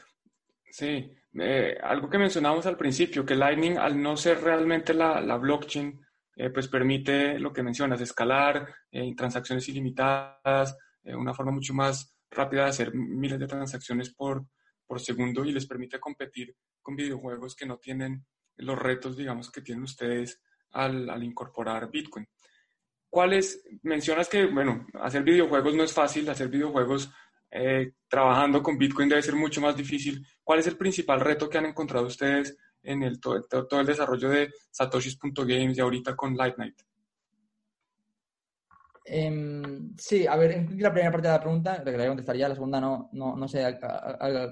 sí, 0.70 1.10
eh, 1.40 1.78
algo 1.82 2.10
que 2.10 2.18
mencionábamos 2.18 2.66
al 2.66 2.78
principio, 2.78 3.26
que 3.26 3.36
Lightning, 3.36 3.78
al 3.78 4.02
no 4.02 4.18
ser 4.18 4.42
realmente 4.42 4.94
la, 4.94 5.38
blockchain, 5.38 6.00
eh, 6.36 6.50
pues 6.50 6.68
permite 6.68 7.40
lo 7.40 7.52
que 7.52 7.64
mencionas, 7.64 8.02
escalar 8.02 8.74
en 8.92 9.16
transacciones 9.16 9.68
ilimitadas, 9.70 10.78
eh, 11.04 11.16
una 11.16 11.34
forma 11.34 11.52
mucho 11.52 11.74
más 11.74 12.16
rápida 12.30 12.64
de 12.64 12.70
hacer 12.70 12.94
miles 12.94 13.40
de 13.40 13.48
transacciones 13.48 14.14
por, 14.14 14.46
por 14.86 15.00
segundo 15.00 15.46
y 15.46 15.52
les 15.52 15.66
permite 15.66 16.00
competir 16.00 16.56
con 16.82 16.96
videojuegos 16.96 17.56
que 17.56 17.66
no 17.66 17.78
tienen 17.78 18.26
los 18.58 18.78
retos, 18.78 19.16
digamos, 19.16 19.52
que 19.52 19.62
tienen 19.62 19.84
ustedes 19.84 20.42
al 20.72 21.24
incorporar 21.24 21.90
Bitcoin. 21.90 22.28
¿Cuáles? 23.10 23.64
Mencionas 23.84 24.28
que, 24.28 24.46
bueno, 24.46 24.86
hacer 24.96 25.24
videojuegos 25.24 25.74
no 25.74 25.84
es 25.84 25.94
fácil, 25.94 26.30
hacer 26.30 26.50
videojuegos 26.50 27.10
eh, 27.52 27.94
trabajando 28.08 28.62
con 28.62 28.78
Bitcoin 28.78 29.10
debe 29.10 29.22
ser 29.22 29.36
mucho 29.36 29.62
más 29.62 29.76
difícil. 29.76 30.26
¿Cuál 30.44 30.60
es 30.60 30.68
el 30.68 30.78
principal 30.78 31.20
reto 31.20 31.50
que 31.50 31.58
han 31.58 31.66
encontrado 31.66 32.06
ustedes 32.08 32.58
en 32.84 33.04
el, 33.04 33.20
todo, 33.20 33.80
el 33.80 33.86
desarrollo 33.86 34.30
de 34.30 34.52
satoshis.games 34.72 35.78
y 35.78 35.82
ahorita 35.82 36.16
con 36.16 36.36
Lightnight? 36.36 36.82
Em, 39.10 39.96
sí, 39.98 40.28
a 40.28 40.36
ver, 40.36 40.70
la 40.78 40.92
primera 40.92 41.12
parte 41.12 41.28
de 41.30 41.34
la 41.34 41.40
pregunta, 41.40 41.82
que 41.84 41.92
la 41.92 41.98
voy 41.98 42.06
a 42.06 42.10
contestar 42.10 42.36
ya, 42.36 42.50
la 42.50 42.56
segunda 42.56 42.82
no, 42.82 43.10
no, 43.14 43.48
sé 43.48 43.80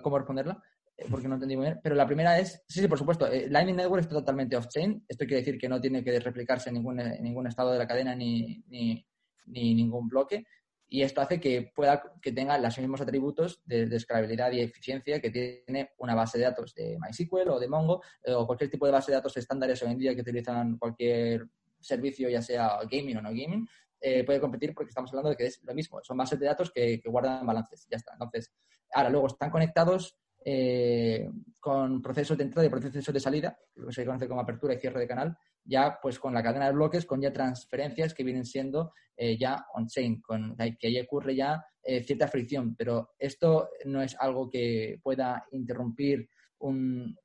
cómo 0.01 0.17
responderla, 0.17 0.63
eh, 0.95 1.05
porque 1.11 1.27
no 1.27 1.33
entendí 1.33 1.57
muy 1.57 1.65
bien, 1.65 1.79
pero 1.83 1.93
la 1.93 2.05
primera 2.05 2.39
es, 2.39 2.63
sí, 2.65 2.79
sí, 2.79 2.87
por 2.87 2.97
supuesto, 2.97 3.27
eh, 3.27 3.47
Lightning 3.49 3.75
Network 3.75 4.03
es 4.03 4.09
totalmente 4.09 4.55
off-chain, 4.55 5.03
esto 5.09 5.25
quiere 5.25 5.41
decir 5.41 5.57
que 5.57 5.67
no 5.67 5.81
tiene 5.81 6.01
que 6.05 6.17
replicarse 6.21 6.69
en 6.69 6.75
ningún, 6.75 7.01
en 7.01 7.21
ningún 7.21 7.47
estado 7.47 7.73
de 7.73 7.79
la 7.79 7.87
cadena 7.87 8.15
ni, 8.15 8.63
ni, 8.69 9.05
ni 9.47 9.75
ningún 9.75 10.07
bloque, 10.07 10.45
y 10.88 11.01
esto 11.01 11.21
hace 11.21 11.39
que 11.39 11.71
pueda 11.73 12.03
que 12.21 12.31
tenga 12.31 12.57
los 12.57 12.77
mismos 12.77 13.01
atributos 13.01 13.61
de, 13.65 13.88
de, 13.88 13.95
escalabilidad 13.95 14.51
y 14.51 14.61
eficiencia 14.61 15.19
que 15.19 15.31
tiene 15.31 15.91
una 15.97 16.15
base 16.15 16.38
de 16.38 16.45
datos 16.45 16.73
de 16.75 16.97
MySQL 16.99 17.49
o 17.49 17.59
de 17.59 17.67
Mongo 17.67 18.01
eh, 18.23 18.33
o 18.33 18.45
cualquier 18.45 18.69
tipo 18.69 18.86
de 18.86 18.91
base 18.91 19.11
de 19.11 19.17
datos 19.17 19.36
estándares 19.38 19.81
hoy 19.83 19.91
en 19.91 19.97
día 19.97 20.15
que 20.15 20.21
utilizan 20.21 20.77
cualquier 20.77 21.47
servicio, 21.79 22.29
ya 22.29 22.41
sea 22.41 22.79
gaming 22.89 23.17
o 23.17 23.21
no 23.21 23.29
gaming, 23.29 23.67
eh, 24.01 24.23
puede 24.23 24.39
competir 24.39 24.73
porque 24.73 24.89
estamos 24.89 25.09
hablando 25.11 25.29
de 25.29 25.38
que 25.38 25.47
es 25.47 25.63
lo 25.63 25.73
mismo, 25.73 25.99
son 26.03 26.17
bases 26.17 26.39
de 26.39 26.45
datos 26.45 26.71
que, 26.71 27.01
guardan 27.05 27.45
balances, 27.45 27.88
ya 27.89 27.97
está. 27.97 28.13
Entonces, 28.13 28.53
ahora 28.93 29.09
luego 29.09 29.27
están 29.27 29.49
conectados 29.49 30.17
eh, 30.47 31.27
con 31.59 32.03
procesos 32.03 32.37
de 32.37 32.43
entrada 32.43 32.67
y 32.67 32.69
procesos 32.69 33.11
de 33.11 33.19
salida, 33.19 33.57
lo 33.73 33.87
que 33.87 33.93
se 33.93 34.05
conoce 34.05 34.27
como 34.27 34.41
apertura 34.41 34.75
y 34.75 34.77
cierre 34.77 34.99
de 34.99 35.07
canal, 35.07 35.35
ya 35.63 35.97
pues 35.99 36.19
con 36.19 36.35
la 36.35 36.43
cadena 36.43 36.67
de 36.67 36.73
bloques, 36.73 37.03
con 37.07 37.19
ya 37.19 37.33
transferencias 37.33 38.13
que 38.13 38.23
vienen 38.23 38.45
siendo 38.45 38.93
eh, 39.17 39.39
ya 39.39 39.65
on-chain, 39.73 40.21
con 40.21 40.55
que 40.55 40.87
ahí 40.87 40.99
ocurre 40.99 41.35
ya 41.35 41.65
eh, 41.81 42.03
cierta 42.03 42.27
fricción, 42.27 42.75
pero 42.75 43.09
esto 43.17 43.69
no 43.85 44.03
es 44.03 44.15
algo 44.19 44.47
que 44.47 44.99
pueda 45.01 45.47
interrumpir 45.51 46.29
un, 46.59 47.17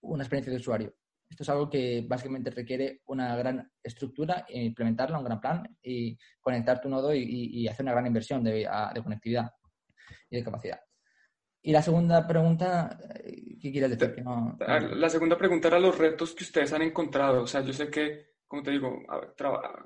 una 0.00 0.22
experiencia 0.24 0.50
de 0.52 0.58
usuario. 0.58 0.92
Esto 1.30 1.44
es 1.44 1.48
algo 1.48 1.70
que 1.70 2.04
básicamente 2.08 2.50
requiere 2.50 3.02
una 3.06 3.36
gran 3.36 3.70
estructura, 3.84 4.44
implementarla, 4.48 5.18
un 5.18 5.24
gran 5.24 5.40
plan 5.40 5.76
y 5.80 6.18
conectar 6.40 6.80
tu 6.80 6.88
nodo 6.88 7.14
y, 7.14 7.68
hacer 7.68 7.84
una 7.84 7.92
gran 7.92 8.06
inversión 8.06 8.42
de 8.42 8.68
conectividad 9.00 9.52
y 10.28 10.36
de 10.36 10.44
capacidad. 10.44 10.80
Y 11.66 11.72
la 11.72 11.82
segunda 11.82 12.24
pregunta, 12.24 12.96
eh, 13.24 13.58
¿qué 13.60 13.72
quieres 13.72 13.98
decir? 13.98 14.22
La 14.94 15.10
segunda 15.10 15.36
pregunta 15.36 15.66
era 15.66 15.80
los 15.80 15.98
retos 15.98 16.32
que 16.32 16.44
ustedes 16.44 16.72
han 16.72 16.82
encontrado. 16.82 17.42
O 17.42 17.46
sea, 17.48 17.60
yo 17.62 17.72
sé 17.72 17.90
que, 17.90 18.34
como 18.46 18.62
te 18.62 18.70
digo, 18.70 19.02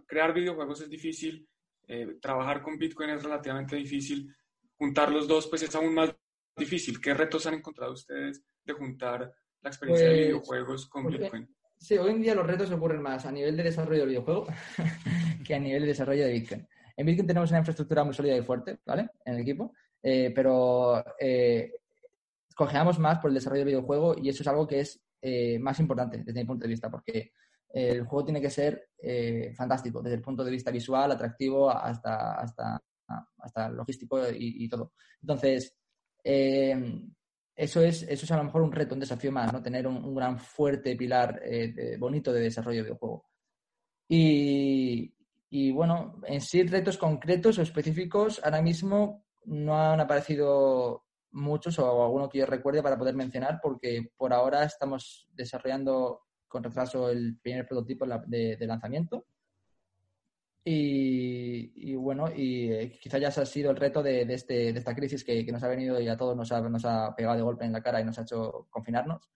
crear 0.07 0.35
videojuegos 0.35 0.83
es 0.83 0.91
difícil, 0.91 1.49
eh, 1.89 2.18
trabajar 2.20 2.61
con 2.61 2.76
Bitcoin 2.76 3.09
es 3.09 3.22
relativamente 3.22 3.76
difícil, 3.76 4.31
juntar 4.76 5.11
los 5.11 5.26
dos 5.26 5.47
pues 5.47 5.62
es 5.62 5.74
aún 5.74 5.95
más 5.95 6.14
difícil. 6.55 7.01
¿Qué 7.01 7.14
retos 7.14 7.47
han 7.47 7.55
encontrado 7.55 7.95
ustedes 7.95 8.45
de 8.62 8.74
juntar 8.74 9.33
la 9.62 9.70
experiencia 9.70 10.07
de 10.07 10.12
pues, 10.12 10.26
videojuegos 10.26 10.87
con 10.87 11.07
Bitcoin? 11.07 11.49
Sí, 11.78 11.97
hoy 11.97 12.11
en 12.11 12.20
día 12.20 12.35
los 12.35 12.47
retos 12.47 12.70
ocurren 12.72 13.01
más 13.01 13.24
a 13.24 13.33
nivel 13.33 13.57
de 13.57 13.62
desarrollo 13.62 14.01
del 14.01 14.11
videojuego 14.11 14.49
que 15.47 15.55
a 15.55 15.59
nivel 15.59 15.81
de 15.81 15.89
desarrollo 15.89 16.26
de 16.26 16.33
Bitcoin. 16.33 16.68
En 16.95 17.07
Bitcoin 17.07 17.26
tenemos 17.26 17.49
una 17.49 17.61
infraestructura 17.61 18.05
muy 18.05 18.12
sólida 18.12 18.37
y 18.37 18.43
fuerte, 18.43 18.81
¿vale? 18.85 19.09
En 19.24 19.37
el 19.37 19.41
equipo. 19.41 19.72
Eh, 20.03 20.32
pero 20.34 21.05
eh, 21.18 21.72
cojeamos 22.55 22.98
más 22.98 23.18
por 23.18 23.30
el 23.30 23.34
desarrollo 23.34 23.61
del 23.61 23.74
videojuego 23.74 24.16
y 24.18 24.28
eso 24.28 24.42
es 24.42 24.48
algo 24.48 24.66
que 24.66 24.80
es 24.80 25.01
eh, 25.20 25.59
más 25.59 25.78
importante 25.80 26.22
desde 26.24 26.40
mi 26.40 26.46
punto 26.46 26.62
de 26.62 26.68
vista, 26.68 26.90
porque 26.90 27.32
el 27.72 28.05
juego 28.05 28.24
tiene 28.24 28.40
que 28.40 28.51
ser 28.51 28.88
fantástico 29.55 30.03
desde 30.03 30.16
el 30.16 30.22
punto 30.22 30.42
de 30.42 30.51
vista 30.51 30.72
visual, 30.72 31.12
atractivo, 31.12 31.70
hasta, 31.70 32.32
hasta, 32.32 32.82
hasta 33.38 33.68
logístico 33.68 34.20
y, 34.28 34.68
todo. 34.68 34.94
Entonces, 35.20 35.76
eso 36.24 37.80
es, 37.80 38.03
eso 38.03 38.24
es 38.24 38.30
a 38.32 38.36
lo 38.36 38.42
mejor 38.42 38.62
un 38.62 38.72
reto, 38.72 38.94
un 38.94 39.01
desafío 39.01 39.30
más, 39.30 39.53
¿no? 39.53 39.62
Tener 39.62 39.86
un, 39.86 40.12
gran 40.16 40.36
fuerte 40.36 40.96
pilar 40.96 41.40
bonito 42.01 42.32
de 42.32 42.40
desarrollo 42.40 42.78
de 42.78 42.82
videojuego. 42.82 43.24
Y, 44.09 45.14
y 45.51 45.70
bueno, 45.70 46.20
en 46.26 46.40
sí 46.40 46.64
retos 46.64 46.98
concretos 46.98 47.57
o 47.59 47.62
específicos, 47.62 48.40
ahora 48.42 48.62
mismo 48.62 49.30
no 49.45 49.78
han 49.78 50.01
aparecido 50.01 51.05
muchos 51.32 51.78
o 51.78 52.05
alguno 52.05 52.28
que 52.28 52.38
yo 52.38 52.47
recuerde 52.47 52.82
para 52.82 52.99
poder 52.99 53.14
mencionar 53.14 53.61
porque 53.62 54.11
por 54.16 54.32
ahora 54.32 54.64
estamos 54.64 55.28
desarrollando 55.32 56.22
con 56.49 56.64
retraso 56.64 57.09
el 57.11 57.38
primer 57.41 57.66
prototipo 57.66 58.07
de, 58.26 58.57
lanzamiento. 58.61 59.26
Y, 60.62 61.95
bueno, 61.95 62.28
y 62.34 62.70
eh, 62.70 62.99
quizá 63.01 63.18
ya 63.18 63.28
ha 63.28 63.47
sido 63.47 63.70
el 63.70 63.76
reto 63.76 64.03
de, 64.03 64.22
este, 64.22 64.72
de 64.72 64.78
esta 64.78 64.95
crisis 64.95 65.24
que, 65.24 65.43
nos 65.51 65.62
ha 65.62 65.68
venido 65.68 66.01
y 66.01 66.09
a 66.09 66.16
todos 66.16 66.36
nos 66.36 66.53
ha, 66.53 66.61
nos 66.61 66.84
ha 66.84 67.14
pegado 67.16 67.36
de 67.36 67.43
golpe 67.43 67.64
en 67.64 67.72
la 67.72 67.82
cara 67.82 68.01
y 68.01 68.05
nos 68.05 68.18
ha 68.18 68.22
hecho 68.22 68.66
confinarnos. 68.70 69.30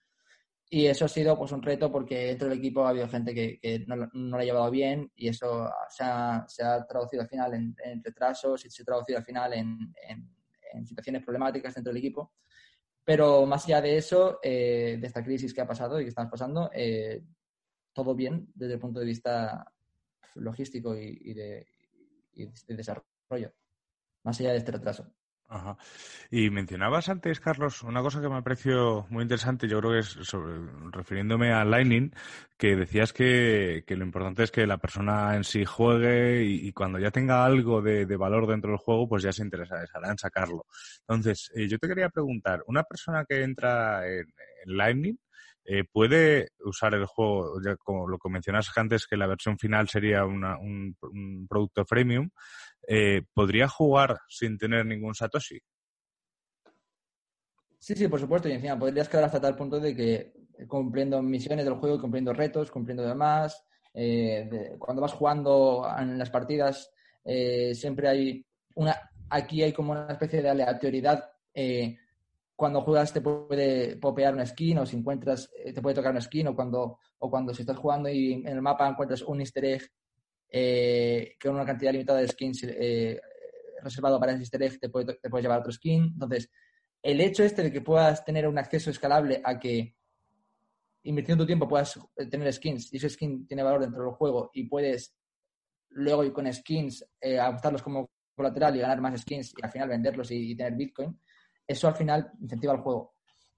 Y 0.74 0.88
eso 0.88 1.04
ha 1.04 1.08
sido 1.08 1.38
pues 1.38 1.52
un 1.52 1.62
reto 1.62 1.88
porque 1.88 2.26
dentro 2.26 2.48
del 2.48 2.58
equipo 2.58 2.84
ha 2.84 2.88
habido 2.88 3.08
gente 3.08 3.32
que, 3.32 3.84
no, 3.86 3.94
lo 3.94 4.36
ha 4.36 4.42
llevado 4.42 4.68
bien 4.72 5.08
y 5.14 5.28
eso 5.28 5.70
se 5.88 6.02
ha, 6.02 6.44
se 6.48 6.64
ha 6.64 6.84
traducido 6.84 7.22
al 7.22 7.28
final 7.28 7.54
en, 7.54 8.02
retrasos 8.02 8.64
y 8.64 8.70
se 8.70 8.82
ha 8.82 8.84
traducido 8.84 9.18
al 9.18 9.24
final 9.24 9.52
en, 9.52 9.94
en, 10.72 10.84
situaciones 10.84 11.22
problemáticas 11.22 11.76
dentro 11.76 11.92
del 11.92 11.98
equipo. 11.98 12.32
Pero 13.04 13.46
más 13.46 13.66
allá 13.66 13.82
de 13.82 13.98
eso, 13.98 14.40
eh, 14.42 14.98
de 15.00 15.06
esta 15.06 15.22
crisis 15.22 15.54
que 15.54 15.60
ha 15.60 15.66
pasado 15.68 16.00
y 16.00 16.02
que 16.02 16.08
estamos 16.08 16.32
pasando, 16.32 16.68
eh, 16.74 17.22
todo 17.92 18.16
bien 18.16 18.50
desde 18.52 18.74
el 18.74 18.80
punto 18.80 18.98
de 18.98 19.06
vista 19.06 19.72
logístico 20.34 20.96
y, 20.96 21.34
de, 21.34 21.68
y 22.32 22.46
de 22.46 22.74
desarrollo, 22.74 23.52
más 24.24 24.40
allá 24.40 24.50
de 24.50 24.58
este 24.58 24.72
retraso. 24.72 25.06
Ajá. 25.48 25.76
Y 26.30 26.50
mencionabas 26.50 27.08
antes, 27.08 27.38
Carlos, 27.38 27.82
una 27.82 28.02
cosa 28.02 28.20
que 28.20 28.28
me 28.28 28.42
pareció 28.42 29.06
muy 29.10 29.22
interesante, 29.22 29.68
yo 29.68 29.78
creo 29.78 29.92
que 29.92 29.98
es 30.00 30.16
refiriéndome 30.90 31.52
a 31.52 31.64
Lightning, 31.64 32.12
que 32.56 32.76
decías 32.76 33.12
que, 33.12 33.84
lo 33.86 34.04
importante 34.04 34.42
es 34.42 34.50
que 34.50 34.66
la 34.66 34.78
persona 34.78 35.36
en 35.36 35.44
sí 35.44 35.64
juegue 35.64 36.42
y, 36.44 36.72
cuando 36.72 36.98
ya 36.98 37.10
tenga 37.10 37.44
algo 37.44 37.82
de, 37.82 38.04
valor 38.16 38.46
dentro 38.46 38.70
del 38.70 38.78
juego, 38.78 39.08
pues 39.08 39.22
ya 39.22 39.32
se 39.32 39.42
interesará 39.42 40.10
en 40.10 40.18
sacarlo. 40.18 40.66
Entonces, 41.00 41.50
eh, 41.54 41.68
yo 41.68 41.78
te 41.78 41.88
quería 41.88 42.08
preguntar, 42.08 42.62
una 42.66 42.82
persona 42.82 43.24
que 43.24 43.42
entra 43.42 44.08
en, 44.08 44.26
Lightning, 44.66 45.18
eh, 45.66 45.84
¿Puede 45.90 46.48
usar 46.60 46.94
el 46.94 47.06
juego, 47.06 47.58
ya 47.64 47.76
como 47.76 48.06
lo 48.06 48.18
que 48.18 48.28
mencionaste 48.28 48.78
antes, 48.78 49.06
que 49.06 49.16
la 49.16 49.26
versión 49.26 49.58
final 49.58 49.88
sería 49.88 50.26
un, 50.26 50.44
un, 50.44 51.46
producto 51.48 51.86
freemium? 51.86 52.28
Eh, 52.86 53.22
¿podría 53.32 53.68
jugar 53.68 54.18
sin 54.28 54.58
tener 54.58 54.84
ningún 54.86 55.14
Satoshi? 55.14 55.58
Sí, 57.78 57.94
sí, 57.94 58.08
por 58.08 58.20
supuesto. 58.20 58.48
Y 58.48 58.52
encima 58.52 58.78
podrías 58.78 59.08
quedar 59.08 59.24
hasta 59.24 59.40
tal 59.40 59.56
punto 59.56 59.80
de 59.80 59.94
que 59.94 60.32
cumpliendo 60.68 61.20
misiones 61.22 61.64
del 61.64 61.74
juego, 61.74 62.00
cumpliendo 62.00 62.32
retos, 62.32 62.70
cumpliendo 62.70 63.02
demás, 63.02 63.64
eh, 63.92 64.76
cuando 64.78 65.02
vas 65.02 65.12
jugando 65.12 65.86
en 65.98 66.18
las 66.18 66.30
partidas, 66.30 66.90
eh, 67.24 67.74
siempre 67.74 68.08
hay 68.08 68.46
una. 68.74 68.96
Aquí 69.30 69.62
hay 69.62 69.72
como 69.72 69.92
una 69.92 70.08
especie 70.12 70.42
de 70.42 70.50
aleatoriedad. 70.50 71.30
cuando 72.56 72.82
juegas 72.82 73.12
te 73.12 73.20
puede 73.20 73.96
popear 73.96 74.32
una 74.32 74.46
skin 74.46 74.78
o 74.78 74.86
si 74.86 74.96
encuentras, 74.96 75.50
te 75.74 75.82
puede 75.82 75.96
tocar 75.96 76.12
una 76.12 76.20
skin 76.20 76.48
o 76.48 76.54
cuando, 76.54 76.98
o 77.18 77.30
cuando 77.30 77.52
si 77.52 77.62
estás 77.62 77.76
jugando 77.76 78.08
y 78.08 78.34
en 78.34 78.46
el 78.46 78.62
mapa 78.62 78.88
encuentras 78.88 79.22
un 79.22 79.40
easter 79.40 79.64
egg 79.64 79.90
eh, 80.56 81.36
con 81.42 81.56
una 81.56 81.64
cantidad 81.64 81.90
limitada 81.90 82.20
de 82.20 82.28
skins 82.28 82.62
eh, 82.62 83.20
reservado 83.82 84.20
para 84.20 84.32
ese 84.32 84.42
easter 84.42 84.62
egg, 84.62 84.78
te, 84.78 84.88
puede, 84.88 85.14
te 85.16 85.28
puedes 85.28 85.42
llevar 85.42 85.58
otro 85.58 85.72
skin. 85.72 86.04
Entonces, 86.04 86.48
el 87.02 87.20
hecho 87.20 87.42
este 87.42 87.64
de 87.64 87.72
que 87.72 87.80
puedas 87.80 88.24
tener 88.24 88.46
un 88.46 88.56
acceso 88.56 88.88
escalable 88.88 89.40
a 89.42 89.58
que 89.58 89.96
invirtiendo 91.02 91.42
tu 91.42 91.46
tiempo 91.48 91.66
puedas 91.66 91.98
eh, 92.16 92.26
tener 92.26 92.52
skins 92.52 92.92
y 92.92 92.98
ese 92.98 93.10
skin 93.10 93.48
tiene 93.48 93.64
valor 93.64 93.80
dentro 93.80 94.04
del 94.04 94.12
juego 94.12 94.52
y 94.54 94.68
puedes 94.68 95.16
luego 95.90 96.22
ir 96.22 96.32
con 96.32 96.50
skins, 96.52 97.04
eh, 97.20 97.40
como 97.82 98.08
colateral 98.36 98.76
y 98.76 98.78
ganar 98.78 99.00
más 99.00 99.20
skins 99.20 99.54
y 99.56 99.64
al 99.64 99.72
final 99.72 99.88
venderlos 99.88 100.30
y, 100.30 100.54
tener 100.54 100.74
Bitcoin, 100.74 101.20
eso 101.66 101.88
al 101.88 101.96
final 101.96 102.30
incentiva 102.40 102.74
el 102.74 102.80
juego. 102.80 103.13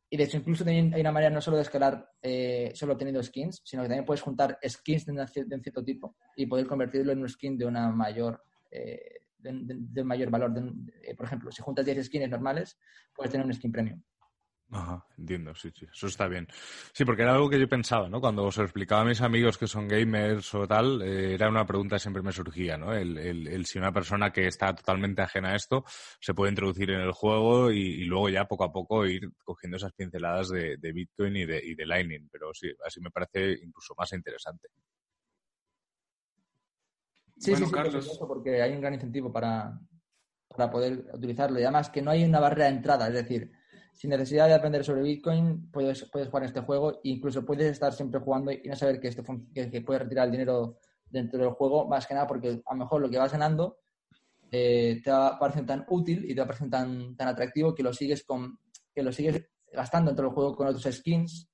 Y 0.09 0.17
de 0.17 0.25
hecho, 0.25 0.37
incluso 0.37 0.65
hay 0.65 1.01
una 1.01 1.13
manera 1.13 1.35
no 1.35 1.41
solo 1.41 1.57
de 1.57 1.65
escalar 1.65 2.09
eh, 2.23 2.71
solo 2.75 2.97
teniendo 2.97 3.23
skins, 3.23 3.61
sino 3.65 3.83
que 3.83 3.89
también 3.89 4.05
puedes 4.05 4.23
juntar 4.23 4.59
skins 4.67 5.05
de, 5.05 5.13
un 5.13 5.63
cierto 5.63 5.83
tipo 5.83 6.17
y 6.37 6.47
poder 6.47 6.67
convertirlo 6.67 7.13
en 7.13 7.21
un 7.21 7.29
skin 7.29 7.59
de 7.59 7.65
una 7.65 7.91
mayor 7.91 8.41
eh, 8.71 9.21
de, 9.39 10.05
mayor 10.05 10.31
valor. 10.31 10.53
Eh, 11.03 11.15
por 11.15 11.27
ejemplo, 11.27 11.51
si 11.51 11.63
juntas 11.63 11.85
10 11.85 12.07
skins 12.07 12.31
normales, 12.31 12.79
puedes 13.15 13.33
tener 13.33 13.47
un 13.47 13.55
skin 13.55 13.73
premium. 13.73 14.03
Ajá, 14.73 15.07
entiendo, 15.17 15.55
sí, 15.55 15.71
sí, 15.79 15.87
eso 15.93 16.09
está 16.09 16.27
bien. 16.27 16.49
Sí, 16.93 17.05
porque 17.05 17.23
era 17.23 17.35
algo 17.35 17.49
que 17.49 17.59
yo 17.59 17.69
pensaba, 17.69 18.09
¿no? 18.09 18.21
Cuando 18.21 18.45
os 18.45 18.59
explicaba 18.59 19.03
a 19.03 19.05
mis 19.05 19.21
amigos 19.21 19.57
que 19.59 19.69
son 19.69 19.87
gamers 19.87 20.53
o 20.57 20.67
tal, 20.67 21.03
eh, 21.03 21.35
era 21.35 21.49
una 21.49 21.65
pregunta 21.65 21.97
que 21.97 22.01
siempre 22.01 22.23
me 22.23 22.33
surgía, 22.33 22.77
¿no? 22.77 22.93
El, 22.93 23.17
el, 23.17 23.65
si 23.67 23.79
una 23.79 23.93
persona 23.93 24.33
que 24.33 24.49
está 24.49 24.75
totalmente 24.75 25.23
ajena 25.23 25.51
a 25.51 25.57
esto 25.57 25.85
se 26.21 26.35
puede 26.35 26.51
introducir 26.51 26.91
en 26.91 27.01
el 27.01 27.13
juego 27.13 27.71
y, 27.71 28.05
luego 28.07 28.29
ya 28.29 28.47
poco 28.47 28.65
a 28.65 28.73
poco 28.73 29.07
ir 29.07 29.31
cogiendo 29.45 29.77
esas 29.77 29.93
pinceladas 29.93 30.49
de, 30.49 30.77
Bitcoin 30.93 31.37
y 31.37 31.47
de, 31.47 31.65
y 31.65 31.75
de 31.77 31.87
Lightning, 31.87 32.29
pero 32.31 32.53
sí, 32.53 32.69
así 32.85 33.01
me 33.01 33.11
parece 33.11 33.53
incluso 33.63 33.95
más 33.97 34.13
interesante. 34.13 34.69
Sí, 37.39 37.55
sí, 37.55 37.67
sí, 37.67 38.19
porque 38.27 38.63
hay 38.63 38.73
un 38.73 38.81
gran 38.81 38.95
incentivo 38.95 39.33
para, 39.33 39.79
para 40.49 40.71
poder 40.71 41.07
utilizarlo 41.13 41.61
y 41.61 41.63
además 41.63 41.91
que 41.91 42.03
no 42.03 42.11
hay 42.11 42.25
una 42.25 42.41
barrera 42.41 42.65
de 42.65 42.77
entrada, 42.77 43.09
es 43.09 43.15
decir, 43.15 43.53
sin 43.97 44.11
necesidad 44.11 44.47
de 44.47 44.55
aprender 44.55 44.85
sobre 44.85 45.03
Bitcoin, 45.03 45.71
puedes, 45.71 46.05
puedes 46.05 46.29
jugar 46.29 46.43
en 46.43 46.49
este 46.49 46.61
juego 46.61 47.01
incluso 47.05 47.45
puedes 47.45 47.73
estar 47.73 47.93
siempre 47.95 48.21
jugando 48.21 48.53
y 48.53 48.61
no 48.69 48.77
saber 48.77 49.01
que, 49.01 49.09
esto, 49.09 49.25
que, 49.55 49.81
puedes 49.81 50.03
retirar 50.03 50.27
el 50.27 50.33
dinero 50.33 50.79
dentro 51.07 51.41
del 51.41 51.51
juego, 51.51 51.89
más 51.89 52.07
que 52.07 52.13
nada 52.13 52.27
porque 52.27 52.63
a 52.65 52.75
lo 52.75 52.79
mejor 52.79 53.01
lo 53.01 53.09
que 53.09 53.19
vas 53.19 53.33
ganando 53.33 53.79
eh, 54.51 55.01
te 55.03 55.11
va 55.11 55.39
tan 55.67 55.87
útil 55.89 56.31
y 56.31 56.35
te 56.35 56.45
va 56.45 56.55
tan, 56.71 57.17
tan 57.17 57.29
atractivo 57.29 57.75
que 57.75 57.83
lo 57.83 57.93
sigues 57.93 58.23
con 58.25 58.59
que 58.95 59.03
lo 59.03 59.13
sigues 59.13 59.49
gastando 59.73 60.11
dentro 60.11 60.27
del 60.27 60.35
juego 60.35 60.55
con 60.55 60.67
otros 60.67 60.95
skins 60.95 61.49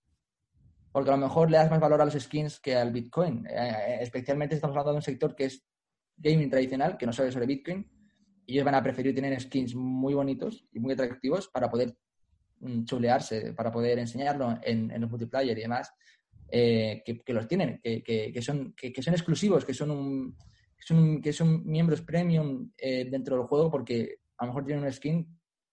porque 0.91 1.11
a 1.11 1.17
lo 1.17 1.23
mejor 1.27 1.51
le 1.51 1.57
das 1.57 1.71
más 1.71 1.81
valor 1.81 2.03
a 2.03 2.05
los 2.05 2.15
skins 2.15 2.61
que 2.61 2.77
al 2.77 2.93
Bitcoin. 2.93 3.47
Eh, 3.47 3.53
eh, 3.53 3.99
especialmente 4.03 4.57
estamos 4.57 4.75
hablando 4.75 4.93
de 4.93 4.97
un 4.97 5.03
sector 5.03 5.35
que 5.35 5.47
es 5.47 5.65
gaming 6.17 6.51
tradicional, 6.51 6.99
que 6.99 7.07
no 7.07 7.13
sabe 7.13 7.33
sobre 7.33 7.47
Bitcoin, 7.47 7.91
ellos 8.47 8.65
van 8.65 8.75
a 8.75 8.83
preferir 8.83 9.15
tener 9.15 9.41
skins 9.41 9.75
muy 9.75 10.15
bonitos 10.15 10.67
y 10.73 10.81
muy 10.81 10.93
atractivos 10.93 11.49
para 11.49 11.71
poder 11.71 11.97
chulearse 12.85 13.53
para 13.55 13.71
poder 13.71 13.99
enseñarlo 13.99 14.59
en, 14.63 14.91
en 14.91 15.01
los 15.01 15.11
multiplayer 15.11 15.59
y 15.59 15.63
demás, 15.63 15.93
eh, 16.55 17.03
que, 17.05 17.33
los 17.33 17.49
tienen, 17.49 17.81
que, 17.83 18.03
que, 18.03 18.43
son, 18.43 18.75
que, 18.75 19.03
son 19.03 19.15
exclusivos, 19.15 19.65
que 19.65 19.73
son, 19.73 19.91
un, 19.91 20.37
son, 20.79 21.23
que 21.23 21.33
son 21.33 21.65
miembros 21.65 22.03
premium 22.03 22.71
eh, 22.77 23.07
dentro 23.11 23.37
del 23.37 23.47
juego 23.47 23.71
porque 23.71 24.17
a 24.37 24.45
lo 24.45 24.53
mejor 24.53 24.67
tienen 24.67 24.85
un 24.85 24.93
skin 24.93 25.27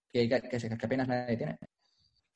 que, 0.10 0.30
que, 0.30 0.78
apenas 0.82 1.08
nadie 1.08 1.36
tiene. 1.36 1.60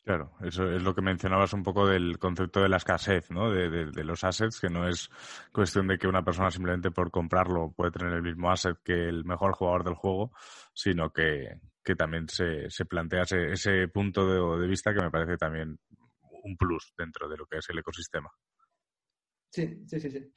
Claro, 0.03 0.33
eso 0.41 0.69
es 0.69 0.83
lo 0.83 0.93
que 0.93 1.01
mencionabas 1.01 1.53
un 1.53 1.63
poco 1.63 1.87
del 1.87 2.19
concepto 2.19 2.61
de 2.61 2.67
la 2.67 2.75
escasez, 2.75 3.31
¿no? 3.31 3.49
De, 3.49 3.69
de, 3.69 4.03
los 4.03 4.25
assets, 4.25 4.59
que 4.59 4.67
no 4.67 4.89
es 4.89 5.09
cuestión 5.53 5.87
de 5.87 5.97
que 5.97 6.09
una 6.09 6.25
persona 6.25 6.51
simplemente 6.51 6.91
por 6.91 7.09
comprarlo 7.11 7.71
puede 7.71 7.91
tener 7.91 8.11
el 8.11 8.21
mismo 8.21 8.51
asset 8.51 8.77
que 8.83 9.07
el 9.07 9.23
mejor 9.23 9.53
jugador 9.53 9.85
del 9.85 9.95
juego, 9.95 10.33
sino 10.73 11.11
que, 11.11 11.61
que 11.83 11.95
también 11.95 12.27
se, 12.29 12.69
se 12.69 12.85
plantea 12.85 13.23
ese, 13.23 13.87
punto 13.89 14.25
de, 14.27 14.61
de, 14.61 14.67
vista 14.67 14.93
que 14.93 15.01
me 15.01 15.11
parece 15.11 15.37
también 15.37 15.77
un 16.43 16.57
plus 16.57 16.93
dentro 16.97 17.27
de 17.27 17.37
lo 17.37 17.45
que 17.45 17.57
es 17.57 17.69
el 17.69 17.79
ecosistema. 17.79 18.29
Sí, 19.49 19.83
sí, 19.85 19.99
sí, 19.99 20.09
sí. 20.09 20.31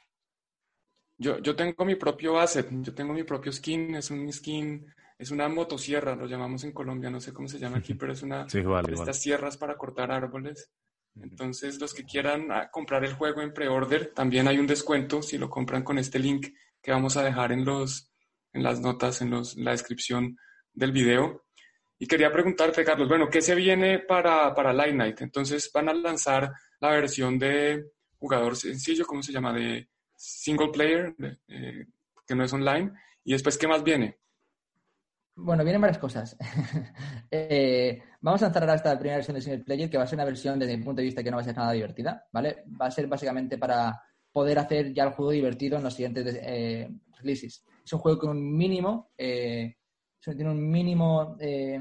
Yo, 1.19 1.39
yo 1.39 1.57
tengo 1.57 1.85
mi 1.85 1.95
propio 1.95 2.39
asset, 2.39 2.69
yo 2.71 2.95
tengo 2.95 3.15
mi 3.15 3.25
propio 3.25 3.51
skin, 3.51 3.95
es 3.95 4.11
un 4.11 4.31
skin, 4.31 4.87
es 5.19 5.31
una 5.31 5.49
motosierra, 5.49 6.15
lo 6.15 6.27
llamamos 6.27 6.65
en 6.65 6.73
Colombia, 6.73 7.09
no 7.09 7.21
sé 7.21 7.33
cómo 7.33 7.49
se 7.49 7.59
llama 7.59 7.79
aquí, 7.79 7.95
pero 7.99 8.13
es 8.13 8.23
una 8.23 8.45
de 8.45 8.93
estas 8.93 9.21
sierras 9.21 9.57
para 9.57 9.77
cortar 9.77 10.11
árboles. 10.11 10.71
Entonces, 11.19 11.81
los 11.81 11.95
que 11.95 12.05
quieran 12.05 12.53
ah, 12.53 12.69
comprar 12.71 13.03
el 13.05 13.15
juego 13.15 13.41
en 13.41 13.55
pre-order, 13.55 14.13
también 14.15 14.49
hay 14.49 14.59
un 14.59 14.67
descuento 14.67 15.23
si 15.23 15.39
lo 15.39 15.49
compran 15.49 15.83
con 15.83 15.99
este 15.99 16.19
link 16.19 16.49
que 16.83 16.93
vamos 16.93 17.17
a 17.17 17.25
dejar 17.25 17.53
en, 17.53 17.65
los, 17.65 18.13
en 18.53 18.63
las 18.63 18.81
notas, 18.81 19.23
en 19.23 19.31
los, 19.31 19.57
la 19.57 19.71
descripción 19.71 20.37
del 20.77 20.93
video. 20.93 21.47
Y 21.99 22.07
quería 22.07 22.31
preguntarte, 22.31 22.85
Carlos, 22.85 23.09
bueno, 23.09 23.29
¿qué 23.29 23.41
se 23.41 23.55
viene 23.55 24.01
para, 24.01 24.55
para 24.55 24.73
Light 24.73 24.95
Night? 24.95 25.21
Entonces 25.23 25.71
van 25.73 25.89
a 25.89 25.95
lanzar 25.95 26.53
la 26.79 26.91
versión 26.91 27.39
de 27.39 27.87
jugador 28.19 28.55
sencillo, 28.55 29.07
¿cómo 29.07 29.23
se 29.23 29.33
llama? 29.33 29.53
De 29.53 29.89
single 30.15 30.69
player, 30.69 31.15
eh, 31.49 31.87
que 32.27 32.35
no 32.35 32.45
es 32.45 32.53
online. 32.53 32.93
Y 33.25 33.33
después, 33.33 33.57
¿qué 33.57 33.67
más 33.67 33.83
viene? 33.83 34.19
Bueno, 35.35 35.65
vienen 35.65 35.81
varias 35.81 35.99
cosas. 35.99 36.37
Eh, 37.29 38.01
vamos 38.21 38.41
a 38.41 38.47
lanzar 38.47 38.63
ahora 38.63 38.77
esta 38.77 38.97
primera 38.97 39.17
versión 39.17 39.35
de 39.35 39.43
single 39.43 39.65
player, 39.65 39.91
que 39.91 39.99
va 39.99 40.05
a 40.05 40.07
ser 40.07 40.17
una 40.17 40.25
versión 40.25 40.59
desde 40.59 40.77
mi 40.77 40.85
punto 40.85 41.01
de 41.01 41.07
vista 41.07 41.25
que 41.25 41.31
no 41.31 41.37
va 41.37 41.43
a 41.43 41.45
ser 41.45 41.57
nada 41.57 41.73
divertida, 41.73 42.25
¿vale? 42.33 42.65
Va 42.81 42.87
a 42.87 42.91
ser 42.91 43.09
básicamente 43.09 43.59
para 43.59 44.01
poder 44.33 44.59
hacer 44.61 44.95
ya 44.95 45.05
el 45.05 45.11
juego 45.11 45.33
divertido 45.33 45.77
en 45.77 45.83
los 45.83 45.95
siguientes 45.95 46.39
eh. 46.41 46.89
Es 47.25 47.93
un 47.93 47.99
juego 47.99 48.19
con 48.19 48.31
un 48.31 48.57
mínimo 48.57 49.11
tiene 50.21 50.51
un 50.51 50.71
mínimo, 50.71 51.37
eh, 51.39 51.79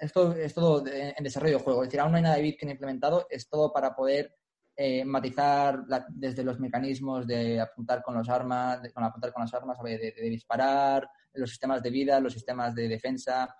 es 0.00 0.12
todo, 0.12 0.84
en 0.86 1.24
desarrollo 1.24 1.58
de 1.58 1.64
juego, 1.64 1.82
es 1.82 1.88
decir, 1.88 2.00
aún 2.00 2.12
no 2.12 2.16
hay 2.16 2.22
nada 2.22 2.36
de 2.36 2.42
Bitcoin 2.42 2.72
implementado, 2.72 3.26
es 3.30 3.48
todo 3.48 3.72
para 3.72 3.94
poder 3.94 4.34
eh, 4.76 5.04
matizar 5.04 5.84
desde 6.10 6.42
los 6.42 6.58
mecanismos 6.58 7.26
de 7.26 7.60
apuntar 7.60 8.02
con 8.02 8.16
los 8.16 8.28
armas, 8.28 8.82
de, 8.82 8.92
con 8.92 9.04
apuntar 9.04 9.32
con 9.32 9.42
las 9.42 9.54
armas, 9.54 9.78
de, 9.82 10.12
disparar, 10.28 11.08
los 11.34 11.50
sistemas 11.50 11.82
de 11.82 11.90
vida, 11.90 12.18
los 12.18 12.32
sistemas 12.32 12.74
de 12.74 12.88
defensa, 12.88 13.54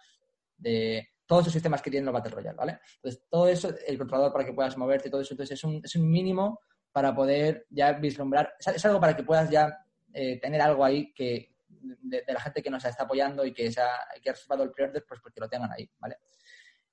de 0.56 1.08
todos 1.26 1.42
esos 1.42 1.52
sistemas 1.52 1.80
que 1.80 1.90
tienen 1.90 2.06
los 2.06 2.12
Battle 2.12 2.32
Royale, 2.34 2.56
¿vale? 2.56 2.78
Entonces, 2.96 3.22
todo 3.30 3.46
eso, 3.46 3.72
el 3.86 3.96
controlador 3.96 4.32
para 4.32 4.44
que 4.44 4.52
puedas 4.52 4.76
moverte, 4.76 5.08
todo 5.08 5.20
eso, 5.20 5.34
entonces 5.34 5.56
es 5.56 5.64
un, 5.64 5.80
es 5.84 5.94
un 5.94 6.10
mínimo 6.10 6.60
para 6.90 7.14
poder 7.14 7.66
ya 7.70 7.92
vislumbrar, 7.92 8.52
es 8.58 8.84
algo 8.84 9.00
para 9.00 9.16
que 9.16 9.22
puedas 9.22 9.48
ya 9.50 9.72
eh, 10.12 10.40
tener 10.40 10.60
algo 10.60 10.84
ahí 10.84 11.12
que, 11.12 11.53
de, 12.02 12.24
la 12.26 12.40
gente 12.40 12.62
que 12.62 12.70
nos 12.70 12.84
está 12.84 13.04
apoyando 13.04 13.44
y 13.44 13.52
que, 13.52 13.70
se 13.70 13.80
ha, 13.80 13.90
que 14.22 14.30
ha 14.30 14.32
reservado 14.32 14.64
el 14.64 14.70
pre-order, 14.70 15.04
pues 15.06 15.20
porque 15.20 15.40
lo 15.40 15.48
tengan 15.48 15.70
ahí, 15.72 15.88
¿vale? 15.98 16.18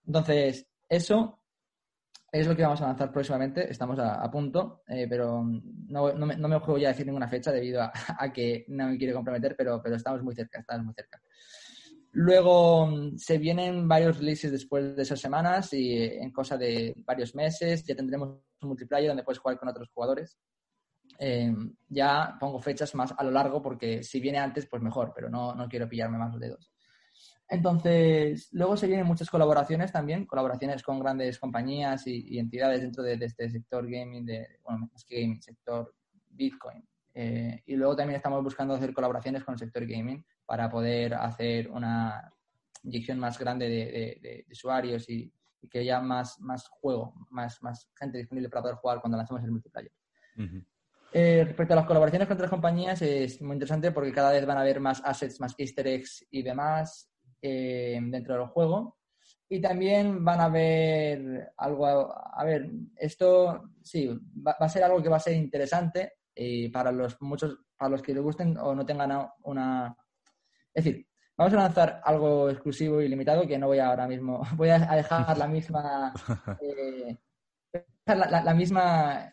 Entonces, 0.05 0.67
eso 0.87 1.41
es 2.31 2.47
lo 2.47 2.55
que 2.55 2.63
vamos 2.63 2.81
a 2.81 2.87
lanzar 2.87 3.11
próximamente, 3.11 3.69
estamos 3.69 3.99
a, 3.99 4.29
punto, 4.31 4.83
eh, 4.87 5.05
pero 5.09 5.43
no, 5.43 6.13
no, 6.13 6.25
me, 6.25 6.35
no, 6.37 6.47
me, 6.47 6.59
juego 6.59 6.77
ya 6.77 6.87
a 6.87 6.91
decir 6.91 7.05
ninguna 7.05 7.27
fecha 7.27 7.51
debido 7.51 7.81
a, 7.81 8.31
que 8.33 8.65
no 8.69 8.87
me 8.87 8.97
quiero 8.97 9.15
comprometer, 9.15 9.55
pero, 9.57 9.81
pero 9.83 9.97
estamos 9.97 10.23
muy 10.23 10.33
cerca, 10.33 10.59
estamos 10.59 10.85
muy 10.85 10.93
cerca. 10.93 11.21
Luego 12.13 12.89
se 13.17 13.37
vienen 13.37 13.87
varios 13.87 14.17
releases 14.17 14.51
después 14.51 14.95
de 14.95 15.01
esas 15.01 15.19
semanas 15.19 15.73
y 15.73 15.95
en 15.95 16.31
cosa 16.31 16.57
de 16.57 16.93
varios 17.05 17.35
meses 17.35 17.85
ya 17.85 17.95
tendremos 17.95 18.29
un 18.61 18.67
multiplayer 18.67 19.09
donde 19.09 19.23
puedes 19.23 19.39
jugar 19.39 19.57
con 19.57 19.69
otros 19.69 19.89
jugadores. 19.93 20.37
Em, 21.17 21.75
ya 21.87 22.35
pongo 22.39 22.59
fechas 22.59 22.95
más 22.95 23.13
a 23.17 23.23
lo 23.23 23.31
largo 23.31 23.61
porque 23.61 24.03
si 24.03 24.19
viene 24.19 24.39
antes, 24.39 24.65
pues 24.65 24.81
mejor, 24.81 25.11
pero 25.15 25.29
no, 25.29 25.53
no 25.53 25.67
quiero 25.67 25.87
pillarme 25.87 26.17
más 26.17 26.31
los 26.31 26.41
dedos. 26.41 26.71
Entonces, 27.51 28.47
luego 28.53 28.77
se 28.77 28.87
vienen 28.87 29.05
muchas 29.05 29.29
colaboraciones 29.29 29.91
también, 29.91 30.25
colaboraciones 30.25 30.81
con 30.83 30.99
grandes 31.01 31.37
compañías 31.37 32.07
y, 32.07 32.39
entidades 32.39 32.81
dentro 32.81 33.03
de, 33.03 33.13
este 33.15 33.49
sector 33.49 33.83
gaming, 33.83 34.25
de, 34.25 34.47
bueno, 34.63 34.89
más 34.89 35.03
que 35.03 35.19
gaming, 35.21 35.41
sector 35.41 35.93
Bitcoin. 36.29 36.87
Eh, 37.13 37.61
y 37.65 37.75
luego 37.75 37.93
también 37.93 38.15
estamos 38.15 38.41
buscando 38.41 38.73
hacer 38.73 38.93
colaboraciones 38.93 39.43
con 39.43 39.55
el 39.55 39.59
sector 39.59 39.85
gaming 39.85 40.25
para 40.45 40.69
poder 40.69 41.13
hacer 41.13 41.69
una 41.69 42.33
inyección 42.83 43.19
más 43.19 43.37
grande 43.37 43.67
de, 43.67 44.45
usuarios 44.49 45.09
y, 45.09 45.29
que 45.69 45.79
haya 45.79 45.99
más, 45.99 46.39
más 46.39 46.69
juego, 46.69 47.13
más, 47.29 47.61
más 47.61 47.91
gente 47.99 48.17
disponible 48.17 48.49
para 48.49 48.61
poder 48.61 48.77
jugar 48.77 49.01
cuando 49.01 49.17
lancemos 49.17 49.43
el 49.43 49.51
multiplayer. 49.51 49.91
Eh, 51.13 51.43
respecto 51.45 51.73
a 51.73 51.77
las 51.77 51.85
colaboraciones 51.85 52.27
con 52.27 52.35
otras 52.35 52.49
compañías, 52.49 53.01
es 53.01 53.41
muy 53.41 53.53
interesante 53.53 53.91
porque 53.91 54.13
cada 54.13 54.31
vez 54.31 54.45
van 54.45 54.57
a 54.57 54.61
haber 54.61 54.79
más 54.79 55.01
assets, 55.03 55.41
más 55.41 55.53
easter 55.57 55.85
eggs 55.87 56.25
y 56.31 56.41
demás 56.41 57.11
eh, 57.41 57.99
dentro 58.01 58.35
del 58.35 58.47
juego. 58.47 58.97
Y 59.49 59.59
también 59.59 60.23
van 60.23 60.39
a 60.39 60.47
ver 60.47 61.51
algo, 61.57 61.85
a, 61.85 62.43
ver, 62.45 62.71
esto 62.95 63.71
sí, 63.83 64.09
va, 64.47 64.51
a 64.51 64.69
ser 64.69 64.83
algo 64.85 65.03
que 65.03 65.09
va 65.09 65.17
a 65.17 65.19
ser 65.19 65.35
interesante 65.35 66.13
y 66.33 66.69
para 66.69 66.93
los 66.93 67.21
muchos, 67.21 67.57
para 67.75 67.89
los 67.89 68.01
que 68.01 68.13
les 68.13 68.23
gusten 68.23 68.57
o 68.57 68.73
no 68.73 68.85
tengan 68.85 69.29
una... 69.43 69.93
Es 70.73 70.85
decir, 70.85 71.05
vamos 71.35 71.53
a 71.53 71.57
lanzar 71.57 72.01
algo 72.05 72.49
exclusivo 72.49 73.01
y 73.01 73.09
limitado 73.09 73.45
que 73.45 73.57
no 73.57 73.67
voy 73.67 73.79
a 73.79 73.87
ahora 73.87 74.07
mismo, 74.07 74.41
voy 74.55 74.69
a 74.69 74.79
dejar 74.79 75.37
la 75.37 75.47
misma... 75.47 76.13
Eh, 76.61 77.17
la 78.05 78.53
misma 78.53 79.31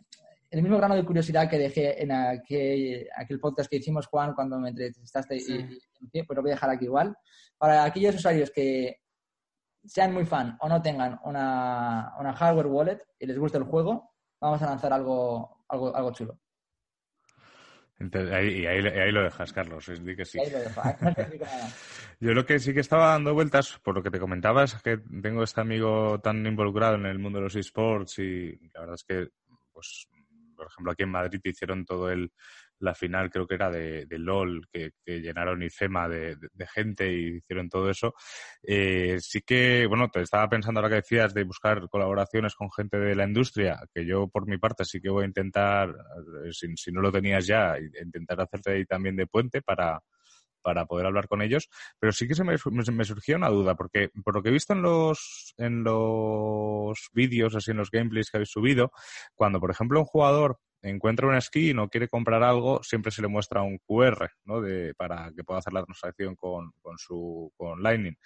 el 0.50 0.62
mismo 0.62 0.78
grano 0.78 0.94
de 0.94 1.04
curiosidad 1.04 1.48
que 1.48 1.58
dejé 1.58 2.02
en 2.02 2.10
aquel, 2.12 3.08
aquel 3.14 3.38
podcast 3.38 3.68
que 3.68 3.76
hicimos, 3.76 4.06
Juan, 4.06 4.34
cuando 4.34 4.58
me 4.58 4.70
entrevistaste, 4.70 5.36
y, 5.36 6.22
pues 6.22 6.36
lo 6.36 6.42
voy 6.42 6.52
a 6.52 6.54
dejar 6.54 6.70
aquí 6.70 6.86
igual. 6.86 7.16
Para 7.58 7.84
aquellos 7.84 8.14
usuarios 8.14 8.50
que 8.50 9.02
sean 9.84 10.12
muy 10.12 10.24
fan 10.24 10.56
o 10.60 10.68
no 10.68 10.80
tengan 10.80 11.18
una, 11.24 12.14
una 12.18 12.32
hardware 12.32 12.66
wallet 12.66 12.98
y 13.18 13.26
les 13.26 13.38
guste 13.38 13.58
el 13.58 13.64
juego, 13.64 14.14
vamos 14.40 14.62
a 14.62 14.66
lanzar 14.66 14.92
algo, 14.92 15.64
algo, 15.68 15.94
algo 15.94 16.12
chulo. 16.12 16.38
ahí, 18.32 18.62
y 18.62 18.66
ahí, 18.66 19.12
lo 19.12 19.22
dejas, 19.22 19.52
Carlos. 19.52 19.84
que 19.86 20.24
sí. 20.24 20.38
Yo 22.20 22.32
lo 22.32 22.46
que 22.46 22.58
sí 22.58 22.72
que 22.72 22.80
estaba 22.80 23.08
dando 23.08 23.34
vueltas, 23.34 23.78
por 23.82 23.94
lo 23.94 24.02
que 24.02 24.10
te 24.10 24.18
comentabas, 24.18 24.74
es 24.74 24.82
que 24.82 24.98
tengo 25.22 25.42
este 25.42 25.60
amigo 25.60 26.20
tan 26.20 26.46
involucrado 26.46 26.94
en 26.94 27.04
el 27.06 27.18
mundo 27.18 27.38
de 27.38 27.44
los 27.44 27.56
esports 27.56 28.18
y 28.18 28.58
la 28.72 28.80
verdad 28.80 28.94
es 28.94 29.04
que, 29.04 29.28
pues, 29.72 30.08
por 30.58 30.66
ejemplo, 30.66 30.92
aquí 30.92 31.04
en 31.04 31.10
Madrid 31.10 31.40
hicieron 31.44 31.84
todo 31.84 32.10
el, 32.10 32.32
la 32.80 32.94
final 32.94 33.30
creo 33.30 33.46
que 33.46 33.54
era 33.54 33.70
de, 33.70 34.06
LOL, 34.10 34.66
que, 34.70 34.92
llenaron 35.06 35.62
IFEMA 35.62 36.08
de, 36.08 36.36
de, 36.36 36.66
gente 36.66 37.12
y 37.12 37.36
hicieron 37.36 37.68
todo 37.68 37.88
eso. 37.88 38.14
Eh, 38.62 39.18
sí 39.20 39.42
que, 39.42 39.86
bueno, 39.86 40.08
te 40.10 40.20
estaba 40.20 40.48
pensando 40.48 40.80
ahora 40.80 40.90
que 40.90 41.02
decías 41.02 41.32
de 41.32 41.44
buscar 41.44 41.88
colaboraciones 41.88 42.54
con 42.56 42.70
gente 42.70 42.98
de 42.98 43.14
la 43.14 43.24
industria, 43.24 43.80
que 43.94 44.04
yo 44.04 44.28
por 44.28 44.46
mi 44.48 44.58
parte 44.58 44.84
sí 44.84 45.00
que 45.00 45.10
voy 45.10 45.22
a 45.22 45.28
intentar, 45.28 45.90
eh, 46.44 46.52
si, 46.52 46.76
si 46.76 46.90
no 46.90 47.00
lo 47.00 47.12
tenías 47.12 47.46
ya, 47.46 47.76
intentar 47.78 48.40
hacerte 48.40 48.72
ahí 48.72 48.84
también 48.84 49.14
de 49.16 49.26
puente 49.28 49.62
para, 49.62 50.02
para 50.68 50.84
poder 50.84 51.06
hablar 51.06 51.28
con 51.28 51.40
ellos, 51.40 51.70
pero 51.98 52.12
sí 52.12 52.28
que 52.28 52.34
se 52.34 52.44
me, 52.44 52.56
me, 52.92 53.04
surgió 53.06 53.36
una 53.36 53.48
duda, 53.48 53.74
porque 53.74 54.10
por 54.22 54.34
lo 54.34 54.42
que 54.42 54.50
he 54.50 54.52
visto 54.52 54.74
en 54.74 54.82
los, 54.82 55.54
en 55.56 55.82
los 55.82 57.08
vídeos, 57.14 57.54
así 57.54 57.70
en 57.70 57.78
los 57.78 57.90
gameplays 57.90 58.30
que 58.30 58.36
habéis 58.36 58.50
subido, 58.50 58.92
cuando 59.34 59.60
por 59.60 59.70
ejemplo 59.70 59.98
un 59.98 60.04
jugador 60.04 60.58
encuentra 60.82 61.26
un 61.26 61.40
y 61.54 61.72
no 61.72 61.88
quiere 61.88 62.06
comprar 62.06 62.42
algo, 62.42 62.82
siempre 62.82 63.10
se 63.10 63.22
le 63.22 63.28
muestra 63.28 63.62
un 63.62 63.78
QR, 63.78 64.28
¿no? 64.44 64.60
De, 64.60 64.92
para 64.92 65.32
que 65.34 65.42
pueda 65.42 65.60
hacer 65.60 65.72
la 65.72 65.84
transacción 65.84 66.36
con, 66.36 66.72
con 66.82 66.98
su 66.98 67.50
con 67.56 67.82
Lightning. 67.82 68.18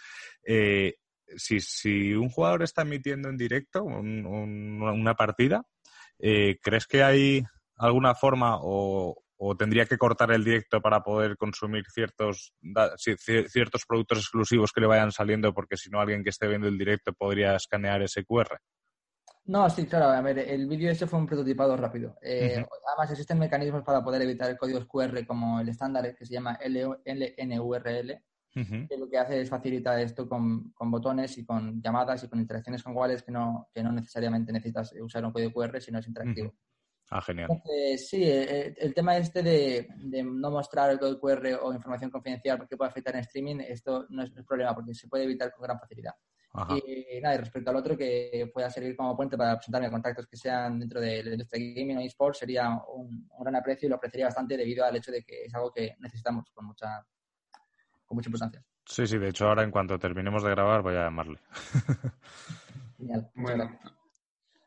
Eh, 0.43 0.97
si, 1.37 1.61
si, 1.61 2.13
un 2.13 2.29
jugador 2.29 2.65
está 2.65 2.83
emitiendo 2.83 3.29
en 3.29 3.37
directo 3.37 3.85
una 3.85 5.15
partida, 5.15 5.65
eh, 6.19 6.59
¿crees 6.61 6.89
que 6.89 7.05
hay 7.05 7.45
alguna 7.77 8.17
forma 8.17 8.57
o, 8.61 9.22
o, 9.45 9.57
tendría 9.57 9.87
que 9.87 9.99
cortar 9.99 10.31
el 10.33 10.45
directo 10.45 10.81
para 10.81 11.03
poder 11.03 11.37
consumir 11.37 11.85
ciertos, 11.93 12.55
ciertos 13.49 13.85
productos 13.87 14.19
exclusivos 14.19 14.73
que 14.73 14.81
le 14.81 14.87
vayan 14.87 15.11
saliendo? 15.11 15.53
Porque 15.53 15.77
si 15.77 15.91
no, 15.91 16.01
alguien 16.01 16.23
que 16.23 16.31
esté 16.31 16.47
viendo 16.47 16.69
el 16.69 16.79
directo 16.79 17.13
podría 17.13 17.57
escanear 17.57 18.03
ese 18.03 18.25
QR. 18.25 18.59
No, 19.45 19.69
sí, 19.69 19.87
claro. 19.87 20.07
A 20.07 20.21
ver, 20.21 20.39
el 20.39 20.69
vídeo 20.69 20.91
ese 20.91 21.07
fue 21.07 21.19
un 21.19 21.27
prototipado 21.27 21.77
rápido. 21.77 22.17
Eh, 22.23 22.65
además, 22.89 23.11
existen 23.11 23.39
mecanismos 23.39 23.83
para 23.83 24.03
poder 24.03 24.23
evitar 24.23 24.49
el 24.51 24.57
código 24.57 24.87
QR 24.87 25.27
como 25.27 25.61
el 25.61 25.69
estándar 25.69 26.15
que 26.15 26.25
se 26.25 26.35
llama 26.35 26.59
LNURL, 26.65 28.23
que 28.55 28.97
lo 28.99 29.09
que 29.09 29.19
hace 29.19 29.41
es 29.41 29.49
facilitar 29.49 29.99
esto 29.99 30.29
con, 30.29 30.73
botones 30.79 31.37
y 31.39 31.45
con 31.45 31.83
llamadas 31.83 32.23
y 32.23 32.29
con 32.29 32.39
interacciones 32.39 32.83
con 32.83 32.97
wallets 32.97 33.23
que 33.23 33.33
no, 33.33 33.69
que 33.75 33.83
no 33.83 33.91
necesariamente 33.91 34.53
necesitas 34.53 34.95
usar 35.01 35.25
un 35.25 35.33
código 35.33 35.53
QR, 35.53 35.81
sino 35.81 35.99
es 35.99 36.07
interactivo. 36.07 36.55
Ah, 37.15 37.21
genial. 37.21 37.49
sí, 37.99 38.25
eh, 38.25 38.75
el, 38.79 38.95
tema 38.95 39.19
este 39.19 39.43
de, 39.43 39.87
no 40.25 40.51
mostrar 40.51 40.91
el 40.91 40.99
código 40.99 41.21
QR 41.21 41.59
o 41.63 41.75
información 41.75 42.11
confidencial 42.11 42.57
porque 42.57 42.77
puede 42.77 42.89
afectar 42.89 43.15
en 43.15 43.21
streaming, 43.21 43.61
esto 43.61 44.07
no 44.09 44.23
es, 44.23 44.35
es 44.35 44.45
problema 44.47 44.75
porque 44.75 44.95
se 44.95 45.09
puede 45.09 45.25
evitar 45.25 45.53
con 45.53 45.63
gran 45.63 45.79
facilidad. 45.79 46.15
Y 46.85 47.21
nada, 47.21 47.35
y 47.35 47.39
respecto 47.39 47.71
al 47.71 47.77
otro 47.77 47.97
que 47.97 48.51
pueda 48.53 48.69
servir 48.69 48.95
como 48.95 49.17
puente 49.17 49.39
para 49.39 49.57
presentarme 49.57 49.91
contactos 49.91 50.27
que 50.27 50.37
sean 50.37 50.79
dentro 50.79 51.01
de 51.01 51.23
la 51.23 51.33
industria 51.33 51.75
gaming 51.75 51.97
o 51.97 52.01
esports 52.01 52.39
sería 52.39 52.79
un, 52.95 53.27
gran 53.41 53.57
aprecio 53.57 53.87
y 53.87 53.91
lo 53.91 53.97
apreciaría 53.97 54.27
bastante 54.27 54.57
debido 54.57 54.85
al 54.85 54.95
hecho 54.97 55.11
de 55.11 55.23
que 55.23 55.45
es 55.45 55.55
algo 55.55 55.73
que 55.73 55.97
necesitamos 55.99 56.51
con 56.53 56.67
mucha, 56.67 57.07
con 58.05 58.17
mucha 58.17 58.29
importancia. 58.29 58.63
Sí, 58.85 59.07
sí, 59.07 59.17
de 59.17 59.29
hecho 59.29 59.49
ahora 59.49 59.63
en 59.63 59.71
cuanto 59.71 59.99
terminemos 59.99 60.43
de 60.43 60.51
grabar 60.51 60.83
voy 60.83 60.95
a 60.95 61.05
llamarle. 61.05 61.39
Genial. 62.99 63.31
Bueno, 63.35 63.79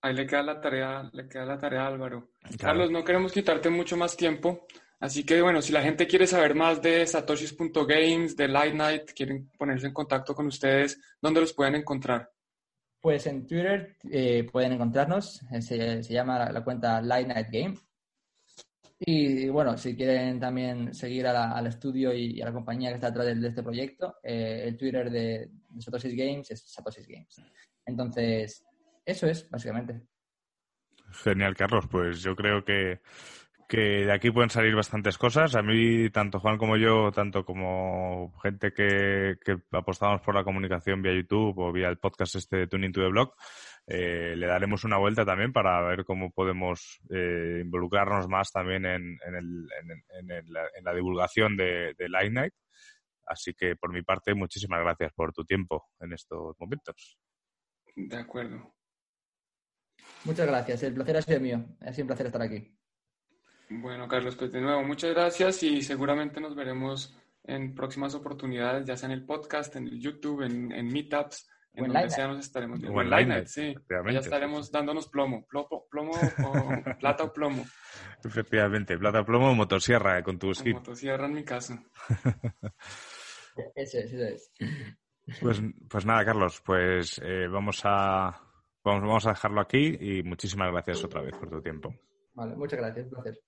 ahí 0.05 0.13
le 0.13 0.27
queda 0.27 0.43
la 0.43 0.61
tarea, 0.61 1.09
le 1.11 1.27
queda 1.27 1.45
la 1.45 1.57
tarea 1.57 1.83
a 1.83 1.87
Álvaro. 1.87 2.29
Carlos, 2.59 2.91
no 2.91 3.03
queremos 3.03 3.31
quitarte 3.31 3.69
mucho 3.69 3.97
más 3.97 4.15
tiempo. 4.15 4.67
Así 4.99 5.25
que 5.25 5.41
bueno, 5.41 5.61
si 5.61 5.73
la 5.73 5.81
gente 5.81 6.07
quiere 6.07 6.27
saber 6.27 6.55
más 6.55 6.81
de 6.81 7.05
satoshis.games, 7.05 8.37
de 8.37 8.47
Light 8.47 8.75
Night, 8.75 9.11
quieren 9.15 9.49
ponerse 9.57 9.87
en 9.87 9.93
contacto 9.93 10.33
con 10.33 10.47
ustedes, 10.47 10.99
¿dónde 11.21 11.41
los 11.41 11.53
pueden 11.53 11.75
encontrar? 11.75 12.31
Pues 13.01 13.25
en 13.27 13.45
Twitter 13.45 13.97
eh, 14.09 14.47
pueden 14.51 14.73
encontrarnos, 14.73 15.41
eh, 15.51 15.61
se, 15.61 16.13
llama 16.13 16.49
la, 16.51 16.63
cuenta 16.63 17.01
Light 17.01 17.27
Night 17.27 17.47
Game. 17.51 17.75
Y 18.97 19.49
bueno, 19.49 19.77
si 19.77 19.95
quieren 19.95 20.39
también 20.39 20.93
seguir 20.93 21.27
al 21.27 21.67
estudio 21.67 22.13
y, 22.13 22.41
a 22.41 22.45
la 22.45 22.53
compañía 22.53 22.89
que 22.89 22.95
está 22.95 23.11
detrás 23.11 23.39
de, 23.39 23.47
este 23.47 23.61
proyecto, 23.61 24.15
eh, 24.23 24.63
el 24.67 24.77
Twitter 24.77 25.11
de, 25.11 25.49
de 25.69 25.81
Satoshis 25.81 26.15
Games 26.15 26.49
es 26.51 26.61
Satoshis 26.61 27.07
Games. 27.07 27.35
Entonces, 27.85 28.65
eso 29.05 29.27
es, 29.27 29.49
básicamente. 29.49 30.01
Genial, 31.23 31.55
Carlos. 31.55 31.87
Pues 31.89 32.21
yo 32.21 32.35
creo 32.35 32.63
que 32.65 33.01
que 33.67 34.05
de 34.05 34.11
aquí 34.11 34.31
pueden 34.31 34.49
salir 34.49 34.75
bastantes 34.75 35.17
cosas. 35.17 35.55
A 35.55 35.61
mí, 35.61 36.09
tanto 36.09 36.39
Juan 36.39 36.57
como 36.57 36.77
yo, 36.77 37.11
tanto 37.11 37.43
como 37.43 38.33
gente 38.41 38.71
que, 38.71 39.37
que 39.43 39.57
apostamos 39.71 40.21
por 40.21 40.35
la 40.35 40.43
comunicación 40.43 41.01
vía 41.01 41.15
YouTube 41.15 41.57
o 41.57 41.71
vía 41.71 41.89
el 41.89 41.97
podcast 41.97 42.35
este 42.35 42.57
de 42.57 42.67
Tuning 42.67 42.91
to 42.91 43.01
the 43.01 43.09
Blog, 43.09 43.33
eh, 43.87 44.35
le 44.35 44.47
daremos 44.47 44.83
una 44.83 44.97
vuelta 44.97 45.25
también 45.25 45.51
para 45.51 45.81
ver 45.81 46.05
cómo 46.05 46.31
podemos 46.31 46.99
eh, 47.09 47.61
involucrarnos 47.63 48.27
más 48.27 48.51
también 48.51 48.85
en, 48.85 49.17
en, 49.25 49.35
el, 49.35 49.67
en, 49.81 50.31
en, 50.31 50.53
la, 50.53 50.61
en, 50.75 50.83
la, 50.83 50.93
divulgación 50.93 51.57
de, 51.57 51.93
de 51.97 52.09
Light 52.09 52.33
Night. 52.33 52.53
Así 53.27 53.53
que, 53.55 53.75
por 53.75 53.91
mi 53.91 54.03
parte, 54.03 54.35
muchísimas 54.35 54.81
gracias 54.81 55.11
por 55.13 55.33
tu 55.33 55.43
tiempo 55.43 55.87
en 55.99 56.13
estos 56.13 56.55
momentos. 56.59 57.17
De 57.95 58.17
acuerdo. 58.17 58.74
Muchas 60.23 60.47
gracias. 60.47 60.83
El 60.83 60.93
placer 60.93 61.17
ha 61.17 61.21
sido 61.21 61.39
mío. 61.39 61.63
Ha 61.81 61.93
sido 61.93 62.03
un 62.03 62.07
placer 62.07 62.25
estar 62.27 62.41
aquí. 62.41 62.75
Bueno, 63.69 64.07
Carlos, 64.07 64.35
pues 64.35 64.51
de 64.51 64.61
nuevo, 64.61 64.83
muchas 64.83 65.11
gracias 65.11 65.63
y 65.63 65.81
seguramente 65.81 66.39
nos 66.39 66.55
veremos 66.55 67.17
en 67.43 67.73
próximas 67.73 68.13
oportunidades, 68.13 68.85
ya 68.85 68.95
sea 68.95 69.07
en 69.07 69.13
el 69.13 69.25
podcast, 69.25 69.75
en 69.75 69.87
el 69.87 69.99
YouTube, 69.99 70.43
en, 70.43 70.71
en 70.71 70.87
Meetups, 70.87 71.47
en 71.73 71.87
donde 71.87 72.09
sea 72.09 72.27
nos 72.27 72.39
estaremos 72.39 72.79
viendo. 72.79 72.97
O 72.97 73.01
en 73.01 73.09
Line, 73.09 73.45
sí. 73.47 73.75
Ya 73.89 74.19
estaremos 74.19 74.71
dándonos 74.71 75.07
plomo, 75.07 75.45
plomo, 75.47 75.87
plomo 75.89 76.11
o 76.11 76.97
plata 76.99 77.23
o 77.23 77.33
plomo. 77.33 77.65
Efectivamente, 78.23 78.97
plata 78.97 79.21
o 79.21 79.25
plomo 79.25 79.49
o 79.49 79.55
motosierra 79.55 80.19
eh, 80.19 80.23
con 80.23 80.37
tu 80.37 80.53
skin. 80.53 80.73
Motosierra 80.73 81.25
en 81.25 81.33
mi 81.33 81.43
caso. 81.43 81.73
eso 83.75 83.97
es, 83.99 84.13
eso 84.13 84.25
es. 84.25 84.51
Pues, 85.41 85.61
pues 85.89 86.05
nada, 86.05 86.23
Carlos, 86.23 86.61
pues 86.63 87.19
eh, 87.23 87.47
vamos 87.47 87.81
a 87.83 88.44
vamos, 88.85 89.01
vamos 89.01 89.25
a 89.25 89.29
dejarlo 89.29 89.59
aquí 89.59 89.97
y 89.99 90.23
muchísimas 90.23 90.71
gracias 90.71 91.03
otra 91.03 91.21
vez 91.21 91.35
por 91.35 91.49
tu 91.49 91.61
tiempo. 91.61 91.93
Vale, 92.33 92.55
muchas 92.55 92.79
gracias, 92.79 93.05
un 93.07 93.11
placer. 93.11 93.39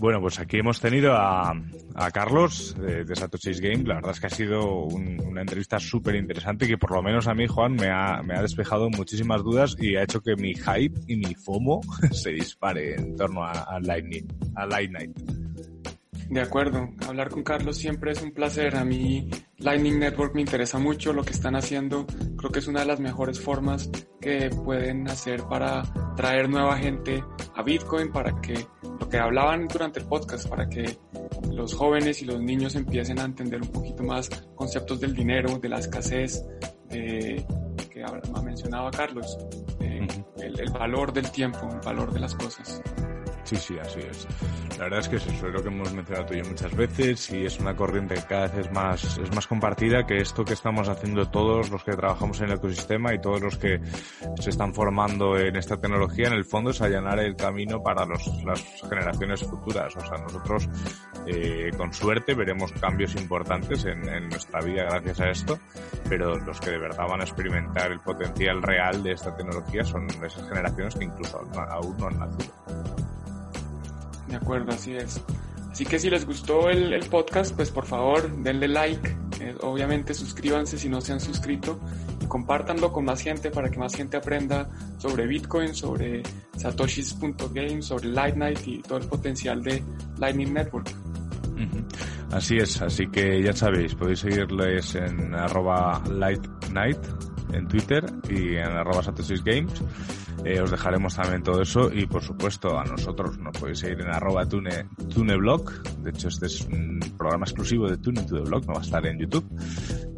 Bueno, 0.00 0.18
pues 0.22 0.38
aquí 0.38 0.56
hemos 0.56 0.80
tenido 0.80 1.12
a, 1.14 1.54
Carlos 2.14 2.74
de, 2.80 3.04
de, 3.04 3.14
Satoshi's 3.14 3.60
Game. 3.60 3.84
La 3.84 3.96
verdad 3.96 4.12
es 4.12 4.20
que 4.20 4.28
ha 4.28 4.30
sido 4.30 4.84
una 4.84 5.42
entrevista 5.42 5.78
súper 5.78 6.14
interesante 6.14 6.66
que 6.66 6.78
por 6.78 6.92
lo 6.92 7.02
menos 7.02 7.28
a 7.28 7.34
mí, 7.34 7.46
Juan, 7.46 7.74
me 7.74 7.88
ha, 7.90 8.22
despejado 8.40 8.88
muchísimas 8.88 9.42
dudas 9.42 9.76
y 9.78 9.96
ha 9.96 10.04
hecho 10.04 10.22
que 10.22 10.36
mi 10.36 10.54
hype 10.54 10.98
y 11.06 11.16
mi 11.16 11.34
FOMO 11.34 11.82
se 12.12 12.30
dispare 12.30 12.94
en 12.94 13.14
torno 13.14 13.44
a, 13.44 13.50
a, 13.50 13.78
Lightning, 13.80 14.26
a 14.56 14.64
Light 14.64 14.90
Night. 14.90 15.20
De 16.30 16.40
acuerdo, 16.40 16.90
hablar 17.08 17.28
con 17.28 17.42
Carlos 17.42 17.76
siempre 17.76 18.12
es 18.12 18.22
un 18.22 18.30
placer. 18.30 18.76
A 18.76 18.84
mí 18.84 19.28
Lightning 19.58 19.98
Network 19.98 20.32
me 20.32 20.40
interesa 20.40 20.78
mucho 20.78 21.12
lo 21.12 21.24
que 21.24 21.32
están 21.32 21.56
haciendo. 21.56 22.06
Creo 22.36 22.52
que 22.52 22.60
es 22.60 22.68
una 22.68 22.80
de 22.80 22.86
las 22.86 23.00
mejores 23.00 23.40
formas 23.40 23.90
que 24.20 24.48
pueden 24.48 25.08
hacer 25.08 25.42
para 25.42 25.82
traer 26.14 26.48
nueva 26.48 26.76
gente 26.78 27.24
a 27.56 27.62
Bitcoin, 27.64 28.12
para 28.12 28.40
que 28.40 28.64
lo 29.00 29.08
que 29.08 29.18
hablaban 29.18 29.66
durante 29.66 29.98
el 29.98 30.06
podcast, 30.06 30.48
para 30.48 30.68
que 30.68 30.98
los 31.50 31.74
jóvenes 31.74 32.22
y 32.22 32.26
los 32.26 32.40
niños 32.40 32.76
empiecen 32.76 33.18
a 33.18 33.24
entender 33.24 33.60
un 33.60 33.72
poquito 33.72 34.04
más 34.04 34.30
conceptos 34.54 35.00
del 35.00 35.16
dinero, 35.16 35.58
de 35.58 35.68
la 35.68 35.80
escasez, 35.80 36.46
de, 36.88 37.44
que 37.90 38.04
ha 38.04 38.42
mencionado 38.42 38.88
Carlos, 38.92 39.36
el 39.80 40.70
valor 40.70 41.12
del 41.12 41.28
tiempo, 41.32 41.68
el 41.72 41.80
valor 41.80 42.12
de 42.12 42.20
las 42.20 42.36
cosas. 42.36 42.80
Sí, 43.50 43.56
sí, 43.56 43.78
así 43.80 43.98
es. 43.98 44.28
La 44.78 44.84
verdad 44.84 45.00
es 45.00 45.08
que 45.08 45.16
eso 45.16 45.28
es 45.28 45.42
lo 45.42 45.60
que 45.60 45.68
hemos 45.68 45.92
mencionado 45.92 46.24
tú 46.26 46.34
y 46.34 46.38
yo 46.38 46.44
muchas 46.44 46.72
veces 46.76 47.30
y 47.30 47.46
es 47.46 47.58
una 47.58 47.74
corriente 47.74 48.14
que 48.14 48.22
cada 48.22 48.46
vez 48.46 48.66
es 48.66 48.70
más, 48.70 49.18
es 49.18 49.34
más 49.34 49.48
compartida 49.48 50.06
que 50.06 50.18
esto 50.18 50.44
que 50.44 50.52
estamos 50.52 50.88
haciendo 50.88 51.28
todos 51.28 51.68
los 51.68 51.82
que 51.82 51.96
trabajamos 51.96 52.40
en 52.40 52.46
el 52.46 52.52
ecosistema 52.52 53.12
y 53.12 53.20
todos 53.20 53.40
los 53.40 53.58
que 53.58 53.80
se 54.40 54.50
están 54.50 54.72
formando 54.72 55.36
en 55.36 55.56
esta 55.56 55.76
tecnología, 55.78 56.28
en 56.28 56.34
el 56.34 56.44
fondo 56.44 56.70
es 56.70 56.80
allanar 56.80 57.18
el 57.18 57.34
camino 57.34 57.82
para 57.82 58.06
los, 58.06 58.24
las 58.44 58.62
generaciones 58.88 59.42
futuras. 59.42 59.96
O 59.96 60.00
sea, 60.00 60.18
nosotros 60.18 60.68
eh, 61.26 61.72
con 61.76 61.92
suerte 61.92 62.34
veremos 62.34 62.70
cambios 62.74 63.16
importantes 63.16 63.84
en, 63.84 64.08
en 64.08 64.28
nuestra 64.28 64.60
vida 64.60 64.84
gracias 64.84 65.20
a 65.20 65.30
esto, 65.30 65.58
pero 66.08 66.38
los 66.38 66.60
que 66.60 66.70
de 66.70 66.78
verdad 66.78 67.08
van 67.08 67.20
a 67.20 67.24
experimentar 67.24 67.90
el 67.90 67.98
potencial 67.98 68.62
real 68.62 69.02
de 69.02 69.10
esta 69.10 69.34
tecnología 69.36 69.82
son 69.82 70.06
esas 70.24 70.48
generaciones 70.48 70.94
que 70.94 71.04
incluso 71.04 71.44
aún 71.68 71.96
no 71.98 72.06
han 72.06 72.18
nacido. 72.20 73.09
De 74.30 74.36
acuerdo, 74.36 74.72
así 74.72 74.94
es. 74.94 75.20
Así 75.70 75.84
que 75.84 75.98
si 75.98 76.10
les 76.10 76.26
gustó 76.26 76.68
el, 76.68 76.98
podcast, 77.08 77.54
pues 77.54 77.70
por 77.70 77.86
favor 77.86 78.30
denle 78.42 78.68
like. 78.68 79.16
Eh, 79.40 79.54
obviamente 79.62 80.14
suscríbanse 80.14 80.78
si 80.78 80.88
no 80.88 81.00
se 81.00 81.12
han 81.12 81.20
suscrito 81.20 81.78
y 82.20 82.26
compártanlo 82.26 82.92
con 82.92 83.04
más 83.04 83.20
gente 83.22 83.50
para 83.50 83.70
que 83.70 83.78
más 83.78 83.94
gente 83.94 84.16
aprenda 84.16 84.68
sobre 84.98 85.26
Bitcoin, 85.26 85.74
sobre 85.74 86.22
satoshis.game, 86.56 87.82
sobre 87.82 88.08
Lightnight 88.08 88.66
y 88.66 88.82
todo 88.82 88.98
el 88.98 89.06
potencial 89.06 89.62
de 89.62 89.82
Lightning 90.18 90.52
Network. 90.52 90.90
Así 92.32 92.56
es, 92.56 92.80
así 92.80 93.08
que 93.08 93.42
ya 93.42 93.52
sabéis, 93.52 93.94
podéis 93.94 94.20
seguirles 94.20 94.94
en 94.94 95.34
arroba 95.34 96.02
en 97.52 97.68
Twitter 97.68 98.04
y 98.28 98.56
en 98.56 98.66
arroba 98.66 99.02
Games. 99.44 99.82
Eh, 100.44 100.60
os 100.60 100.70
dejaremos 100.70 101.14
también 101.14 101.42
todo 101.42 101.60
eso 101.60 101.92
y 101.92 102.06
por 102.06 102.22
supuesto 102.22 102.78
a 102.78 102.84
nosotros 102.84 103.38
nos 103.38 103.56
podéis 103.58 103.80
seguir 103.80 104.00
en 104.00 104.08
arroba 104.08 104.46
tune, 104.46 104.86
tuneblog. 105.12 105.82
De 105.98 106.10
hecho 106.10 106.28
este 106.28 106.46
es 106.46 106.62
un 106.62 106.98
programa 107.18 107.44
exclusivo 107.44 107.88
de 107.88 107.98
Tune 107.98 108.22
to 108.22 108.36
the 108.36 108.48
Blog, 108.48 108.66
no 108.66 108.74
va 108.74 108.80
a 108.80 108.82
estar 108.82 109.04
en 109.06 109.18
YouTube. 109.18 109.46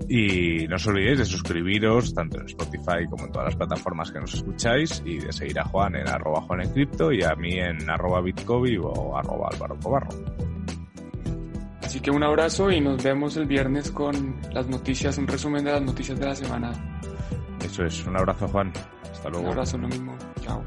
Y 0.09 0.66
no 0.68 0.77
os 0.77 0.87
olvidéis 0.87 1.18
de 1.18 1.25
suscribiros 1.25 2.14
tanto 2.14 2.39
en 2.41 2.47
Spotify 2.47 3.07
como 3.11 3.25
en 3.25 3.33
todas 3.33 3.47
las 3.47 3.57
plataformas 3.57 4.12
que 4.12 4.20
nos 4.20 4.35
escucháis 4.35 5.03
y 5.05 5.18
de 5.18 5.33
seguir 5.33 5.59
a 5.59 5.64
Juan 5.64 5.97
en 5.97 6.09
arroba 6.09 6.43
Juan 6.43 6.61
y 6.62 7.23
a 7.23 7.35
mí 7.35 7.59
en 7.59 7.91
arroba 7.91 8.20
Bitcovi 8.20 8.77
o 8.77 9.16
arroba 9.16 9.49
Álvaro 9.53 9.77
Cobarro. 9.83 10.11
Así 11.83 12.01
que 12.01 12.11
un 12.11 12.23
abrazo 12.23 12.70
y 12.70 12.81
nos 12.81 13.03
vemos 13.03 13.37
el 13.37 13.47
viernes 13.47 13.91
con 13.91 14.37
las 14.53 14.66
noticias, 14.68 15.18
un 15.18 15.27
resumen 15.27 15.64
de 15.64 15.73
las 15.73 15.83
noticias 15.83 16.18
de 16.18 16.27
la 16.27 16.35
semana. 16.35 16.73
Eso 17.65 17.85
es, 17.85 18.05
un 18.07 18.17
abrazo 18.17 18.49
Juan. 18.49 18.73
Hasta 19.11 19.29
luego. 19.29 19.47
Un 19.47 19.53
abrazo, 19.53 19.79
lo 19.79 19.89
mismo. 19.89 20.17
Chao. 20.41 20.63